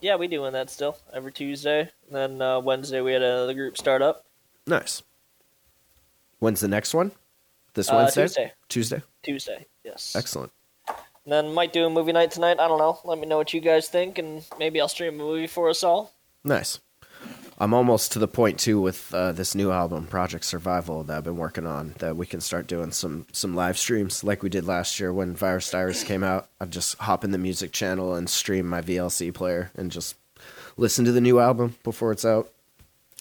Yeah, 0.03 0.17
we 0.17 0.27
doing 0.27 0.51
that 0.51 0.69
still 0.69 0.97
every 1.13 1.31
Tuesday. 1.31 1.89
then 2.11 2.41
uh, 2.41 2.59
Wednesday 2.59 2.99
we 2.99 3.13
had 3.13 3.21
another 3.21 3.53
group 3.53 3.77
start 3.77 4.01
up. 4.01 4.25
Nice. 4.67 5.01
When's 6.39 6.59
the 6.59 6.67
next 6.67 6.93
one? 6.93 7.13
This 7.73 7.89
Uh, 7.89 7.95
Wednesday. 7.95 8.23
Tuesday. 8.23 8.53
Tuesday. 8.67 9.01
Tuesday. 9.23 9.65
Yes. 9.85 10.13
Excellent. 10.13 10.51
Then 11.25 11.53
might 11.53 11.71
do 11.71 11.85
a 11.85 11.89
movie 11.89 12.11
night 12.11 12.31
tonight. 12.31 12.59
I 12.59 12.67
don't 12.67 12.79
know. 12.79 12.99
Let 13.05 13.17
me 13.17 13.27
know 13.27 13.37
what 13.37 13.53
you 13.53 13.61
guys 13.61 13.87
think, 13.87 14.17
and 14.17 14.43
maybe 14.59 14.81
I'll 14.81 14.89
stream 14.89 15.13
a 15.13 15.23
movie 15.23 15.47
for 15.47 15.69
us 15.69 15.85
all. 15.85 16.11
Nice. 16.43 16.81
I'm 17.59 17.73
almost 17.73 18.11
to 18.13 18.19
the 18.19 18.27
point 18.27 18.59
too 18.59 18.81
with 18.81 19.13
uh, 19.13 19.31
this 19.31 19.55
new 19.55 19.71
album, 19.71 20.07
Project 20.07 20.45
Survival, 20.45 21.03
that 21.03 21.17
I've 21.17 21.23
been 21.23 21.37
working 21.37 21.65
on. 21.67 21.95
That 21.99 22.15
we 22.17 22.25
can 22.25 22.41
start 22.41 22.67
doing 22.67 22.91
some 22.91 23.27
some 23.31 23.55
live 23.55 23.77
streams 23.77 24.23
like 24.23 24.43
we 24.43 24.49
did 24.49 24.65
last 24.65 24.99
year 24.99 25.13
when 25.13 25.35
Virus 25.35 25.69
Diaries 25.69 26.03
came 26.03 26.23
out. 26.23 26.49
I'd 26.59 26.71
just 26.71 26.97
hop 26.97 27.23
in 27.23 27.31
the 27.31 27.37
music 27.37 27.71
channel 27.71 28.15
and 28.15 28.29
stream 28.29 28.67
my 28.67 28.81
VLC 28.81 29.33
player 29.33 29.71
and 29.75 29.91
just 29.91 30.15
listen 30.77 31.05
to 31.05 31.11
the 31.11 31.21
new 31.21 31.39
album 31.39 31.75
before 31.83 32.11
it's 32.11 32.25
out. 32.25 32.49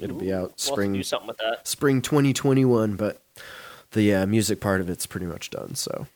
It'll 0.00 0.16
be 0.16 0.32
out 0.32 0.40
We'll 0.40 0.52
spring 0.56 0.92
do 0.94 1.02
something 1.02 1.28
with 1.28 1.38
that. 1.38 1.68
spring 1.68 2.00
2021, 2.00 2.96
but 2.96 3.20
the 3.92 4.14
uh, 4.14 4.26
music 4.26 4.60
part 4.60 4.80
of 4.80 4.88
it's 4.88 5.06
pretty 5.06 5.26
much 5.26 5.50
done. 5.50 5.74
So, 5.74 6.06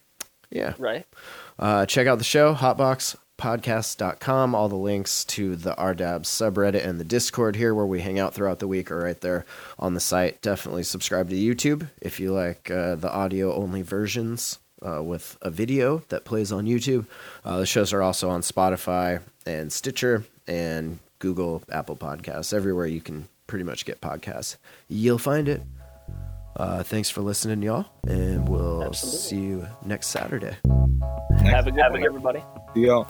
yeah. 0.50 0.72
Right. 0.78 1.06
Uh, 1.58 1.84
check 1.86 2.06
out 2.06 2.18
the 2.18 2.24
show, 2.24 2.54
hotboxpodcast.com. 3.39 4.55
All 4.55 4.68
the 4.68 4.76
links 4.76 5.24
to 5.24 5.57
the 5.57 5.74
RDAB 5.74 6.22
subreddit 6.22 6.87
and 6.87 6.99
the 6.99 7.05
Discord 7.05 7.57
here 7.57 7.74
where 7.74 7.87
we 7.87 8.01
hang 8.01 8.18
out 8.18 8.34
throughout 8.34 8.59
the 8.59 8.68
week 8.68 8.91
are 8.91 8.99
right 8.99 9.20
there 9.20 9.45
on 9.78 9.95
the 9.95 10.01
site. 10.01 10.41
Definitely 10.43 10.82
subscribe 10.82 11.30
to 11.30 11.37
YouTube 11.37 11.89
if 12.01 12.20
you 12.20 12.32
like 12.32 12.70
uh, 12.70 12.97
the 12.97 13.12
audio 13.12 13.55
only 13.55 13.82
versions 13.82 14.59
uh, 14.87 15.03
with 15.03 15.37
a 15.43 15.51
video 15.51 16.03
that 16.09 16.24
plays 16.24 16.53
on 16.53 16.66
YouTube. 16.66 17.07
Uh, 17.45 17.59
the 17.59 17.66
shows 17.66 17.93
are 17.93 18.03
also 18.03 18.28
on 18.28 18.41
Spotify 18.41 19.20
and 19.47 19.72
Stitcher 19.72 20.24
and 20.47 20.99
Google, 21.18 21.62
Apple 21.70 21.97
Podcasts, 21.97 22.53
everywhere 22.53 22.87
you 22.87 23.01
can 23.01 23.28
pretty 23.47 23.64
much 23.64 23.84
get 23.84 24.01
podcasts. 24.01 24.57
You'll 24.89 25.18
find 25.18 25.49
it. 25.49 25.62
Uh, 26.57 26.82
thanks 26.82 27.11
for 27.11 27.20
listening, 27.20 27.62
y'all, 27.62 27.84
and 28.07 28.49
we'll 28.49 28.82
Absolutely. 28.82 29.20
see 29.20 29.37
you 29.37 29.66
next 29.84 30.09
Saturday. 30.09 30.57
Have 31.45 31.66
a 31.66 31.70
good 31.70 31.91
one, 31.91 32.03
everybody. 32.03 32.43
Yeah. 32.77 33.05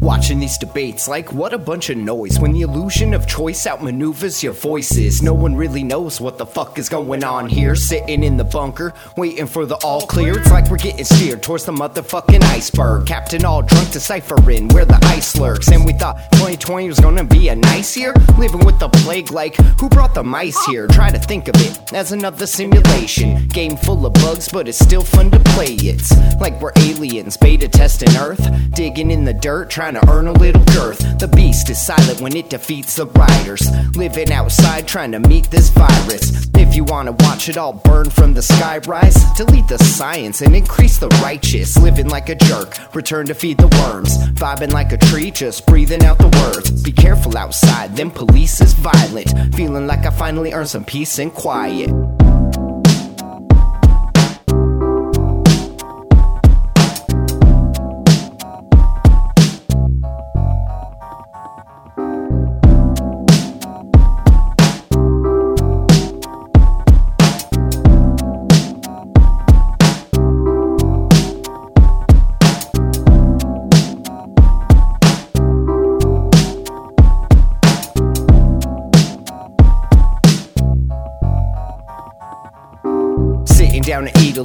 Watching 0.00 0.40
these 0.40 0.56
debates 0.56 1.08
like 1.08 1.30
what 1.30 1.52
a 1.52 1.58
bunch 1.58 1.90
of 1.90 1.98
noise 1.98 2.40
when 2.40 2.52
the 2.52 2.62
illusion 2.62 3.12
of 3.12 3.26
choice 3.26 3.66
outmaneuvers 3.66 4.42
your 4.42 4.54
voices. 4.54 5.22
No 5.22 5.34
one 5.34 5.54
really 5.54 5.84
knows 5.84 6.22
what 6.22 6.38
the 6.38 6.46
fuck 6.46 6.78
is 6.78 6.88
going 6.88 7.22
on 7.22 7.50
here. 7.50 7.74
Sitting 7.74 8.24
in 8.24 8.38
the 8.38 8.44
bunker, 8.44 8.94
waiting 9.18 9.46
for 9.46 9.66
the 9.66 9.74
all 9.84 10.00
clear. 10.00 10.38
It's 10.38 10.50
like 10.50 10.70
we're 10.70 10.78
getting 10.78 11.04
steered 11.04 11.42
towards 11.42 11.66
the 11.66 11.72
motherfucking 11.72 12.42
iceberg. 12.44 13.06
Captain 13.06 13.44
all 13.44 13.60
drunk 13.60 13.92
deciphering 13.92 14.68
where 14.68 14.86
the 14.86 14.98
ice 15.02 15.36
lurks. 15.36 15.68
And 15.68 15.84
we 15.84 15.92
thought 15.92 16.16
2020 16.32 16.88
was 16.88 16.98
gonna 16.98 17.24
be 17.24 17.48
a 17.48 17.56
nice 17.56 17.94
year. 17.94 18.14
Living 18.38 18.64
with 18.64 18.78
the 18.78 18.88
plague 18.88 19.30
like 19.32 19.56
who 19.78 19.90
brought 19.90 20.14
the 20.14 20.24
mice 20.24 20.64
here? 20.64 20.86
Try 20.86 21.10
to 21.10 21.18
think 21.18 21.46
of 21.48 21.56
it 21.56 21.92
as 21.92 22.12
another 22.12 22.46
simulation. 22.46 23.48
Game 23.48 23.76
full 23.76 24.06
of 24.06 24.14
bugs, 24.14 24.48
but 24.48 24.66
it's 24.66 24.78
still 24.78 25.02
fun 25.02 25.30
to 25.30 25.40
play. 25.40 25.74
It's 25.74 26.10
like 26.40 26.58
we're 26.62 26.72
aliens, 26.78 27.36
beta 27.36 27.68
testing 27.68 28.16
Earth. 28.16 28.40
Digging 28.72 29.10
in 29.10 29.26
the 29.26 29.34
dirt, 29.34 29.68
trying 29.68 29.89
to 29.94 30.10
earn 30.10 30.26
a 30.26 30.32
little 30.32 30.64
girth. 30.66 30.98
The 31.18 31.28
beast 31.28 31.70
is 31.70 31.80
silent 31.84 32.20
when 32.20 32.36
it 32.36 32.50
defeats 32.50 32.96
the 32.96 33.06
riders. 33.06 33.68
Living 33.96 34.32
outside, 34.32 34.86
trying 34.86 35.12
to 35.12 35.20
meet 35.20 35.50
this 35.50 35.70
virus. 35.70 36.48
If 36.54 36.74
you 36.74 36.84
wanna 36.84 37.12
watch 37.12 37.48
it 37.48 37.56
all 37.56 37.72
burn 37.72 38.10
from 38.10 38.34
the 38.34 38.42
sky 38.42 38.78
rise, 38.86 39.16
delete 39.36 39.68
the 39.68 39.78
science 39.78 40.40
and 40.42 40.54
increase 40.54 40.98
the 40.98 41.08
righteous. 41.22 41.76
Living 41.76 42.08
like 42.08 42.28
a 42.28 42.34
jerk, 42.34 42.78
return 42.94 43.26
to 43.26 43.34
feed 43.34 43.58
the 43.58 43.68
worms. 43.82 44.16
Vibing 44.34 44.72
like 44.72 44.92
a 44.92 44.98
tree, 44.98 45.30
just 45.30 45.66
breathing 45.66 46.04
out 46.04 46.18
the 46.18 46.28
words. 46.40 46.82
Be 46.82 46.92
careful 46.92 47.36
outside, 47.36 47.96
them 47.96 48.10
police 48.10 48.60
is 48.60 48.74
violent. 48.74 49.54
Feeling 49.54 49.86
like 49.86 50.06
I 50.06 50.10
finally 50.10 50.52
earned 50.52 50.68
some 50.68 50.84
peace 50.84 51.18
and 51.18 51.32
quiet. 51.32 51.90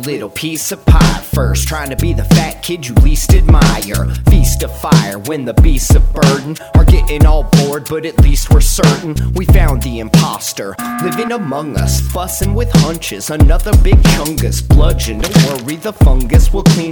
Little 0.05 0.29
piece 0.29 0.71
of 0.71 0.85
pie 0.85 1.21
first. 1.33 1.67
Trying 1.67 1.89
to 1.89 1.95
be 1.95 2.13
the 2.13 2.23
fat 2.23 2.61
kid 2.61 2.87
you 2.87 2.93
least 2.95 3.33
admire. 3.33 4.05
Feast 4.29 4.61
of 4.63 4.75
fire 4.79 5.17
when 5.19 5.45
the 5.45 5.53
beasts 5.55 5.95
of 5.95 6.13
burden 6.13 6.55
are 6.75 6.85
getting 6.85 7.25
all 7.25 7.43
bored, 7.43 7.87
but 7.89 8.05
at 8.05 8.19
least 8.19 8.51
we're 8.51 8.61
certain 8.61 9.15
we 9.33 9.45
found 9.45 9.81
the 9.81 9.99
imposter 9.99 10.75
living 11.03 11.31
among 11.31 11.75
us, 11.77 12.01
fussing 12.01 12.53
with 12.53 12.71
hunches. 12.83 13.31
Another 13.31 13.71
big 13.83 13.97
chungus 14.13 14.61
bludgeon. 14.67 15.19
Don't 15.19 15.63
worry, 15.63 15.75
the 15.77 15.93
fungus 15.93 16.44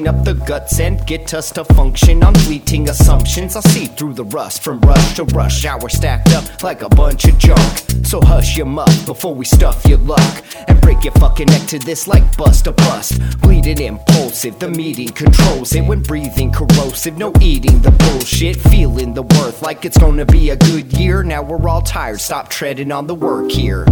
clean 0.03 0.15
up 0.15 0.25
the 0.25 0.33
guts 0.45 0.79
and 0.79 1.05
get 1.05 1.33
us 1.33 1.51
to 1.51 1.63
function 1.63 2.23
on 2.23 2.33
fleeting 2.35 2.89
assumptions. 2.89 3.55
I 3.55 3.61
see 3.61 3.85
through 3.85 4.13
the 4.13 4.25
rust 4.25 4.61
from 4.61 4.79
rush 4.81 5.15
to 5.15 5.23
rush 5.25 5.65
hour 5.65 5.87
stacked 5.87 6.31
up 6.33 6.63
like 6.63 6.81
a 6.81 6.89
bunch 6.89 7.25
of 7.25 7.37
junk. 7.37 7.77
So 8.03 8.19
hush 8.21 8.57
your 8.57 8.65
muff 8.65 9.05
before 9.05 9.33
we 9.33 9.45
stuff 9.45 9.85
your 9.85 9.99
luck 9.99 10.43
and 10.67 10.79
break 10.81 11.03
your 11.03 11.13
fucking 11.13 11.47
neck 11.47 11.67
to 11.67 11.79
this 11.79 12.07
like 12.07 12.25
bust 12.37 12.67
a 12.67 12.73
bust. 12.73 13.21
Bleeding 13.41 13.81
impulsive, 13.81 14.59
the 14.59 14.69
meeting 14.69 15.09
controls 15.09 15.73
it 15.73 15.85
when 15.85 16.01
breathing 16.01 16.51
corrosive. 16.51 17.17
No 17.17 17.31
eating 17.39 17.79
the 17.81 17.91
bullshit, 17.91 18.57
feeling 18.57 19.13
the 19.13 19.23
worth 19.23 19.61
like 19.61 19.85
it's 19.85 19.97
gonna 19.97 20.25
be 20.25 20.49
a 20.49 20.57
good 20.57 20.91
year. 20.97 21.23
Now 21.23 21.43
we're 21.43 21.69
all 21.69 21.81
tired, 21.81 22.19
stop 22.19 22.49
treading 22.49 22.91
on 22.91 23.07
the 23.07 23.15
work 23.15 23.49
here. 23.49 23.85